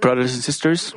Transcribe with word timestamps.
Brothers 0.00 0.34
and 0.34 0.42
sisters, 0.44 0.94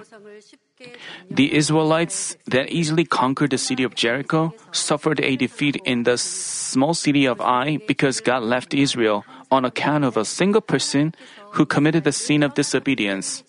the 1.29 1.55
Israelites 1.55 2.35
that 2.47 2.69
easily 2.69 3.05
conquered 3.05 3.51
the 3.51 3.57
city 3.57 3.83
of 3.83 3.95
Jericho 3.95 4.53
suffered 4.71 5.19
a 5.19 5.35
defeat 5.35 5.77
in 5.85 6.03
the 6.03 6.17
small 6.17 6.93
city 6.93 7.25
of 7.25 7.39
Ai 7.39 7.77
because 7.87 8.19
God 8.19 8.43
left 8.43 8.73
Israel 8.73 9.25
on 9.49 9.65
account 9.65 10.03
of 10.03 10.17
a 10.17 10.25
single 10.25 10.61
person 10.61 11.13
who 11.51 11.65
committed 11.65 12.03
the 12.03 12.11
sin 12.11 12.43
of 12.43 12.53
disobedience. 12.53 13.43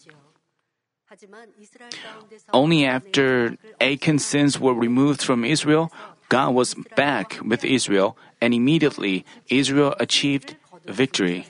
Only 2.53 2.85
after 2.87 3.57
Achan's 3.81 4.25
sins 4.25 4.59
were 4.59 4.75
removed 4.75 5.23
from 5.23 5.45
Israel, 5.45 5.93
God 6.29 6.55
was 6.55 6.75
back 6.97 7.39
with 7.45 7.65
Israel, 7.65 8.17
and 8.41 8.55
immediately 8.55 9.25
Israel 9.49 9.95
achieved 10.01 10.57
victory. 10.87 11.47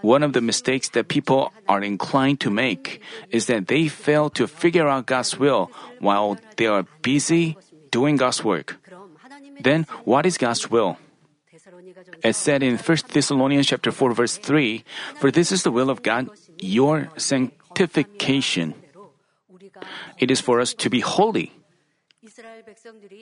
One 0.00 0.22
of 0.22 0.32
the 0.32 0.40
mistakes 0.40 0.88
that 0.90 1.08
people 1.08 1.52
are 1.68 1.82
inclined 1.82 2.40
to 2.40 2.50
make 2.50 3.00
is 3.30 3.46
that 3.46 3.68
they 3.68 3.88
fail 3.88 4.30
to 4.30 4.46
figure 4.46 4.88
out 4.88 5.06
God's 5.06 5.38
will 5.38 5.70
while 6.00 6.38
they 6.56 6.66
are 6.66 6.86
busy 7.02 7.56
doing 7.90 8.16
God's 8.16 8.42
work. 8.42 8.76
Then, 9.60 9.86
what 10.04 10.26
is 10.26 10.38
God's 10.38 10.70
will? 10.70 10.96
As 12.24 12.36
said 12.36 12.62
in 12.62 12.78
1 12.78 12.98
Thessalonians 13.12 13.66
chapter 13.66 13.92
4 13.92 14.14
verse 14.14 14.36
3, 14.38 14.84
for 15.16 15.30
this 15.30 15.52
is 15.52 15.62
the 15.62 15.70
will 15.70 15.90
of 15.90 16.02
God, 16.02 16.30
your 16.58 17.10
sanctification. 17.16 18.74
It 20.18 20.30
is 20.30 20.40
for 20.40 20.60
us 20.60 20.74
to 20.74 20.88
be 20.88 21.00
holy. 21.00 21.52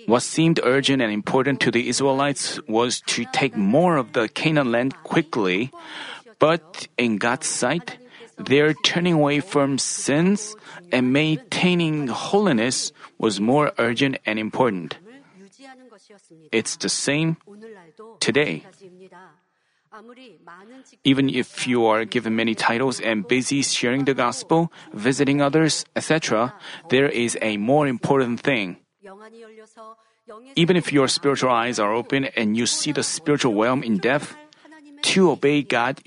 What 0.06 0.22
seemed 0.22 0.60
urgent 0.62 1.00
and 1.00 1.12
important 1.12 1.60
to 1.60 1.70
the 1.70 1.88
Israelites 1.88 2.60
was 2.68 3.00
to 3.16 3.24
take 3.32 3.56
more 3.56 3.96
of 3.96 4.12
the 4.12 4.28
Canaan 4.28 4.70
land 4.70 4.94
quickly, 5.04 5.72
but 6.38 6.88
in 6.98 7.16
God's 7.16 7.46
sight, 7.46 7.96
their 8.36 8.74
turning 8.74 9.14
away 9.14 9.40
from 9.40 9.78
sins 9.78 10.56
and 10.92 11.12
maintaining 11.12 12.08
holiness 12.08 12.92
was 13.18 13.40
more 13.40 13.72
urgent 13.78 14.18
and 14.26 14.38
important. 14.38 14.98
It's 16.52 16.76
the 16.76 16.88
same 16.88 17.36
today. 18.20 18.64
Even 21.04 21.28
if 21.28 21.66
you 21.66 21.86
are 21.86 22.04
given 22.04 22.36
many 22.36 22.54
titles 22.54 23.00
and 23.00 23.26
busy 23.26 23.62
sharing 23.62 24.04
the 24.04 24.14
gospel, 24.14 24.72
visiting 24.92 25.42
others, 25.42 25.84
etc., 25.96 26.54
there 26.90 27.08
is 27.08 27.36
a 27.42 27.56
more 27.56 27.88
important 27.88 28.40
thing. 28.40 28.79
Even 30.56 30.76
if 30.76 30.92
your 30.92 31.08
spiritual 31.08 31.50
eyes 31.50 31.78
are 31.78 31.92
open 31.92 32.26
and 32.36 32.56
you 32.56 32.66
see 32.66 32.92
the 32.92 33.02
spiritual 33.02 33.54
realm 33.54 33.82
in 33.82 33.98
depth, 33.98 34.34
to 35.02 35.30
obey 35.30 35.62
God, 35.62 36.00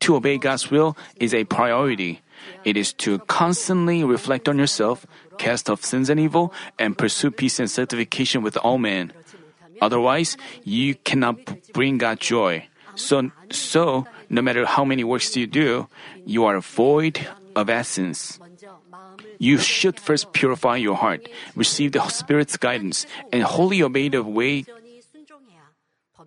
to 0.00 0.16
obey 0.16 0.38
God's 0.38 0.70
will 0.70 0.96
is 1.16 1.34
a 1.34 1.44
priority. 1.44 2.22
It 2.64 2.76
is 2.76 2.92
to 3.04 3.18
constantly 3.26 4.04
reflect 4.04 4.48
on 4.48 4.58
yourself, 4.58 5.06
cast 5.38 5.68
off 5.68 5.84
sins 5.84 6.10
and 6.10 6.20
evil, 6.20 6.52
and 6.78 6.96
pursue 6.96 7.30
peace 7.30 7.58
and 7.58 7.70
sanctification 7.70 8.42
with 8.42 8.56
all 8.58 8.78
men. 8.78 9.12
Otherwise, 9.80 10.36
you 10.64 10.94
cannot 10.94 11.36
bring 11.72 11.98
God 11.98 12.20
joy. 12.20 12.68
So, 12.94 13.30
so 13.50 14.06
no 14.30 14.40
matter 14.40 14.64
how 14.64 14.84
many 14.84 15.04
works 15.04 15.36
you 15.36 15.46
do, 15.46 15.88
you 16.24 16.44
are 16.44 16.60
void 16.60 17.26
of 17.54 17.68
essence. 17.68 18.38
You 19.38 19.58
should 19.58 20.00
first 20.00 20.32
purify 20.32 20.76
your 20.76 20.96
heart, 20.96 21.28
receive 21.54 21.92
the 21.92 22.02
Spirit's 22.08 22.56
guidance, 22.56 23.06
and 23.32 23.42
wholly 23.42 23.82
obey 23.82 24.08
the 24.08 24.22
way 24.22 24.64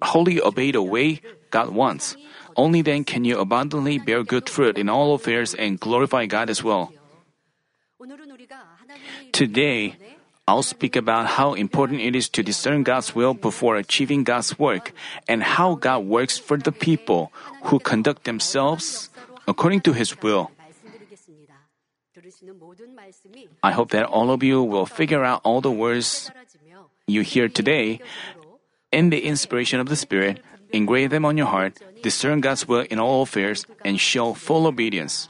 wholly 0.02 0.41
obey 0.41 0.71
the 0.71 0.81
way 0.81 1.21
God 1.52 1.69
wants. 1.69 2.15
Only 2.55 2.81
then 2.81 3.03
can 3.03 3.25
you 3.25 3.39
abundantly 3.39 3.99
bear 3.99 4.23
good 4.23 4.49
fruit 4.49 4.77
in 4.77 4.89
all 4.89 5.13
affairs 5.13 5.53
and 5.53 5.80
glorify 5.80 6.25
God 6.25 6.49
as 6.49 6.63
well. 6.63 6.91
Today, 9.31 9.95
I'll 10.47 10.64
speak 10.64 10.95
about 10.95 11.37
how 11.37 11.53
important 11.53 12.02
it 12.02 12.15
is 12.15 12.27
to 12.30 12.41
discern 12.41 12.83
God's 12.83 13.14
will 13.14 13.33
before 13.33 13.77
achieving 13.77 14.23
God's 14.23 14.58
work 14.58 14.93
and 15.27 15.43
how 15.43 15.76
God 15.76 16.05
works 16.05 16.39
for 16.39 16.58
the 16.58 16.71
people 16.71 17.31
who 17.70 17.77
conduct 17.80 18.23
themselves 18.23 19.09
according 19.47 19.81
to 19.81 19.93
His 19.93 20.20
will. 20.21 20.49
I 23.63 23.71
hope 23.71 23.91
that 23.91 24.05
all 24.05 24.31
of 24.31 24.43
you 24.43 24.63
will 24.63 24.85
figure 24.85 25.23
out 25.23 25.41
all 25.43 25.61
the 25.61 25.71
words 25.71 26.31
you 27.07 27.21
hear 27.21 27.49
today 27.49 27.99
in 28.91 29.09
the 29.09 29.25
inspiration 29.25 29.79
of 29.79 29.89
the 29.89 29.95
Spirit, 29.95 30.41
engrave 30.71 31.09
them 31.09 31.25
on 31.25 31.37
your 31.37 31.47
heart, 31.47 31.77
discern 32.01 32.41
God's 32.41 32.67
will 32.67 32.85
in 32.89 32.99
all 32.99 33.21
affairs, 33.23 33.65
and 33.83 33.99
show 33.99 34.33
full 34.33 34.67
obedience. 34.67 35.29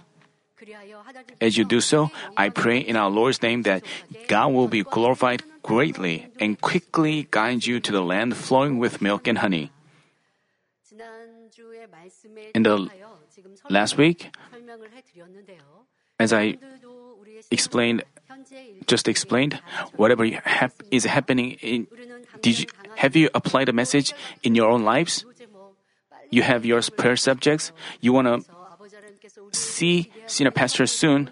As 1.42 1.58
you 1.58 1.66
do 1.66 1.82
so, 1.82 2.12
I 2.38 2.50
pray 2.50 2.80
in 2.80 2.96
our 2.96 3.10
Lord's 3.10 3.42
name 3.42 3.64
that 3.64 3.84
God 4.28 4.54
will 4.54 4.68
be 4.68 4.84
glorified 4.84 5.44
greatly 5.64 6.28
and 6.40 6.60
quickly 6.60 7.28
guide 7.32 7.66
you 7.66 7.80
to 7.80 7.92
the 7.92 8.02
land 8.04 8.36
flowing 8.38 8.78
with 8.78 9.02
milk 9.02 9.28
and 9.28 9.40
honey. 9.40 9.72
In 12.54 12.64
the 12.64 12.90
last 13.70 13.98
week, 13.98 14.30
as 16.20 16.34
I 16.34 16.58
explained, 17.52 18.04
just 18.88 19.08
explained, 19.08 19.60
whatever 19.96 20.26
hap- 20.44 20.84
is 20.92 21.06
happening 21.06 21.52
in, 21.62 21.88
did 22.42 22.60
you, 22.60 22.66
have 22.96 23.16
you 23.16 23.30
applied 23.34 23.68
the 23.68 23.74
message 23.74 24.14
in 24.44 24.56
your 24.56 24.70
own 24.70 24.84
lives? 24.84 25.26
You 26.30 26.44
have 26.44 26.66
your 26.66 26.82
prayer 26.96 27.16
subjects. 27.16 27.72
You 28.02 28.14
want 28.14 28.28
to 28.28 29.58
see 29.58 30.12
senior 30.28 30.52
pastor 30.52 30.86
soon, 30.86 31.32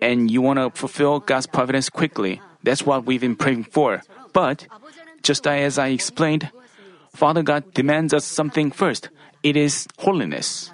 and 0.00 0.30
you 0.30 0.42
want 0.42 0.58
to 0.58 0.70
fulfill 0.70 1.20
God's 1.20 1.46
providence 1.46 1.88
quickly. 1.88 2.40
That's 2.62 2.84
what 2.84 3.06
we've 3.06 3.20
been 3.20 3.36
praying 3.36 3.64
for. 3.64 4.02
But 4.32 4.66
just 5.22 5.46
as 5.46 5.78
I 5.78 5.88
explained, 5.88 6.50
Father 7.14 7.42
God 7.42 7.72
demands 7.72 8.12
us 8.12 8.24
something 8.24 8.70
first. 8.70 9.08
It 9.42 9.56
is 9.56 9.86
holiness. 9.98 10.70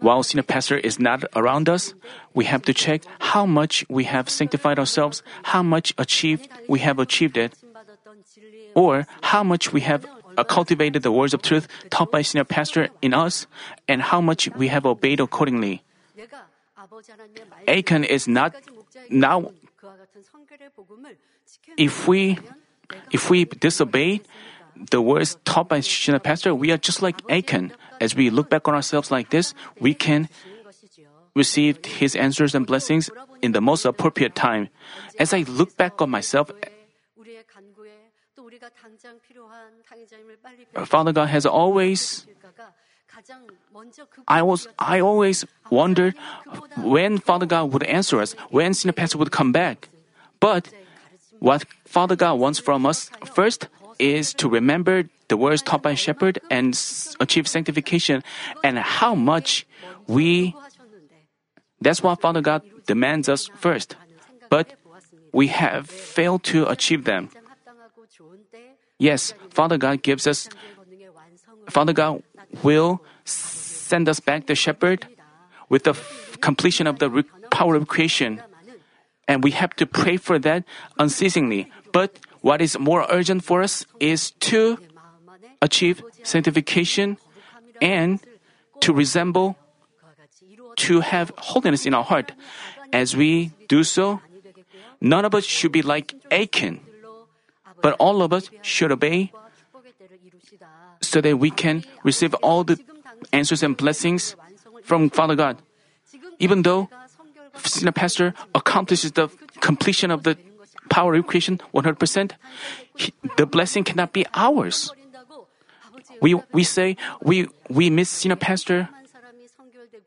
While 0.00 0.22
senior 0.22 0.42
pastor 0.42 0.78
is 0.78 0.98
not 0.98 1.24
around 1.34 1.68
us, 1.68 1.94
we 2.34 2.44
have 2.46 2.62
to 2.62 2.74
check 2.74 3.02
how 3.18 3.46
much 3.46 3.84
we 3.88 4.04
have 4.04 4.28
sanctified 4.28 4.78
ourselves, 4.78 5.22
how 5.54 5.62
much 5.62 5.94
achieved 5.98 6.48
we 6.68 6.80
have 6.80 6.98
achieved 6.98 7.36
it, 7.36 7.54
or 8.74 9.06
how 9.22 9.42
much 9.42 9.72
we 9.72 9.82
have 9.82 10.06
cultivated 10.46 11.02
the 11.02 11.12
words 11.12 11.34
of 11.34 11.42
truth 11.42 11.66
taught 11.90 12.10
by 12.10 12.22
senior 12.22 12.44
pastor 12.44 12.88
in 13.02 13.14
us, 13.14 13.46
and 13.86 14.02
how 14.02 14.20
much 14.20 14.48
we 14.54 14.68
have 14.68 14.86
obeyed 14.86 15.20
accordingly. 15.20 15.82
Achan 17.66 18.04
is 18.04 18.26
not 18.28 18.54
now. 19.10 19.52
If 21.76 22.08
we 22.08 22.38
if 23.10 23.30
we 23.30 23.44
disobey 23.44 24.22
the 24.90 25.02
words 25.02 25.36
taught 25.44 25.68
by 25.68 25.80
senior 25.80 26.18
pastor, 26.18 26.54
we 26.54 26.70
are 26.70 26.78
just 26.78 27.02
like 27.02 27.20
Achan. 27.28 27.72
As 28.00 28.14
we 28.14 28.30
look 28.30 28.50
back 28.50 28.68
on 28.68 28.74
ourselves 28.74 29.10
like 29.10 29.30
this, 29.30 29.54
we 29.80 29.94
can 29.94 30.28
receive 31.34 31.84
his 31.84 32.16
answers 32.16 32.54
and 32.54 32.66
blessings 32.66 33.10
in 33.42 33.52
the 33.52 33.60
most 33.60 33.84
appropriate 33.84 34.34
time. 34.34 34.68
As 35.18 35.32
I 35.32 35.42
look 35.46 35.76
back 35.76 36.00
on 36.02 36.10
myself, 36.10 36.50
Father 40.84 41.12
God 41.12 41.28
has 41.28 41.46
always 41.46 42.26
I 44.28 44.42
was 44.42 44.68
I 44.78 45.00
always 45.00 45.44
wondered 45.70 46.14
when 46.76 47.18
Father 47.18 47.46
God 47.46 47.72
would 47.72 47.82
answer 47.84 48.20
us, 48.20 48.34
when 48.50 48.74
Senior 48.74 48.92
Pastor 48.92 49.18
would 49.18 49.32
come 49.32 49.50
back. 49.50 49.88
But 50.40 50.70
what 51.40 51.64
Father 51.84 52.16
God 52.16 52.38
wants 52.38 52.58
from 52.58 52.86
us 52.86 53.10
first 53.24 53.68
is 53.98 54.34
to 54.34 54.48
remember 54.48 55.08
the 55.28 55.36
words 55.36 55.62
taught 55.62 55.82
by 55.82 55.94
shepherd 55.94 56.40
and 56.50 56.74
achieve 57.20 57.46
sanctification 57.46 58.24
and 58.64 58.78
how 58.78 59.14
much 59.14 59.66
we 60.06 60.54
that's 61.80 62.02
what 62.02 62.20
Father 62.20 62.40
God 62.40 62.62
demands 62.86 63.28
us 63.28 63.46
first. 63.54 63.94
But 64.50 64.74
we 65.32 65.48
have 65.48 65.88
failed 65.88 66.42
to 66.44 66.66
achieve 66.66 67.04
them. 67.04 67.30
Yes, 68.98 69.32
Father 69.50 69.78
God 69.78 70.02
gives 70.02 70.26
us 70.26 70.48
Father 71.68 71.92
God 71.92 72.22
will 72.62 73.04
send 73.24 74.08
us 74.08 74.20
back 74.20 74.46
the 74.46 74.54
shepherd 74.54 75.06
with 75.68 75.84
the 75.84 75.92
f- 75.92 76.38
completion 76.40 76.86
of 76.86 76.98
the 76.98 77.10
re- 77.10 77.24
power 77.50 77.74
of 77.76 77.88
creation. 77.88 78.40
And 79.28 79.44
we 79.44 79.50
have 79.52 79.76
to 79.76 79.86
pray 79.86 80.16
for 80.16 80.38
that 80.40 80.64
unceasingly. 80.98 81.70
But 81.92 82.18
what 82.40 82.62
is 82.62 82.78
more 82.78 83.06
urgent 83.10 83.44
for 83.44 83.62
us 83.62 83.84
is 84.00 84.32
to 84.48 84.78
achieve 85.62 86.02
sanctification 86.22 87.16
and 87.80 88.20
to 88.80 88.92
resemble, 88.92 89.56
to 90.76 91.00
have 91.00 91.32
holiness 91.38 91.86
in 91.86 91.94
our 91.94 92.04
heart. 92.04 92.32
As 92.92 93.16
we 93.16 93.52
do 93.68 93.84
so, 93.84 94.20
none 95.00 95.24
of 95.24 95.34
us 95.34 95.44
should 95.44 95.72
be 95.72 95.82
like 95.82 96.14
Achan, 96.30 96.80
but 97.82 97.94
all 97.98 98.22
of 98.22 98.32
us 98.32 98.50
should 98.62 98.92
obey 98.92 99.32
so 101.00 101.20
that 101.20 101.38
we 101.38 101.50
can 101.50 101.84
receive 102.02 102.34
all 102.42 102.64
the 102.64 102.78
answers 103.32 103.62
and 103.62 103.76
blessings 103.76 104.36
from 104.82 105.10
Father 105.10 105.34
God. 105.34 105.58
Even 106.38 106.62
though 106.62 106.88
senior 107.64 107.92
pastor 107.92 108.34
accomplishes 108.54 109.12
the 109.12 109.28
completion 109.60 110.10
of 110.10 110.22
the 110.22 110.38
power 110.88 111.14
of 111.14 111.26
creation 111.26 111.60
100%, 111.74 112.32
he, 112.96 113.12
the 113.36 113.46
blessing 113.46 113.84
cannot 113.84 114.12
be 114.12 114.24
ours. 114.34 114.92
We, 116.20 116.34
we 116.52 116.64
say 116.64 116.96
we, 117.22 117.48
we 117.68 117.90
miss 117.90 118.10
senior 118.10 118.36
pastor, 118.36 118.88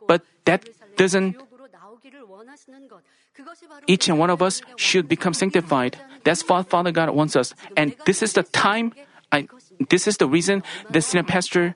but 0.07 0.21
that 0.45 0.67
doesn't 0.97 1.37
each 3.87 4.09
and 4.09 4.19
one 4.19 4.29
of 4.29 4.41
us 4.41 4.61
should 4.75 5.07
become 5.07 5.33
sanctified. 5.33 5.97
That's 6.23 6.47
what 6.47 6.69
Father 6.69 6.91
God 6.91 7.09
wants 7.11 7.35
us. 7.35 7.53
And 7.75 7.95
this 8.05 8.21
is 8.21 8.33
the 8.33 8.43
time, 8.43 8.93
I, 9.31 9.47
this 9.89 10.07
is 10.07 10.17
the 10.17 10.27
reason 10.27 10.63
the 10.89 11.01
senior 11.01 11.23
pastor, 11.23 11.75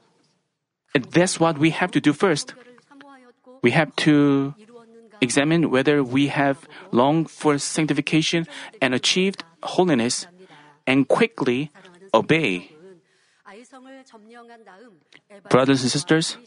that's 0.93 1.39
what 1.39 1.57
we 1.57 1.71
have 1.71 1.91
to 1.91 2.01
do 2.01 2.13
first. 2.13 2.53
We 3.61 3.71
have 3.71 3.95
to 4.07 4.53
examine 5.21 5.71
whether 5.71 6.03
we 6.03 6.27
have 6.27 6.67
longed 6.91 7.31
for 7.31 7.57
sanctification 7.57 8.47
and 8.81 8.93
achieved 8.93 9.43
holiness 9.63 10.27
and 10.85 11.07
quickly 11.07 11.71
obey. 12.13 12.74
Brothers 15.49 15.81
and 15.81 15.91
sisters, 15.91 16.37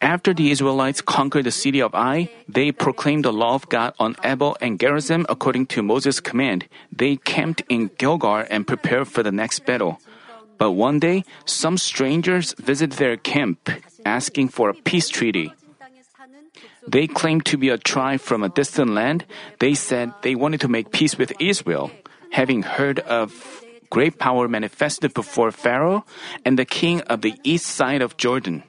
after 0.00 0.34
the 0.34 0.50
Israelites 0.50 1.00
conquered 1.00 1.44
the 1.44 1.50
city 1.50 1.80
of 1.80 1.94
Ai, 1.94 2.30
they 2.48 2.72
proclaimed 2.72 3.24
the 3.24 3.32
law 3.32 3.54
of 3.54 3.68
God 3.68 3.94
on 3.98 4.16
Ebal 4.24 4.56
and 4.60 4.80
Gerizim 4.80 5.26
according 5.28 5.66
to 5.66 5.82
Moses' 5.82 6.18
command. 6.20 6.66
They 6.90 7.16
camped 7.16 7.62
in 7.68 7.90
Gilgal 7.98 8.44
and 8.50 8.66
prepared 8.66 9.08
for 9.08 9.22
the 9.22 9.32
next 9.32 9.66
battle. 9.66 10.00
But 10.58 10.72
one 10.72 10.98
day, 10.98 11.24
some 11.44 11.78
strangers 11.78 12.54
visited 12.58 12.98
their 12.98 13.16
camp, 13.16 13.70
asking 14.04 14.48
for 14.48 14.68
a 14.68 14.74
peace 14.74 15.08
treaty. 15.08 15.52
They 16.86 17.06
claimed 17.06 17.46
to 17.46 17.56
be 17.56 17.68
a 17.68 17.78
tribe 17.78 18.20
from 18.20 18.42
a 18.42 18.48
distant 18.48 18.90
land. 18.90 19.24
They 19.58 19.74
said 19.74 20.12
they 20.22 20.34
wanted 20.34 20.60
to 20.62 20.68
make 20.68 20.90
peace 20.90 21.16
with 21.16 21.32
Israel. 21.38 21.90
Having 22.32 22.62
heard 22.62 23.00
of 23.00 23.64
great 23.90 24.18
power 24.18 24.48
manifested 24.48 25.12
before 25.14 25.50
Pharaoh 25.50 26.04
and 26.44 26.58
the 26.58 26.64
king 26.64 27.00
of 27.02 27.22
the 27.22 27.34
east 27.42 27.66
side 27.66 28.02
of 28.02 28.16
Jordan. 28.16 28.62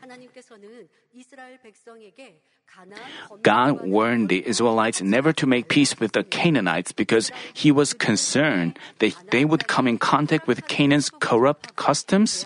God 3.44 3.82
warned 3.86 4.30
the 4.30 4.48
Israelites 4.48 5.02
never 5.02 5.34
to 5.34 5.46
make 5.46 5.68
peace 5.68 6.00
with 6.00 6.14
the 6.14 6.24
Canaanites 6.24 6.92
because 6.92 7.32
he 7.54 7.72
was 7.72 7.94
concerned 7.94 8.80
that 9.00 9.14
they 9.30 9.46
would 9.46 9.68
come 9.68 9.88
in 9.88 9.98
contact 9.98 10.48
with 10.48 10.68
Canaan's 10.68 11.10
corrupt 11.10 11.76
customs 11.76 12.46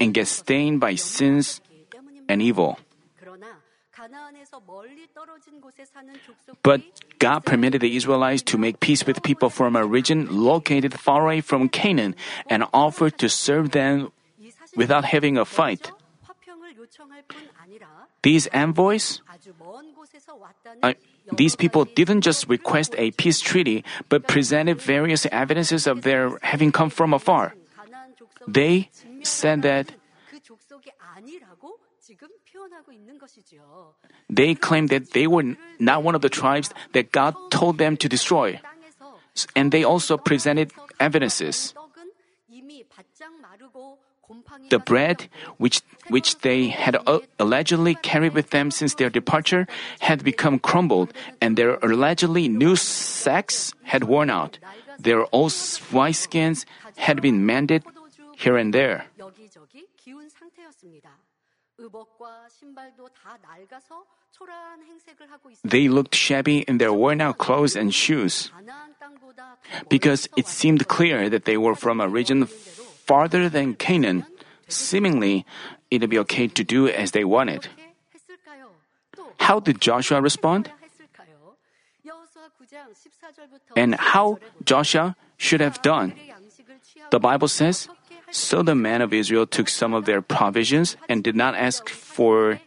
and 0.00 0.12
get 0.12 0.26
stained 0.26 0.80
by 0.80 0.96
sins 0.96 1.60
and 2.28 2.42
evil. 2.42 2.78
But 6.62 6.80
God 7.18 7.44
permitted 7.44 7.80
the 7.80 7.96
Israelites 7.96 8.42
to 8.42 8.58
make 8.58 8.80
peace 8.80 9.06
with 9.06 9.22
people 9.22 9.50
from 9.50 9.76
a 9.76 9.84
region 9.84 10.26
located 10.30 10.98
far 10.98 11.22
away 11.22 11.40
from 11.40 11.68
Canaan 11.68 12.16
and 12.48 12.64
offered 12.72 13.18
to 13.18 13.28
serve 13.28 13.70
them 13.70 14.10
without 14.76 15.04
having 15.04 15.38
a 15.38 15.44
fight. 15.44 15.92
These 18.22 18.48
envoys, 18.52 19.20
uh, 20.82 20.94
these 21.32 21.56
people 21.56 21.84
didn't 21.84 22.20
just 22.20 22.48
request 22.48 22.94
a 22.98 23.10
peace 23.12 23.40
treaty, 23.40 23.84
but 24.08 24.26
presented 24.26 24.80
various 24.80 25.26
evidences 25.30 25.86
of 25.86 26.02
their 26.02 26.38
having 26.42 26.72
come 26.72 26.90
from 26.90 27.14
afar. 27.14 27.54
They 28.46 28.90
said 29.22 29.62
that 29.62 29.92
they 34.28 34.54
claimed 34.54 34.88
that 34.90 35.12
they 35.12 35.26
were 35.26 35.56
not 35.78 36.02
one 36.02 36.14
of 36.14 36.22
the 36.22 36.28
tribes 36.28 36.70
that 36.92 37.12
God 37.12 37.34
told 37.50 37.78
them 37.78 37.96
to 37.98 38.08
destroy. 38.08 38.60
And 39.54 39.72
they 39.72 39.84
also 39.84 40.16
presented 40.16 40.72
evidences. 40.98 41.74
The 44.68 44.78
bread, 44.78 45.28
which, 45.58 45.82
which 46.08 46.38
they 46.38 46.68
had 46.68 46.96
uh, 47.06 47.18
allegedly 47.40 47.96
carried 47.96 48.32
with 48.32 48.50
them 48.50 48.70
since 48.70 48.94
their 48.94 49.10
departure, 49.10 49.66
had 49.98 50.22
become 50.22 50.60
crumbled, 50.60 51.12
and 51.40 51.56
their 51.56 51.78
allegedly 51.82 52.46
new 52.46 52.76
sacks 52.76 53.74
had 53.82 54.04
worn 54.04 54.30
out. 54.30 54.58
Their 55.00 55.26
old 55.34 55.50
wineskins 55.90 56.64
had 56.96 57.20
been 57.20 57.44
mended 57.44 57.82
here 58.36 58.56
and 58.56 58.72
there. 58.72 59.06
They 65.64 65.88
looked 65.88 66.14
shabby 66.14 66.58
in 66.68 66.78
their 66.78 66.92
worn 66.92 67.20
out 67.20 67.38
clothes 67.38 67.76
and 67.76 67.94
shoes. 67.94 68.50
Because 69.88 70.28
it 70.36 70.46
seemed 70.46 70.88
clear 70.88 71.28
that 71.28 71.44
they 71.44 71.56
were 71.56 71.74
from 71.74 72.00
a 72.00 72.08
region 72.08 72.46
farther 72.46 73.48
than 73.48 73.74
Canaan, 73.74 74.26
seemingly 74.68 75.44
it'd 75.90 76.10
be 76.10 76.18
okay 76.20 76.46
to 76.48 76.64
do 76.64 76.88
as 76.88 77.10
they 77.10 77.24
wanted. 77.24 77.68
How 79.38 79.58
did 79.58 79.80
Joshua 79.80 80.20
respond? 80.20 80.70
And 83.74 83.94
how 83.94 84.38
Joshua 84.64 85.16
should 85.36 85.60
have 85.60 85.82
done? 85.82 86.14
The 87.10 87.18
Bible 87.18 87.48
says, 87.48 87.88
so 88.30 88.62
the 88.62 88.74
men 88.74 89.02
of 89.02 89.12
Israel 89.12 89.46
took 89.46 89.68
some 89.68 89.94
of 89.94 90.04
their 90.04 90.22
provisions 90.22 90.96
and 91.08 91.22
did 91.22 91.36
not 91.36 91.54
ask 91.54 91.88
for 91.88 92.60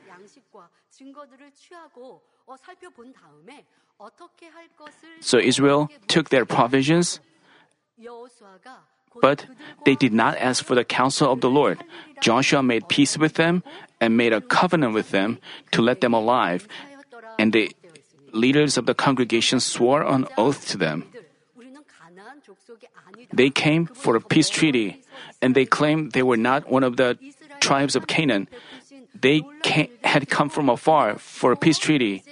so 5.21 5.37
Israel 5.37 5.89
took 6.07 6.29
their 6.29 6.45
provisions, 6.45 7.19
but 9.21 9.45
they 9.85 9.95
did 9.95 10.13
not 10.13 10.37
ask 10.37 10.63
for 10.63 10.75
the 10.75 10.83
counsel 10.83 11.31
of 11.31 11.41
the 11.41 11.49
Lord. 11.49 11.83
Joshua 12.19 12.63
made 12.63 12.89
peace 12.89 13.17
with 13.17 13.35
them 13.35 13.63
and 14.01 14.17
made 14.17 14.33
a 14.33 14.41
covenant 14.41 14.93
with 14.93 15.11
them 15.11 15.39
to 15.71 15.81
let 15.81 16.01
them 16.01 16.13
alive, 16.13 16.67
and 17.39 17.53
the 17.53 17.71
leaders 18.33 18.77
of 18.77 18.85
the 18.85 18.93
congregation 18.95 19.59
swore 19.59 20.03
on 20.03 20.27
oath 20.37 20.67
to 20.69 20.77
them. 20.77 21.05
They 23.31 23.49
came 23.49 23.85
for 23.85 24.15
a 24.15 24.21
peace 24.21 24.49
treaty, 24.49 25.02
and 25.41 25.55
they 25.55 25.65
claimed 25.65 26.11
they 26.11 26.23
were 26.23 26.37
not 26.37 26.69
one 26.69 26.83
of 26.83 26.97
the 26.97 27.17
tribes 27.59 27.95
of 27.95 28.07
Canaan. 28.07 28.47
They 29.13 29.41
had 30.03 30.29
come 30.29 30.49
from 30.49 30.69
afar 30.69 31.17
for 31.17 31.51
a 31.51 31.57
peace 31.57 31.77
treaty, 31.77 32.23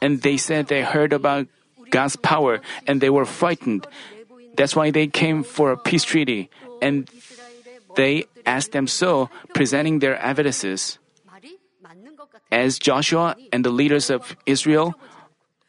and 0.00 0.22
they 0.22 0.36
said 0.36 0.68
they 0.68 0.82
heard 0.82 1.12
about 1.12 1.46
God's 1.90 2.16
power 2.16 2.60
and 2.86 3.00
they 3.00 3.10
were 3.10 3.26
frightened. 3.26 3.86
That's 4.56 4.76
why 4.76 4.90
they 4.90 5.06
came 5.06 5.42
for 5.42 5.72
a 5.72 5.76
peace 5.76 6.04
treaty, 6.04 6.50
and 6.82 7.10
they 7.96 8.24
asked 8.46 8.72
them 8.72 8.86
so, 8.86 9.30
presenting 9.54 9.98
their 9.98 10.16
evidences. 10.18 10.98
As 12.50 12.78
Joshua 12.78 13.36
and 13.52 13.64
the 13.64 13.70
leaders 13.70 14.10
of 14.10 14.36
Israel 14.46 14.94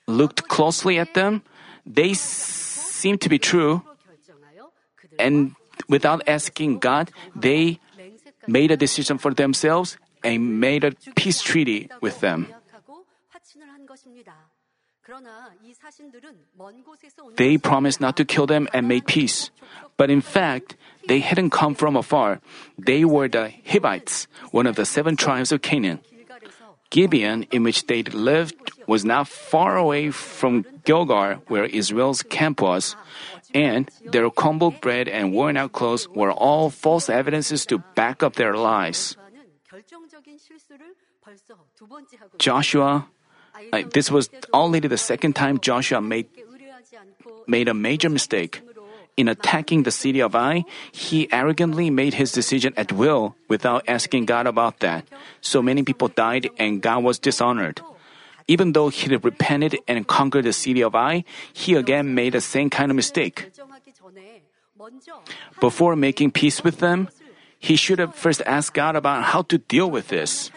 looked 0.07 0.47
closely 0.49 0.97
at 0.97 1.13
them, 1.13 1.41
they 1.85 2.13
seemed 2.13 3.21
to 3.21 3.29
be 3.29 3.37
true, 3.37 3.81
and 5.17 5.53
without 5.87 6.21
asking 6.27 6.79
God, 6.79 7.11
they 7.35 7.79
made 8.47 8.71
a 8.71 8.77
decision 8.77 9.17
for 9.17 9.33
themselves 9.33 9.97
and 10.23 10.59
made 10.59 10.83
a 10.83 10.91
peace 11.15 11.41
treaty 11.41 11.89
with 12.01 12.19
them. 12.19 12.47
They 17.35 17.57
promised 17.57 17.99
not 17.99 18.17
to 18.17 18.25
kill 18.25 18.45
them 18.45 18.67
and 18.73 18.87
made 18.87 19.07
peace. 19.07 19.49
But 19.97 20.09
in 20.09 20.21
fact, 20.21 20.77
they 21.07 21.19
hadn't 21.19 21.49
come 21.49 21.75
from 21.75 21.95
afar. 21.95 22.39
They 22.77 23.03
were 23.03 23.27
the 23.27 23.51
Hivites, 23.65 24.27
one 24.51 24.67
of 24.67 24.75
the 24.75 24.85
seven 24.85 25.17
tribes 25.17 25.51
of 25.51 25.61
Canaan. 25.61 25.99
Gibeon, 26.91 27.43
in 27.51 27.63
which 27.63 27.87
they 27.87 28.03
lived, 28.03 28.55
was 28.85 29.05
not 29.05 29.27
far 29.27 29.77
away 29.77 30.11
from 30.11 30.65
Gilgal, 30.83 31.35
where 31.47 31.63
Israel's 31.63 32.21
camp 32.21 32.61
was, 32.61 32.95
and 33.53 33.89
their 34.05 34.29
crumbled 34.29 34.81
bread 34.81 35.07
and 35.07 35.33
worn 35.33 35.57
out 35.57 35.71
clothes 35.71 36.07
were 36.09 36.31
all 36.31 36.69
false 36.69 37.09
evidences 37.09 37.65
to 37.67 37.83
back 37.95 38.23
up 38.23 38.35
their 38.35 38.55
lies. 38.55 39.15
Joshua, 42.37 43.07
uh, 43.73 43.81
this 43.93 44.11
was 44.11 44.29
already 44.53 44.87
the 44.87 44.97
second 44.97 45.35
time 45.35 45.59
Joshua 45.59 46.01
made, 46.01 46.27
made 47.47 47.67
a 47.67 47.73
major 47.73 48.09
mistake. 48.09 48.61
In 49.17 49.27
attacking 49.27 49.83
the 49.83 49.91
city 49.91 50.21
of 50.21 50.35
Ai, 50.35 50.63
he 50.91 51.27
arrogantly 51.31 51.89
made 51.89 52.15
his 52.15 52.31
decision 52.31 52.73
at 52.77 52.91
will 52.91 53.35
without 53.49 53.83
asking 53.87 54.25
God 54.25 54.47
about 54.47 54.79
that. 54.79 55.05
So 55.41 55.61
many 55.61 55.83
people 55.83 56.07
died 56.07 56.49
and 56.57 56.81
God 56.81 57.03
was 57.03 57.19
dishonored. 57.19 57.81
Even 58.51 58.75
though 58.75 58.91
he 58.91 59.07
repented 59.15 59.79
and 59.87 60.03
conquered 60.03 60.43
the 60.43 60.51
city 60.51 60.83
of 60.83 60.91
Ai, 60.91 61.23
he 61.55 61.79
again 61.79 62.11
made 62.11 62.35
the 62.35 62.43
same 62.43 62.67
kind 62.67 62.91
of 62.91 62.99
mistake. 62.99 63.47
Before 65.63 65.95
making 65.95 66.35
peace 66.35 66.59
with 66.59 66.83
them, 66.83 67.07
he 67.55 67.79
should 67.79 67.99
have 68.03 68.11
first 68.11 68.43
asked 68.43 68.75
God 68.75 68.99
about 68.99 69.31
how 69.31 69.47
to 69.47 69.55
deal 69.57 69.87
with 69.87 70.11
this. 70.11 70.51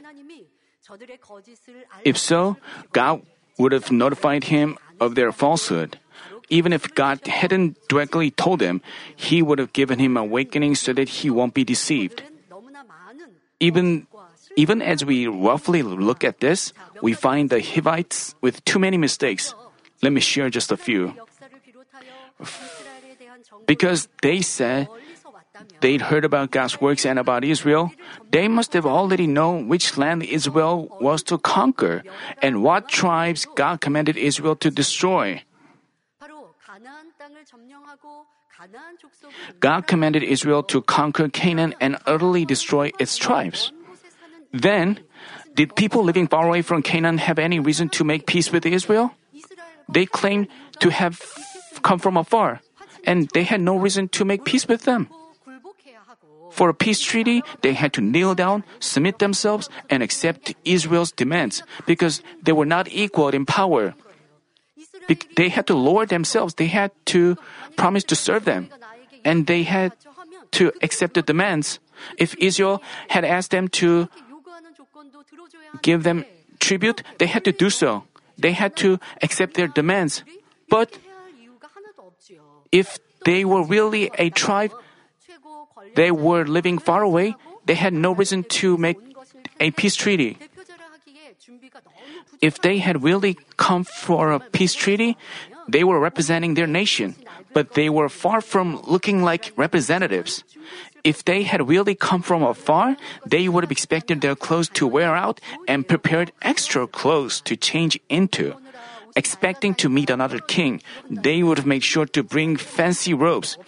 If 2.03 2.19
so, 2.19 2.57
God 2.91 3.23
would 3.63 3.71
have 3.71 3.95
notified 3.95 4.51
him 4.51 4.75
of 4.99 5.15
their 5.15 5.31
falsehood. 5.31 6.03
Even 6.51 6.75
if 6.75 6.91
God 6.99 7.23
hadn't 7.31 7.79
directly 7.87 8.35
told 8.35 8.61
him, 8.61 8.83
he 9.15 9.39
would 9.39 9.63
have 9.63 9.73
given 9.73 10.03
him 10.03 10.17
awakening 10.17 10.75
so 10.75 10.93
that 10.93 11.23
he 11.23 11.31
won't 11.31 11.55
be 11.55 11.63
deceived. 11.63 12.27
Even 13.61 14.07
even 14.57 14.83
as 14.83 15.05
we 15.05 15.27
roughly 15.27 15.83
look 15.83 16.25
at 16.25 16.41
this, 16.41 16.73
we 17.03 17.13
find 17.13 17.51
the 17.51 17.61
Hivites 17.61 18.35
with 18.41 18.65
too 18.65 18.79
many 18.79 18.97
mistakes. 18.97 19.55
Let 20.03 20.13
me 20.13 20.21
share 20.21 20.51
just 20.51 20.73
a 20.73 20.77
few. 20.77 21.15
Because 23.67 24.09
they 24.23 24.41
said 24.41 24.89
they'd 25.81 26.03
heard 26.03 26.25
about 26.25 26.51
God's 26.51 26.81
works 26.81 27.07
and 27.07 27.19
about 27.19 27.45
Israel, 27.45 27.93
they 28.31 28.49
must 28.49 28.73
have 28.73 28.87
already 28.87 29.27
known 29.27 29.69
which 29.69 29.97
land 29.97 30.23
Israel 30.23 30.89
was 31.01 31.23
to 31.25 31.39
conquer 31.39 32.03
and 32.43 32.63
what 32.63 32.89
tribes 32.89 33.47
God 33.55 33.81
commanded 33.81 34.17
Israel 34.17 34.57
to 34.57 34.71
destroy. 34.71 35.43
God 39.61 39.87
commanded 39.87 40.23
Israel 40.23 40.63
to 40.65 40.83
conquer 40.83 41.29
Canaan 41.29 41.75
and 41.81 41.99
utterly 42.07 42.45
destroy 42.45 42.91
its 42.99 43.17
tribes. 43.17 43.73
Then, 44.55 45.01
did 45.59 45.75
people 45.75 46.05
living 46.07 46.29
far 46.29 46.47
away 46.47 46.63
from 46.63 46.81
Canaan 46.81 47.19
have 47.19 47.43
any 47.43 47.59
reason 47.59 47.91
to 47.99 48.05
make 48.05 48.25
peace 48.25 48.53
with 48.55 48.65
Israel? 48.65 49.11
They 49.91 50.07
claimed 50.07 50.47
to 50.79 50.91
have 50.95 51.19
come 51.83 51.99
from 51.99 52.17
afar, 52.17 52.63
and 53.03 53.29
they 53.35 53.43
had 53.43 53.61
no 53.61 53.75
reason 53.75 54.07
to 54.15 54.25
make 54.25 54.45
peace 54.47 54.69
with 54.71 54.87
them. 54.87 55.11
For 56.55 56.71
a 56.71 56.75
peace 56.75 57.03
treaty, 57.03 57.43
they 57.67 57.75
had 57.75 57.93
to 57.95 58.01
kneel 58.01 58.39
down, 58.39 58.63
submit 58.79 59.19
themselves, 59.19 59.69
and 59.91 60.05
accept 60.05 60.55
Israel's 60.65 61.11
demands 61.11 61.67
because 61.85 62.23
they 62.41 62.53
were 62.55 62.65
not 62.65 62.87
equal 62.95 63.35
in 63.35 63.45
power. 63.45 63.95
They 65.35 65.51
had 65.51 65.67
to 65.67 65.75
lower 65.75 66.07
themselves, 66.07 66.55
they 66.55 66.71
had 66.71 66.95
to 67.07 67.37
promise 67.75 68.05
to 68.05 68.15
serve 68.15 68.47
them, 68.47 68.71
and 69.27 69.51
they 69.51 69.65
had 69.67 69.99
to 70.53 70.71
accept 70.81 71.15
the 71.19 71.23
demands. 71.23 71.81
If 72.19 72.39
Israel 72.39 72.83
had 73.11 73.25
asked 73.27 73.51
them 73.51 73.67
to 73.83 74.07
give 75.83 76.03
them 76.03 76.25
tribute, 76.61 77.03
they 77.19 77.27
had 77.27 77.45
to 77.45 77.53
do 77.53 77.71
so. 77.71 78.05
They 78.39 78.53
had 78.53 78.77
to 78.77 78.99
accept 79.23 79.55
their 79.55 79.69
demands. 79.69 80.25
But 80.69 80.99
if 82.73 82.99
they 83.25 83.45
were 83.45 83.63
really 83.63 84.11
a 84.19 84.31
tribe, 84.31 84.73
they 85.95 86.11
were 86.11 86.45
living 86.45 86.79
far 86.79 87.03
away, 87.03 87.37
they 87.65 87.75
had 87.75 87.93
no 87.93 88.13
reason 88.13 88.45
to 88.61 88.77
make 88.77 88.99
a 89.61 89.71
peace 89.71 89.95
treaty. 89.95 90.39
If 92.41 92.61
they 92.61 92.79
had 92.79 93.03
really 93.03 93.39
come 93.57 93.85
for 93.85 94.33
a 94.33 94.41
peace 94.41 94.75
treaty, 94.75 95.17
they 95.69 95.85
were 95.85 96.01
representing 96.01 96.55
their 96.55 96.67
nation, 96.67 97.15
but 97.53 97.75
they 97.75 97.89
were 97.89 98.09
far 98.09 98.41
from 98.41 98.83
looking 98.85 99.23
like 99.23 99.53
representatives. 99.57 100.45
If 101.05 101.23
they 101.25 101.43
had 101.45 101.69
really 101.69 101.95
come 101.95 102.23
from 102.23 102.43
afar, 102.43 102.97
they 103.27 103.47
would 103.47 103.63
have 103.63 103.71
expected 103.71 104.21
their 104.21 104.35
clothes 104.35 104.71
to 104.81 104.89
wear 104.89 105.15
out 105.15 105.39
and 105.69 105.87
prepared 105.87 106.33
extra 106.41 106.87
clothes 106.87 107.43
to 107.43 107.57
change 107.57 108.01
into. 108.09 108.57
Expecting 109.15 109.75
to 109.77 109.89
meet 109.89 110.09
another 110.09 110.41
king, 110.41 110.81
they 111.09 111.43
would 111.45 111.59
have 111.59 111.69
made 111.69 111.85
sure 111.85 112.07
to 112.07 112.25
bring 112.25 112.57
fancy 112.57 113.13
robes. 113.13 113.59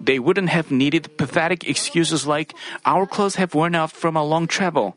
They 0.00 0.18
wouldn't 0.18 0.48
have 0.48 0.72
needed 0.72 1.16
pathetic 1.16 1.68
excuses 1.68 2.26
like, 2.26 2.54
our 2.84 3.06
clothes 3.06 3.36
have 3.36 3.54
worn 3.54 3.74
out 3.74 3.92
from 3.92 4.16
a 4.16 4.24
long 4.24 4.48
travel. 4.48 4.96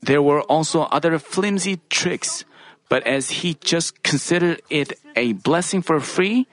There 0.00 0.22
were 0.22 0.42
also 0.42 0.82
other 0.94 1.18
flimsy 1.18 1.80
tricks, 1.90 2.44
but 2.88 3.02
as 3.06 3.42
he 3.42 3.58
just 3.60 4.02
considered 4.02 4.62
it 4.70 4.94
a 5.16 5.32
blessing 5.34 5.82
for 5.82 5.98
free, 6.00 6.46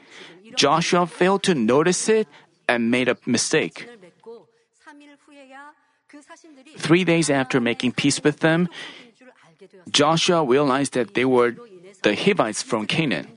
Joshua 0.55 1.05
failed 1.05 1.43
to 1.43 1.55
notice 1.55 2.09
it 2.09 2.27
and 2.67 2.91
made 2.91 3.07
a 3.07 3.17
mistake. 3.25 3.87
Three 6.77 7.03
days 7.03 7.29
after 7.29 7.59
making 7.59 7.93
peace 7.93 8.23
with 8.23 8.39
them, 8.39 8.69
Joshua 9.89 10.43
realized 10.43 10.93
that 10.93 11.13
they 11.13 11.25
were 11.25 11.55
the 12.03 12.15
Hivites 12.15 12.63
from 12.63 12.87
Canaan. 12.87 13.27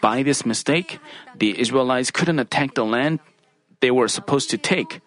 By 0.00 0.22
this 0.22 0.46
mistake, 0.46 0.98
the 1.34 1.58
Israelites 1.58 2.10
couldn't 2.10 2.38
attack 2.38 2.74
the 2.74 2.84
land 2.84 3.20
they 3.80 3.90
were 3.90 4.08
supposed 4.08 4.50
to 4.50 4.58
take. 4.58 5.00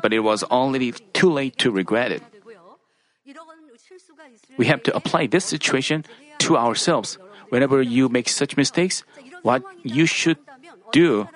But 0.00 0.12
it 0.12 0.20
was 0.20 0.42
already 0.44 0.92
too 1.12 1.30
late 1.30 1.58
to 1.58 1.70
regret 1.70 2.12
it. 2.12 2.22
We 4.56 4.66
have 4.66 4.82
to 4.84 4.96
apply 4.96 5.26
this 5.26 5.44
situation 5.44 6.04
to 6.38 6.56
ourselves. 6.56 7.18
Whenever 7.48 7.82
you 7.82 8.08
make 8.08 8.28
such 8.28 8.56
mistakes, 8.56 9.04
what 9.42 9.62
you 9.82 10.06
should 10.06 10.38
do. 10.92 11.28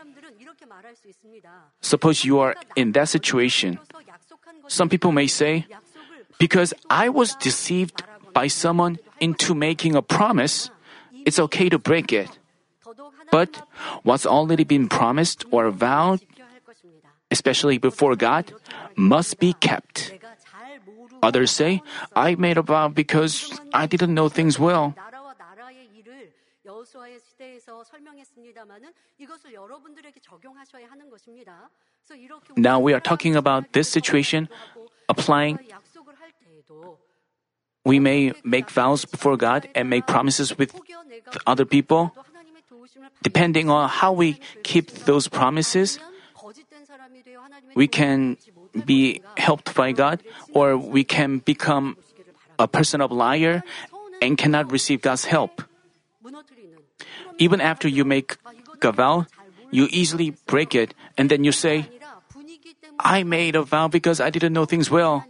Suppose 1.81 2.25
you 2.25 2.39
are 2.41 2.55
in 2.77 2.93
that 2.93 3.09
situation. 3.09 3.79
Some 4.69 4.89
people 4.89 5.13
may 5.13 5.27
say, 5.27 5.67
because 6.39 6.75
I 6.91 7.09
was 7.09 7.35
deceived 7.37 8.03
by 8.33 8.49
someone 8.49 8.99
into 9.21 9.55
making 9.55 9.97
a 9.97 10.03
promise, 10.03 10.71
it's 11.25 11.39
okay 11.39 11.69
to 11.69 11.79
break 11.79 12.13
it. 12.13 12.29
But 13.31 13.67
what's 14.03 14.27
already 14.27 14.65
been 14.65 14.89
promised 14.89 15.45
or 15.51 15.71
vowed, 15.71 16.21
especially 17.31 17.79
before 17.79 18.17
God, 18.17 18.53
must 18.97 19.39
be 19.39 19.53
kept. 19.55 20.13
Others 21.23 21.51
say, 21.51 21.83
I 22.15 22.37
made 22.37 22.59
a 22.59 22.63
vow 22.63 22.89
because 22.89 23.51
I 23.75 23.87
didn't 23.87 24.15
know 24.15 24.29
things 24.29 24.59
well. 24.59 24.95
Now 32.57 32.81
we 32.81 32.95
are 32.95 33.01
talking 33.01 33.37
about 33.37 33.73
this 33.73 33.89
situation 33.89 34.49
applying. 35.09 35.59
We 37.85 37.99
may 38.01 38.33
make 38.45 38.71
vows 38.71 39.05
before 39.05 39.37
God 39.37 39.69
and 39.75 39.89
make 39.89 40.07
promises 40.07 40.57
with 40.57 40.75
other 41.47 41.65
people. 41.65 42.13
Depending 43.23 43.71
on 43.71 43.89
how 43.89 44.13
we 44.13 44.41
keep 44.63 44.91
those 45.05 45.29
promises, 45.29 45.99
we 47.75 47.87
can 47.87 48.37
be 48.85 49.23
helped 49.37 49.75
by 49.75 49.93
God 49.93 50.23
or 50.53 50.77
we 50.77 51.05
can 51.05 51.39
become 51.39 51.97
a 52.59 52.69
person 52.69 53.01
of 53.01 53.13
liar 53.13 53.63
and 54.21 54.37
cannot 54.37 54.71
receive 54.71 55.01
God's 55.01 55.25
help. 55.25 55.63
Even 57.39 57.61
after 57.61 57.89
you 57.89 58.05
make 58.05 58.37
a 58.83 58.93
vow, 58.93 59.27
you 59.71 59.89
easily 59.91 60.35
break 60.47 60.75
it 60.75 60.95
and 61.17 61.31
then 61.31 61.45
you 61.45 61.53
say, 61.53 61.89
I 62.99 63.23
made 63.23 63.55
a 63.55 63.63
vow 63.63 63.89
because 63.89 64.21
I 64.21 64.31
didn't 64.31 64.53
know 64.53 64.65
things 64.65 64.91
well. 64.91 65.25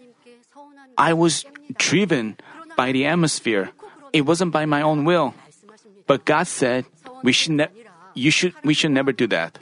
I 0.96 1.12
was 1.12 1.44
driven 1.76 2.36
by 2.76 2.92
the 2.92 3.06
atmosphere. 3.06 3.70
It 4.12 4.22
wasn't 4.22 4.52
by 4.52 4.64
my 4.64 4.82
own 4.82 5.04
will. 5.04 5.34
But 6.06 6.24
God 6.24 6.46
said, 6.46 6.86
we 7.22 7.32
should 7.32 7.52
ne- 7.52 7.74
you 8.14 8.30
should, 8.30 8.54
we 8.64 8.72
should 8.72 8.90
never 8.90 9.12
do 9.12 9.26
that. 9.28 9.58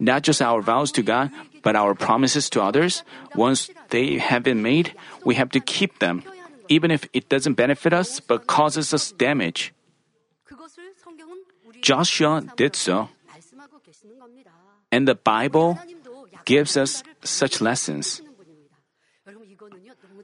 Not 0.00 0.22
just 0.22 0.42
our 0.42 0.60
vows 0.60 0.90
to 0.92 1.02
God, 1.02 1.30
but 1.62 1.76
our 1.76 1.94
promises 1.94 2.50
to 2.50 2.62
others. 2.62 3.04
Once 3.36 3.70
they 3.90 4.18
have 4.18 4.42
been 4.42 4.62
made, 4.62 4.94
we 5.24 5.36
have 5.36 5.50
to 5.50 5.60
keep 5.60 6.00
them, 6.00 6.24
even 6.68 6.90
if 6.90 7.08
it 7.12 7.28
doesn't 7.28 7.54
benefit 7.54 7.92
us 7.92 8.18
but 8.18 8.46
causes 8.46 8.92
us 8.92 9.12
damage. 9.12 9.72
Joshua 11.82 12.42
did 12.56 12.76
so. 12.76 13.08
And 14.92 15.06
the 15.06 15.14
Bible 15.14 15.78
gives 16.44 16.76
us 16.76 17.02
such 17.22 17.60
lessons. 17.60 18.22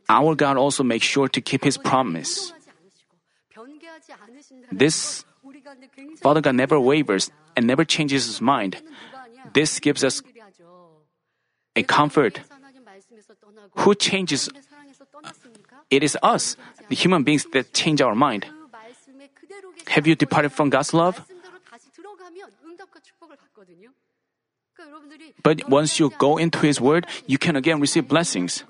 Our 0.09 0.35
God 0.35 0.57
also 0.57 0.83
makes 0.83 1.07
sure 1.07 1.29
to 1.29 1.41
keep 1.41 1.65
his 1.65 1.79
promise. 1.79 2.53
This 4.71 5.25
Father 6.21 6.41
God 6.41 6.55
never 6.55 6.79
wavers 6.79 7.31
and 7.57 7.67
never 7.67 7.85
changes 7.85 8.27
his 8.27 8.41
mind. 8.41 8.83
This 9.55 9.81
gives 9.81 10.05
us 10.05 10.23
a 11.75 11.83
comfort. 11.83 12.41
Who 13.79 13.95
changes? 13.95 14.49
It 15.91 16.03
is 16.03 16.19
us, 16.23 16.57
the 16.89 16.95
human 16.95 17.23
beings, 17.23 17.47
that 17.53 17.73
change 17.73 18.01
our 18.01 18.15
mind. 18.15 18.47
Have 19.89 20.07
you 20.07 20.15
departed 20.15 20.53
from 20.53 20.71
God's 20.71 20.93
love? 20.93 21.23
But 25.43 25.69
once 25.69 25.99
you 25.99 26.13
go 26.19 26.37
into 26.37 26.59
His 26.61 26.81
Word, 26.81 27.07
you 27.27 27.39
can 27.39 27.57
again 27.57 27.81
receive 27.81 28.09
blessings. 28.09 28.65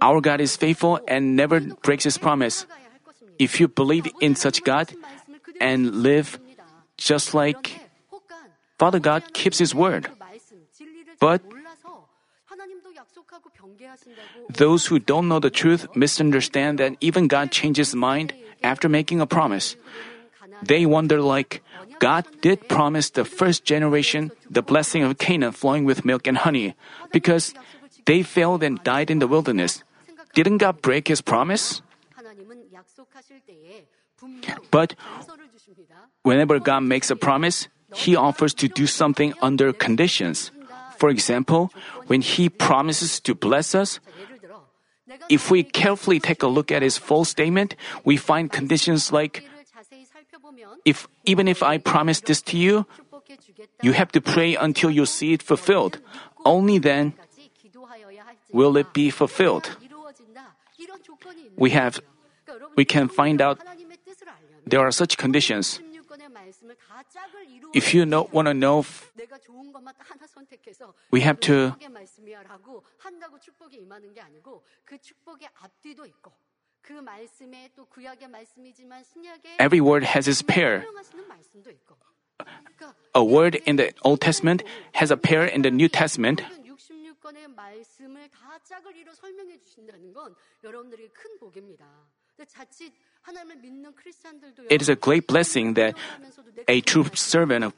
Our 0.00 0.20
God 0.20 0.40
is 0.40 0.56
faithful 0.56 1.00
and 1.08 1.36
never 1.36 1.60
breaks 1.60 2.04
his 2.04 2.18
promise. 2.18 2.66
If 3.38 3.60
you 3.60 3.68
believe 3.68 4.08
in 4.20 4.34
such 4.36 4.62
God 4.62 4.94
and 5.60 6.02
live 6.02 6.38
just 6.96 7.34
like 7.34 7.80
Father 8.78 9.00
God 9.00 9.32
keeps 9.32 9.58
his 9.58 9.74
word. 9.74 10.08
But 11.20 11.42
those 14.50 14.86
who 14.86 14.98
don't 14.98 15.28
know 15.28 15.38
the 15.38 15.50
truth 15.50 15.86
misunderstand 15.94 16.78
that 16.78 16.96
even 17.00 17.26
God 17.26 17.50
changes 17.50 17.88
his 17.88 17.96
mind 17.96 18.34
after 18.62 18.88
making 18.88 19.20
a 19.20 19.26
promise. 19.26 19.76
They 20.62 20.86
wonder 20.86 21.20
like, 21.20 21.62
God 21.98 22.26
did 22.40 22.68
promise 22.68 23.10
the 23.10 23.24
first 23.24 23.64
generation 23.64 24.30
the 24.48 24.62
blessing 24.62 25.02
of 25.02 25.18
Canaan 25.18 25.52
flowing 25.52 25.84
with 25.84 26.04
milk 26.04 26.26
and 26.26 26.38
honey 26.38 26.74
because 27.10 27.54
they 28.06 28.22
failed 28.22 28.62
and 28.62 28.82
died 28.82 29.10
in 29.10 29.18
the 29.18 29.26
wilderness. 29.26 29.82
Didn't 30.34 30.58
God 30.58 30.82
break 30.82 31.08
his 31.08 31.20
promise? 31.20 31.82
But 34.70 34.94
whenever 36.22 36.58
God 36.58 36.80
makes 36.80 37.10
a 37.10 37.16
promise, 37.16 37.68
he 37.94 38.16
offers 38.16 38.54
to 38.54 38.68
do 38.68 38.86
something 38.86 39.34
under 39.42 39.72
conditions. 39.72 40.50
For 40.96 41.10
example, 41.10 41.72
when 42.06 42.22
he 42.22 42.48
promises 42.48 43.18
to 43.26 43.34
bless 43.34 43.74
us, 43.74 43.98
if 45.28 45.50
we 45.50 45.62
carefully 45.62 46.20
take 46.20 46.42
a 46.42 46.46
look 46.46 46.70
at 46.70 46.82
his 46.82 46.98
full 46.98 47.24
statement, 47.24 47.74
we 48.04 48.16
find 48.16 48.50
conditions 48.50 49.12
like 49.12 49.44
if 50.84 51.08
even 51.24 51.48
if 51.48 51.62
I 51.62 51.78
promise 51.78 52.20
this 52.20 52.42
to 52.52 52.56
you, 52.56 52.86
you 53.82 53.92
have 53.92 54.12
to 54.12 54.20
pray 54.20 54.54
until 54.56 54.90
you 54.90 55.06
see 55.06 55.32
it 55.32 55.42
fulfilled. 55.42 55.98
Only 56.44 56.78
then 56.78 57.14
will 58.52 58.76
it 58.76 58.92
be 58.92 59.10
fulfilled. 59.10 59.76
We 61.56 61.70
have 61.70 62.00
we 62.76 62.84
can 62.84 63.08
find 63.08 63.40
out 63.40 63.60
there 64.66 64.80
are 64.80 64.92
such 64.92 65.16
conditions. 65.16 65.80
If 67.74 67.94
you 67.94 68.04
know, 68.04 68.28
want 68.32 68.48
to 68.48 68.54
know, 68.54 68.84
we 71.10 71.20
have 71.20 71.40
to 71.40 71.74
Every 79.58 79.80
word 79.80 80.04
has 80.04 80.28
its 80.28 80.42
pair. 80.42 80.84
A 83.14 83.24
word 83.24 83.54
in 83.54 83.76
the 83.76 83.92
Old 84.04 84.20
Testament 84.20 84.62
has 84.94 85.10
a 85.10 85.16
pair 85.16 85.46
in 85.46 85.62
the 85.62 85.70
New 85.70 85.88
Testament. 85.88 86.42
It 94.69 94.81
is 94.81 94.89
a 94.89 94.95
great 94.95 95.27
blessing 95.27 95.73
that 95.75 95.95
a 96.67 96.81
true 96.81 97.05
servant 97.13 97.65
of 97.65 97.73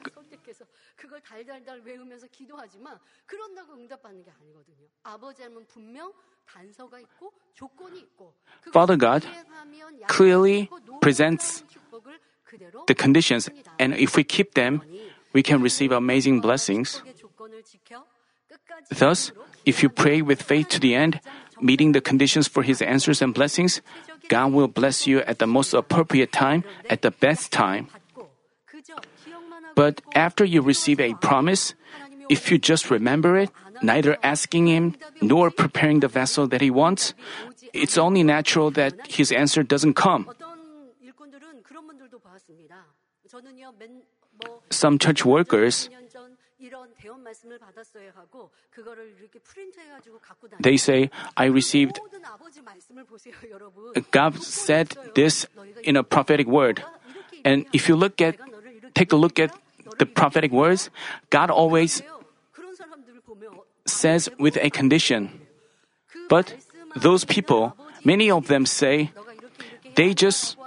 그걸 0.96 1.20
달달달 1.22 1.80
외우면서 1.80 2.26
기도하지만 2.28 2.98
그런다고 3.24 3.72
응답받는 3.74 4.22
게 4.22 4.30
아니거든요. 4.30 4.86
아버지 5.02 5.42
하면 5.42 5.66
분명 5.66 6.12
단서가 6.46 7.00
있고 7.00 7.32
조건이 7.54 8.00
있고 8.00 8.34
Father 8.68 8.98
God 8.98 9.26
clearly 10.12 10.68
presents 11.00 11.64
the 12.86 12.94
conditions 12.94 13.50
and 13.80 13.94
if 13.94 14.16
we 14.16 14.24
keep 14.24 14.52
them, 14.52 14.82
we 15.34 15.42
can 15.42 15.60
receive 15.62 15.90
amazing 15.90 16.42
blessings. 16.42 17.02
Thus, 18.90 19.32
if 19.64 19.82
you 19.82 19.88
pray 19.88 20.20
with 20.20 20.42
faith 20.42 20.68
to 20.70 20.80
the 20.80 20.94
end, 20.94 21.20
meeting 21.61 21.91
the 21.91 22.01
conditions 22.01 22.47
for 22.47 22.63
His 22.63 22.81
answers 22.81 23.21
and 23.21 23.33
blessings, 23.33 23.81
God 24.27 24.53
will 24.53 24.67
bless 24.67 25.07
you 25.07 25.19
at 25.21 25.39
the 25.39 25.47
most 25.47 25.73
appropriate 25.73 26.31
time, 26.31 26.63
at 26.89 27.01
the 27.01 27.11
best 27.11 27.51
time. 27.51 27.87
But 29.75 30.01
after 30.15 30.45
you 30.45 30.61
receive 30.61 30.99
a 30.99 31.13
promise, 31.15 31.75
if 32.29 32.49
you 32.49 32.57
just 32.57 32.89
remember 32.89 33.37
it, 33.37 33.51
neither 33.81 34.17
asking 34.23 34.67
Him 34.67 34.95
nor 35.21 35.51
preparing 35.51 35.99
the 35.99 36.07
vessel 36.07 36.47
that 36.47 36.61
He 36.61 36.71
wants, 36.71 37.13
it's 37.73 37.97
only 37.97 38.23
natural 38.23 38.71
that 38.71 38.93
His 39.07 39.31
answer 39.31 39.63
doesn't 39.63 39.95
come. 39.95 40.29
Some 44.69 44.97
church 44.97 45.25
workers 45.25 45.89
they 50.61 50.77
say, 50.77 51.09
I 51.35 51.45
received, 51.45 51.99
God 54.11 54.41
said 54.41 54.95
this 55.15 55.45
in 55.83 55.97
a 55.97 56.03
prophetic 56.03 56.47
word. 56.47 56.83
And 57.43 57.65
if 57.73 57.89
you 57.89 57.95
look 57.95 58.21
at, 58.21 58.37
take 58.93 59.11
a 59.11 59.15
look 59.15 59.39
at 59.39 59.51
the 59.99 60.05
prophetic 60.05 60.51
words, 60.51 60.89
God 61.29 61.51
always 61.51 62.01
says 63.85 64.29
with 64.39 64.57
a 64.57 64.69
condition. 64.69 65.41
But 66.29 66.55
those 66.95 67.25
people, 67.25 67.75
many 68.03 68.31
of 68.31 68.47
them 68.47 68.65
say, 68.65 69.11
they 69.95 70.13
just 70.13 70.57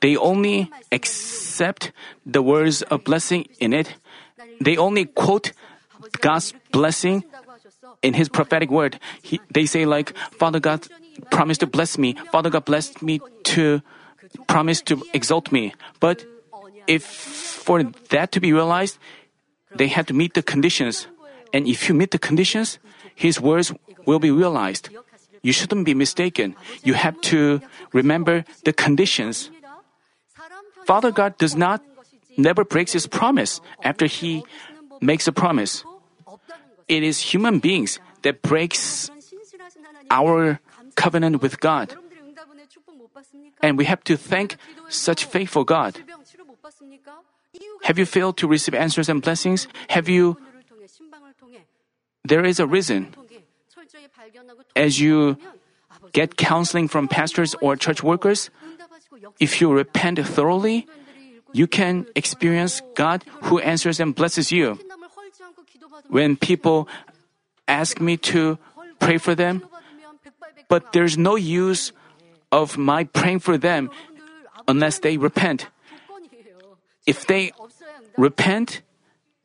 they 0.00 0.16
only 0.16 0.70
accept 0.92 1.92
the 2.24 2.42
words 2.42 2.82
of 2.82 3.04
blessing 3.04 3.46
in 3.60 3.72
it. 3.72 3.94
They 4.60 4.76
only 4.76 5.06
quote 5.06 5.52
God's 6.20 6.54
blessing 6.72 7.24
in 8.02 8.14
His 8.14 8.28
prophetic 8.28 8.70
word. 8.70 8.98
He, 9.22 9.40
they 9.50 9.66
say 9.66 9.84
like, 9.84 10.16
Father 10.38 10.60
God 10.60 10.86
promised 11.30 11.60
to 11.60 11.66
bless 11.66 11.98
me. 11.98 12.14
Father 12.30 12.50
God 12.50 12.64
blessed 12.64 13.02
me 13.02 13.20
to 13.44 13.82
promise 14.46 14.82
to 14.82 15.02
exalt 15.12 15.52
me. 15.52 15.74
But 16.00 16.24
if 16.86 17.04
for 17.04 17.82
that 18.10 18.32
to 18.32 18.40
be 18.40 18.52
realized, 18.52 18.98
they 19.74 19.88
had 19.88 20.06
to 20.08 20.14
meet 20.14 20.34
the 20.34 20.42
conditions. 20.42 21.06
And 21.52 21.66
if 21.66 21.88
you 21.88 21.94
meet 21.94 22.10
the 22.10 22.18
conditions, 22.18 22.78
His 23.14 23.40
words 23.40 23.72
will 24.06 24.18
be 24.18 24.30
realized. 24.30 24.90
You 25.42 25.52
shouldn't 25.52 25.84
be 25.84 25.94
mistaken. 25.94 26.56
You 26.82 26.94
have 26.94 27.20
to 27.32 27.60
remember 27.92 28.44
the 28.64 28.72
conditions. 28.72 29.50
Father 30.84 31.10
God 31.10 31.36
does 31.38 31.56
not 31.56 31.82
never 32.36 32.64
breaks 32.64 32.92
his 32.92 33.06
promise 33.06 33.60
after 33.82 34.06
he 34.06 34.44
makes 35.00 35.26
a 35.26 35.32
promise. 35.32 35.84
It 36.88 37.02
is 37.02 37.34
human 37.34 37.58
beings 37.58 38.00
that 38.22 38.42
breaks 38.42 39.10
our 40.10 40.60
covenant 40.96 41.42
with 41.42 41.60
God. 41.60 41.94
And 43.62 43.76
we 43.76 43.84
have 43.84 44.02
to 44.04 44.16
thank 44.16 44.56
such 44.88 45.24
faithful 45.24 45.64
God. 45.64 45.98
Have 47.82 47.98
you 47.98 48.06
failed 48.06 48.36
to 48.38 48.46
receive 48.46 48.74
answers 48.74 49.08
and 49.08 49.20
blessings? 49.20 49.68
Have 49.90 50.08
you 50.08 50.36
There 52.28 52.44
is 52.44 52.60
a 52.60 52.66
reason. 52.66 53.14
As 54.76 55.00
you 55.00 55.36
get 56.12 56.36
counseling 56.36 56.88
from 56.88 57.08
pastors 57.08 57.54
or 57.60 57.76
church 57.76 58.02
workers, 58.02 58.50
if 59.40 59.60
you 59.60 59.72
repent 59.72 60.18
thoroughly, 60.26 60.86
you 61.52 61.66
can 61.66 62.06
experience 62.14 62.82
God 62.94 63.24
who 63.48 63.58
answers 63.58 64.00
and 64.00 64.14
blesses 64.14 64.52
you. 64.52 64.78
When 66.08 66.36
people 66.36 66.88
ask 67.66 68.00
me 68.00 68.16
to 68.32 68.58
pray 68.98 69.18
for 69.18 69.34
them, 69.34 69.64
but 70.68 70.92
there's 70.92 71.16
no 71.16 71.36
use 71.36 71.92
of 72.52 72.76
my 72.76 73.04
praying 73.04 73.40
for 73.40 73.56
them 73.56 73.90
unless 74.66 75.00
they 75.00 75.16
repent. 75.16 75.68
If 77.06 77.26
they 77.26 77.52
repent, 78.16 78.82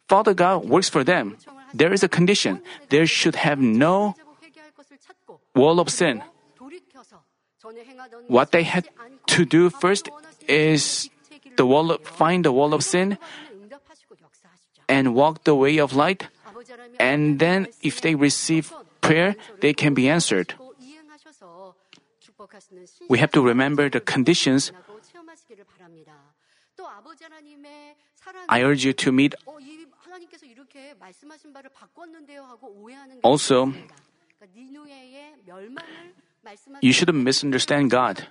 Father 0.08 0.34
God 0.34 0.68
works 0.68 0.90
for 0.90 1.04
them. 1.04 1.38
There 1.74 1.94
is 1.94 2.04
a 2.04 2.10
condition. 2.10 2.62
There 2.90 3.08
should 3.08 3.36
have 3.36 3.60
no 3.60 4.16
wall 5.56 5.80
of 5.80 5.90
sin. 5.90 6.22
What 8.28 8.52
they 8.52 8.64
had 8.64 8.90
to 9.28 9.46
do 9.46 9.70
first 9.70 10.10
is 10.48 11.10
the 11.56 11.66
wall 11.66 11.92
of, 11.92 12.02
find 12.04 12.44
the 12.44 12.52
wall 12.52 12.74
of 12.74 12.84
sin 12.84 13.18
and 14.90 15.16
walk 15.16 15.44
the 15.44 15.56
way 15.56 15.78
of 15.78 15.94
light. 15.94 16.28
And 17.00 17.40
then 17.40 17.68
if 17.82 18.02
they 18.02 18.16
receive 18.16 18.74
prayer, 19.02 19.36
they 19.62 19.74
can 19.74 19.94
be 19.94 20.10
answered. 20.10 20.56
We 23.10 23.20
have 23.20 23.32
to 23.32 23.42
remember 23.42 23.90
the 23.90 24.00
conditions. 24.00 24.72
I 28.50 28.64
urge 28.64 28.84
you 28.84 28.94
to 28.94 29.12
meet. 29.12 29.36
Also, 33.24 33.74
you 36.83 36.93
shouldn't 36.93 37.21
misunderstand 37.21 37.91
God. 37.91 38.27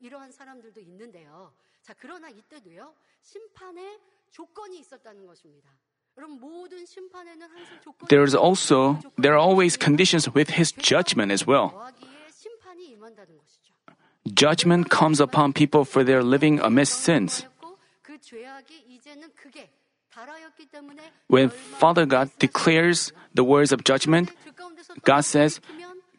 이러한 0.00 0.30
사람들도 0.30 0.80
있는데요. 0.80 1.52
자, 1.82 1.94
그러나 1.98 2.28
이때도요. 2.28 2.94
심판의 3.22 3.98
조건이 4.30 4.78
있었다는 4.80 5.26
것입니다. 5.26 5.70
여러분 6.16 6.40
모든 6.40 6.84
심판에는 6.86 7.42
항상 7.48 7.80
조건이 7.82 8.08
There 8.08 8.24
is 8.24 8.34
also 8.36 8.98
있고 8.98 9.12
there 9.20 9.36
are 9.36 9.42
always 9.42 9.78
conditions 9.78 10.30
with 10.34 10.52
his 10.54 10.72
judgment 10.72 11.30
as 11.30 11.44
well. 11.48 11.70
더하기에 11.70 12.30
심판이 12.32 12.86
임한다는 12.92 13.36
것이죠. 13.36 13.74
Judgment 14.34 14.88
comes 14.90 15.20
upon 15.20 15.52
people 15.52 15.84
for 15.84 16.04
their 16.04 16.24
living 16.24 16.60
amidst 16.64 17.04
sins. 17.04 17.46
When 21.27 21.49
Father 21.49 22.05
God 22.05 22.29
declares 22.39 23.13
the 23.33 23.43
words 23.43 23.71
of 23.71 23.83
judgment, 23.83 24.31
God 25.03 25.21
says, 25.21 25.59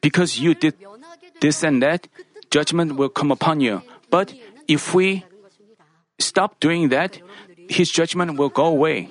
Because 0.00 0.40
you 0.40 0.54
did 0.54 0.74
this 1.40 1.62
and 1.62 1.82
that, 1.82 2.08
judgment 2.50 2.96
will 2.96 3.08
come 3.08 3.30
upon 3.30 3.60
you. 3.60 3.82
But 4.10 4.34
if 4.68 4.94
we 4.94 5.24
stop 6.18 6.60
doing 6.60 6.88
that, 6.88 7.20
His 7.68 7.90
judgment 7.90 8.38
will 8.38 8.48
go 8.48 8.66
away. 8.66 9.08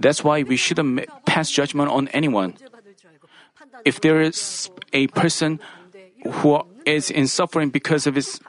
That's 0.00 0.24
why 0.24 0.42
we 0.42 0.56
shouldn't 0.56 1.08
pass 1.24 1.50
judgment 1.50 1.90
on 1.90 2.08
anyone. 2.08 2.54
If 3.84 4.00
there 4.00 4.20
is 4.20 4.70
a 4.92 5.06
person 5.08 5.60
who 6.24 6.62
is 6.84 7.10
in 7.10 7.26
suffering 7.26 7.70
because 7.70 8.06
of 8.06 8.14
his 8.14 8.40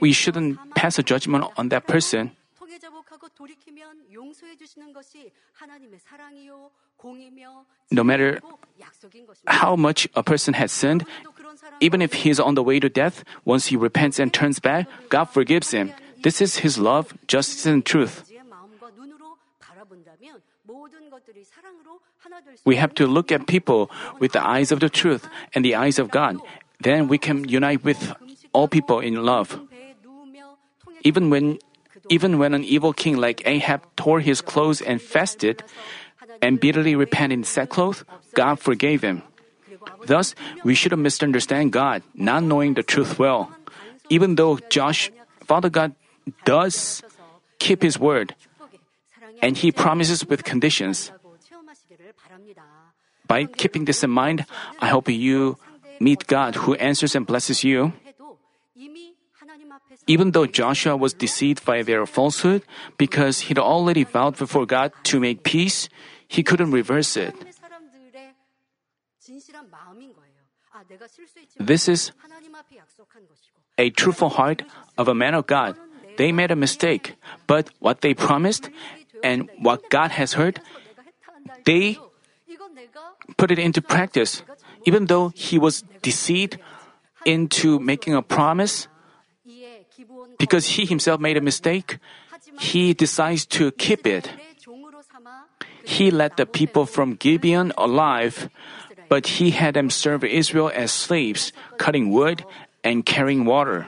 we 0.00 0.12
shouldn't 0.12 0.58
pass 0.74 0.98
a 0.98 1.02
judgment 1.02 1.44
on 1.56 1.68
that 1.68 1.86
person. 1.86 2.32
No 7.90 8.04
matter 8.04 8.40
how 9.46 9.76
much 9.76 10.08
a 10.14 10.22
person 10.22 10.54
has 10.54 10.72
sinned, 10.72 11.04
even 11.80 12.02
if 12.02 12.24
he 12.24 12.30
is 12.30 12.40
on 12.40 12.54
the 12.54 12.62
way 12.62 12.80
to 12.80 12.88
death, 12.88 13.24
once 13.44 13.66
he 13.66 13.76
repents 13.76 14.18
and 14.18 14.32
turns 14.32 14.58
back, 14.58 14.86
God 15.08 15.26
forgives 15.26 15.70
him. 15.70 15.92
This 16.22 16.40
is 16.40 16.58
his 16.58 16.78
love, 16.78 17.14
justice, 17.26 17.66
and 17.66 17.84
truth. 17.84 18.24
We 22.64 22.76
have 22.76 22.94
to 22.94 23.06
look 23.06 23.30
at 23.30 23.46
people 23.46 23.90
with 24.18 24.32
the 24.32 24.42
eyes 24.42 24.72
of 24.72 24.80
the 24.80 24.88
truth 24.88 25.28
and 25.54 25.64
the 25.64 25.74
eyes 25.74 25.98
of 25.98 26.10
God. 26.10 26.40
Then 26.80 27.08
we 27.08 27.18
can 27.18 27.48
unite 27.48 27.84
with 27.84 28.12
all 28.52 28.68
people 28.68 29.00
in 29.00 29.24
love. 29.24 29.60
Even 31.06 31.30
when, 31.30 31.62
even 32.10 32.42
when 32.42 32.50
an 32.50 32.66
evil 32.66 32.90
king 32.90 33.14
like 33.14 33.46
Ahab 33.46 33.86
tore 33.94 34.18
his 34.18 34.42
clothes 34.42 34.82
and 34.82 34.98
fasted 34.98 35.62
and 36.42 36.58
bitterly 36.58 36.98
repented 36.98 37.38
in 37.38 37.44
sackcloth, 37.46 38.02
God 38.34 38.58
forgave 38.58 39.06
him. 39.06 39.22
Thus, 40.06 40.34
we 40.66 40.74
shouldn't 40.74 41.02
misunderstand 41.02 41.70
God, 41.70 42.02
not 42.14 42.42
knowing 42.42 42.74
the 42.74 42.82
truth 42.82 43.22
well. 43.22 43.54
Even 44.10 44.34
though 44.34 44.58
Josh, 44.66 45.14
Father 45.46 45.70
God 45.70 45.94
does 46.42 47.06
keep 47.62 47.82
his 47.82 47.98
word, 47.98 48.34
and 49.42 49.56
he 49.56 49.70
promises 49.70 50.26
with 50.26 50.42
conditions. 50.42 51.14
By 53.26 53.46
keeping 53.46 53.86
this 53.86 54.02
in 54.02 54.10
mind, 54.10 54.46
I 54.78 54.90
hope 54.90 55.06
you 55.10 55.58
meet 55.98 56.26
God 56.26 56.54
who 56.66 56.74
answers 56.74 57.14
and 57.14 57.26
blesses 57.26 57.62
you 57.62 57.94
even 60.06 60.30
though 60.30 60.46
Joshua 60.46 60.96
was 60.96 61.12
deceived 61.12 61.64
by 61.64 61.82
their 61.82 62.06
falsehood, 62.06 62.62
because 62.96 63.50
he'd 63.50 63.58
already 63.58 64.04
vowed 64.04 64.36
before 64.36 64.66
God 64.66 64.92
to 65.04 65.20
make 65.20 65.42
peace, 65.42 65.88
he 66.26 66.42
couldn't 66.42 66.70
reverse 66.70 67.16
it. 67.16 67.34
This 71.58 71.88
is 71.88 72.12
a 73.78 73.90
truthful 73.90 74.30
heart 74.30 74.62
of 74.98 75.08
a 75.08 75.14
man 75.14 75.34
of 75.34 75.46
God. 75.46 75.76
They 76.16 76.32
made 76.32 76.50
a 76.50 76.56
mistake, 76.56 77.16
but 77.46 77.70
what 77.78 78.00
they 78.00 78.14
promised 78.14 78.70
and 79.22 79.50
what 79.60 79.88
God 79.90 80.12
has 80.12 80.34
heard, 80.34 80.60
they 81.64 81.98
put 83.36 83.50
it 83.50 83.58
into 83.58 83.82
practice. 83.82 84.42
Even 84.86 85.06
though 85.06 85.32
he 85.34 85.58
was 85.58 85.82
deceived 86.02 86.58
into 87.24 87.80
making 87.80 88.14
a 88.14 88.22
promise, 88.22 88.88
because 90.38 90.76
he 90.76 90.86
himself 90.86 91.20
made 91.20 91.36
a 91.36 91.40
mistake, 91.40 91.98
he 92.58 92.94
decides 92.94 93.46
to 93.46 93.70
keep 93.72 94.06
it. 94.06 94.30
He 95.84 96.10
let 96.10 96.36
the 96.36 96.46
people 96.46 96.86
from 96.86 97.14
Gibeon 97.14 97.72
alive, 97.78 98.50
but 99.08 99.38
he 99.38 99.50
had 99.50 99.74
them 99.74 99.90
serve 99.90 100.24
Israel 100.24 100.70
as 100.74 100.90
slaves, 100.90 101.52
cutting 101.78 102.10
wood 102.10 102.44
and 102.82 103.06
carrying 103.06 103.44
water. 103.44 103.86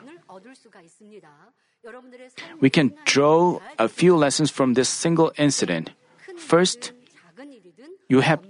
We 2.60 2.70
can 2.70 2.94
draw 3.04 3.60
a 3.78 3.88
few 3.88 4.16
lessons 4.16 4.50
from 4.50 4.74
this 4.74 4.88
single 4.88 5.32
incident. 5.36 5.90
First, 6.36 6.92
you 8.08 8.20
have 8.20 8.40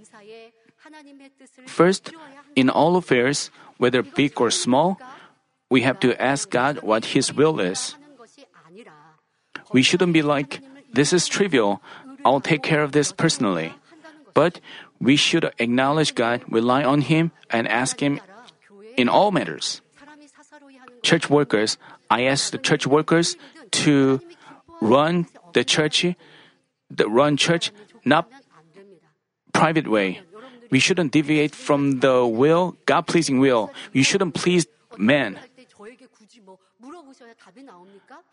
First, 1.66 2.12
in 2.56 2.70
all 2.70 2.96
affairs, 2.96 3.50
whether 3.76 4.02
big 4.02 4.40
or 4.40 4.50
small, 4.50 4.98
we 5.70 5.82
have 5.82 6.00
to 6.00 6.16
ask 6.20 6.50
God 6.50 6.82
what 6.82 7.16
His 7.16 7.32
will 7.32 7.60
is. 7.60 7.94
We 9.72 9.82
shouldn't 9.82 10.12
be 10.12 10.22
like, 10.22 10.60
this 10.92 11.12
is 11.12 11.28
trivial, 11.28 11.82
I'll 12.24 12.40
take 12.40 12.62
care 12.62 12.82
of 12.82 12.92
this 12.92 13.12
personally. 13.12 13.74
But 14.34 14.60
we 15.00 15.16
should 15.16 15.50
acknowledge 15.58 16.14
God, 16.14 16.42
rely 16.48 16.84
on 16.84 17.02
Him, 17.02 17.32
and 17.50 17.68
ask 17.68 18.00
Him 18.00 18.20
in 18.96 19.08
all 19.08 19.30
matters. 19.30 19.80
Church 21.02 21.30
workers, 21.30 21.78
I 22.10 22.24
ask 22.24 22.50
the 22.50 22.58
church 22.58 22.86
workers 22.86 23.36
to 23.84 24.20
run 24.80 25.26
the 25.52 25.64
church, 25.64 26.06
the 26.90 27.08
run 27.08 27.36
church, 27.36 27.70
not 28.04 28.30
private 29.52 29.88
way. 29.88 30.20
We 30.70 30.78
shouldn't 30.78 31.12
deviate 31.12 31.54
from 31.54 32.00
the 32.00 32.26
will, 32.26 32.76
God 32.86 33.06
pleasing 33.06 33.40
will. 33.40 33.72
We 33.92 34.02
shouldn't 34.02 34.34
please 34.34 34.66
men. 34.96 35.38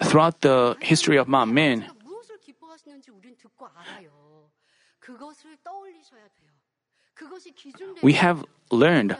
Throughout 0.03 0.40
the 0.40 0.74
history 0.83 1.20
of 1.20 1.31
man, 1.31 1.81
제가 1.83 1.94
무엇을 2.03 2.38
기뻐하시는지 2.40 3.11
우린 3.11 3.37
듣고 3.37 3.66
알아요. 3.66 4.50
그것을 4.98 5.57
떠올리셔야 5.62 6.22
돼요. 6.29 6.50
그것이 7.14 7.53
기준되는 7.53 8.03
we 8.03 8.14
have 8.14 8.42
learned 8.72 9.14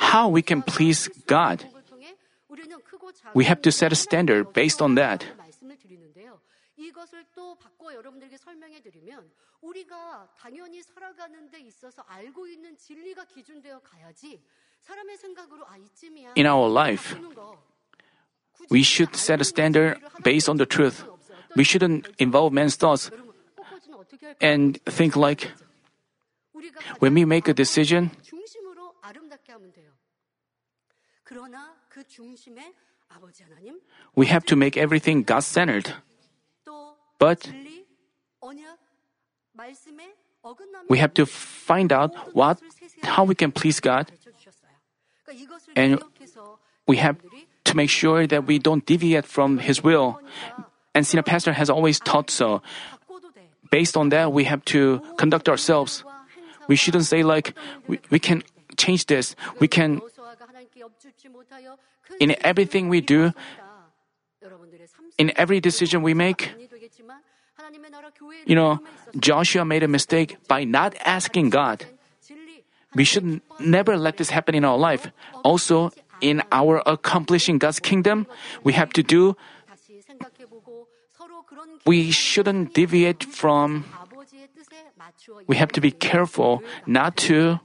how 0.00 0.34
we 0.34 0.42
can 0.46 0.62
please 0.62 1.10
God. 1.26 1.66
We 3.34 3.44
have 3.44 3.62
to 3.62 3.70
set 3.70 3.92
a 3.92 3.96
standard 3.96 4.52
based 4.52 4.82
on 4.82 4.94
that. 4.96 5.26
말씀을 5.36 5.76
드리는데요. 5.78 6.40
이것을 6.76 7.24
또 7.34 7.56
바꿔 7.56 7.94
여러분들에게 7.94 8.36
설명해 8.36 8.82
드리면 8.82 9.30
우리가 9.60 10.28
당연히 10.38 10.82
살아가는 10.82 11.50
데 11.50 11.60
있어서 11.60 12.02
알고 12.02 12.46
있는 12.46 12.76
진리가 12.76 13.24
기준되어 13.24 13.80
가야지 13.80 14.42
사람의 14.80 15.16
생각으로 15.16 15.66
아 15.66 15.76
이쯤이야. 15.76 16.34
In 16.36 16.46
our 16.46 16.70
life, 16.70 17.14
바꾸는 17.14 17.34
거. 17.34 17.50
굳이 17.50 17.71
we 18.69 18.83
should 18.83 19.15
set 19.15 19.41
a 19.41 19.43
standard 19.43 19.97
based 20.23 20.49
on 20.49 20.57
the 20.57 20.65
truth. 20.65 21.05
We 21.55 21.63
shouldn't 21.63 22.07
involve 22.17 22.53
man's 22.53 22.75
thoughts 22.75 23.11
and 24.41 24.81
think 24.85 25.15
like 25.15 25.51
when 26.99 27.13
we 27.13 27.25
make 27.25 27.47
a 27.47 27.53
decision, 27.53 28.11
we 34.15 34.25
have 34.27 34.45
to 34.45 34.55
make 34.55 34.77
everything 34.77 35.23
God 35.23 35.43
centered. 35.43 35.93
But 37.19 37.49
we 40.89 40.97
have 40.97 41.13
to 41.13 41.25
find 41.25 41.93
out 41.93 42.35
what, 42.35 42.59
how 43.03 43.23
we 43.23 43.35
can 43.35 43.51
please 43.51 43.79
God, 43.79 44.11
and 45.75 46.01
we 46.87 46.97
have 46.97 47.17
to 47.65 47.75
make 47.75 47.89
sure 47.89 48.27
that 48.27 48.45
we 48.45 48.59
don't 48.59 48.85
deviate 48.85 49.25
from 49.25 49.57
His 49.59 49.83
will. 49.83 50.19
And 50.93 51.07
senior 51.07 51.23
pastor 51.23 51.53
has 51.53 51.69
always 51.69 51.99
taught 51.99 52.29
so. 52.29 52.61
Based 53.71 53.97
on 53.97 54.09
that, 54.09 54.31
we 54.31 54.43
have 54.43 54.63
to 54.65 55.01
conduct 55.17 55.49
ourselves. 55.49 56.03
We 56.67 56.75
shouldn't 56.75 57.05
say 57.05 57.23
like 57.23 57.57
we, 57.87 57.99
we 58.09 58.19
can 58.19 58.43
change 58.77 59.07
this. 59.07 59.35
We 59.59 59.67
can 59.67 60.01
in 62.19 62.35
everything 62.41 62.89
we 62.89 63.01
do, 63.01 63.33
in 65.17 65.31
every 65.35 65.59
decision 65.59 66.01
we 66.01 66.13
make, 66.13 66.51
you 68.45 68.55
know, 68.55 68.79
Joshua 69.17 69.65
made 69.65 69.83
a 69.83 69.87
mistake 69.87 70.37
by 70.47 70.63
not 70.63 70.95
asking 71.05 71.49
God. 71.49 71.85
We 72.95 73.03
should 73.03 73.41
never 73.59 73.97
let 73.97 74.17
this 74.17 74.29
happen 74.29 74.53
in 74.53 74.63
our 74.65 74.77
life. 74.77 75.09
Also, 75.43 75.91
in 76.21 76.41
our 76.51 76.81
accomplishing 76.85 77.57
God's 77.57 77.79
kingdom, 77.79 78.27
we 78.63 78.73
have 78.73 78.91
to 78.93 79.03
do, 79.03 79.35
we 81.85 82.11
shouldn't 82.11 82.73
deviate 82.73 83.23
from, 83.23 83.85
we 85.47 85.55
have 85.57 85.71
to 85.71 85.81
be 85.81 85.91
careful 85.91 86.61
not 86.85 87.17
to. 87.17 87.59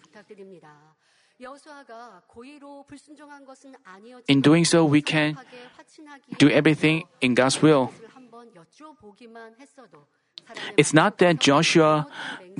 In 4.26 4.40
doing 4.42 4.64
so, 4.64 4.84
we 4.84 5.02
can 5.02 5.38
do 6.38 6.50
everything 6.50 7.04
in 7.20 7.34
God's 7.34 7.62
will. 7.62 7.92
It's 10.76 10.92
not 10.92 11.18
that 11.18 11.38
Joshua 11.38 12.06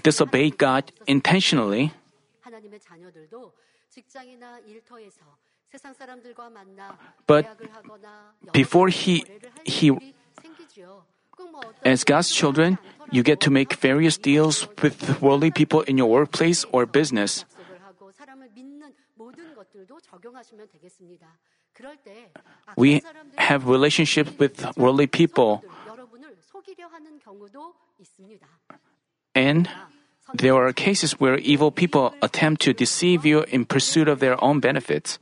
disobeyed 0.03 0.59
God 0.59 0.93
intentionally. 1.07 1.93
But 7.27 7.47
before 8.53 8.89
he, 8.89 9.25
he, 9.65 9.93
as 11.85 12.05
God's 12.05 12.31
children, 12.31 12.79
you 13.11 13.23
get 13.23 13.41
to 13.41 13.51
make 13.51 13.75
various 13.75 14.17
deals 14.17 14.67
with 14.83 15.21
worldly 15.21 15.51
people 15.51 15.83
in 15.83 15.99
your 15.99 16.09
workplace 16.09 16.65
or 16.73 16.87
business. 16.87 17.45
We 22.77 23.03
have 23.37 23.69
relationships 23.69 24.33
with 24.39 24.77
worldly 24.77 25.07
people. 25.07 25.63
And 29.35 29.69
there 30.35 30.55
are 30.55 30.73
cases 30.73 31.21
where 31.21 31.39
evil 31.39 31.71
people 31.71 32.15
attempt 32.21 32.63
to 32.63 32.73
deceive 32.73 33.25
you 33.25 33.45
in 33.49 33.65
pursuit 33.65 34.09
of 34.09 34.19
their 34.19 34.43
own 34.43 34.61
benefits. 34.61 35.19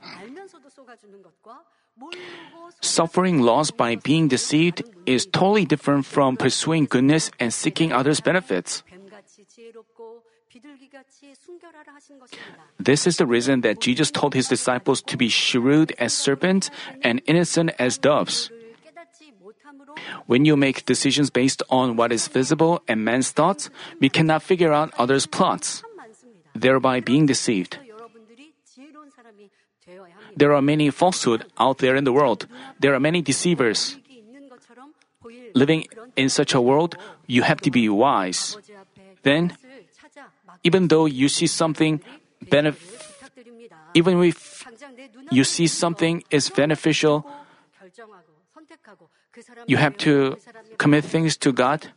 Suffering 2.80 3.40
loss 3.40 3.70
by 3.70 3.96
being 3.96 4.28
deceived 4.28 4.84
is 5.06 5.26
totally 5.26 5.64
different 5.64 6.04
from 6.04 6.36
pursuing 6.36 6.84
goodness 6.84 7.30
and 7.40 7.52
seeking 7.52 7.92
others' 7.92 8.20
benefits. 8.20 8.82
This 12.78 13.06
is 13.06 13.16
the 13.16 13.26
reason 13.26 13.60
that 13.60 13.80
Jesus 13.80 14.10
told 14.10 14.34
his 14.34 14.48
disciples 14.48 15.02
to 15.02 15.16
be 15.16 15.28
shrewd 15.28 15.92
as 15.98 16.12
serpents 16.12 16.70
and 17.02 17.20
innocent 17.26 17.72
as 17.78 17.98
doves. 17.98 18.50
When 20.26 20.44
you 20.44 20.56
make 20.56 20.86
decisions 20.86 21.30
based 21.30 21.62
on 21.70 21.96
what 21.96 22.12
is 22.12 22.28
visible 22.28 22.82
and 22.88 23.04
man's 23.04 23.30
thoughts, 23.30 23.70
we 24.00 24.08
cannot 24.08 24.42
figure 24.42 24.72
out 24.72 24.94
others' 24.98 25.26
plots, 25.26 25.82
thereby 26.54 27.00
being 27.00 27.26
deceived. 27.26 27.78
There 30.36 30.52
are 30.52 30.62
many 30.62 30.90
falsehoods 30.90 31.44
out 31.58 31.78
there 31.78 31.96
in 31.96 32.04
the 32.04 32.12
world. 32.12 32.46
There 32.78 32.94
are 32.94 33.00
many 33.00 33.22
deceivers. 33.22 33.96
Living 35.54 35.86
in 36.14 36.28
such 36.28 36.54
a 36.54 36.60
world, 36.60 36.96
you 37.26 37.42
have 37.42 37.60
to 37.62 37.70
be 37.70 37.88
wise. 37.88 38.56
Then, 39.22 39.56
even 40.62 40.88
though 40.88 41.06
you 41.06 41.28
see 41.28 41.46
something 41.46 42.00
benefit, 42.50 42.82
even 43.94 44.22
if 44.22 44.64
you 45.30 45.44
see 45.44 45.66
something 45.66 46.22
is 46.30 46.50
beneficial, 46.50 47.24
you 49.66 49.76
have 49.78 49.96
to 49.98 50.36
commit 50.78 51.04
things 51.04 51.36
to 51.38 51.52
God. 51.52 51.88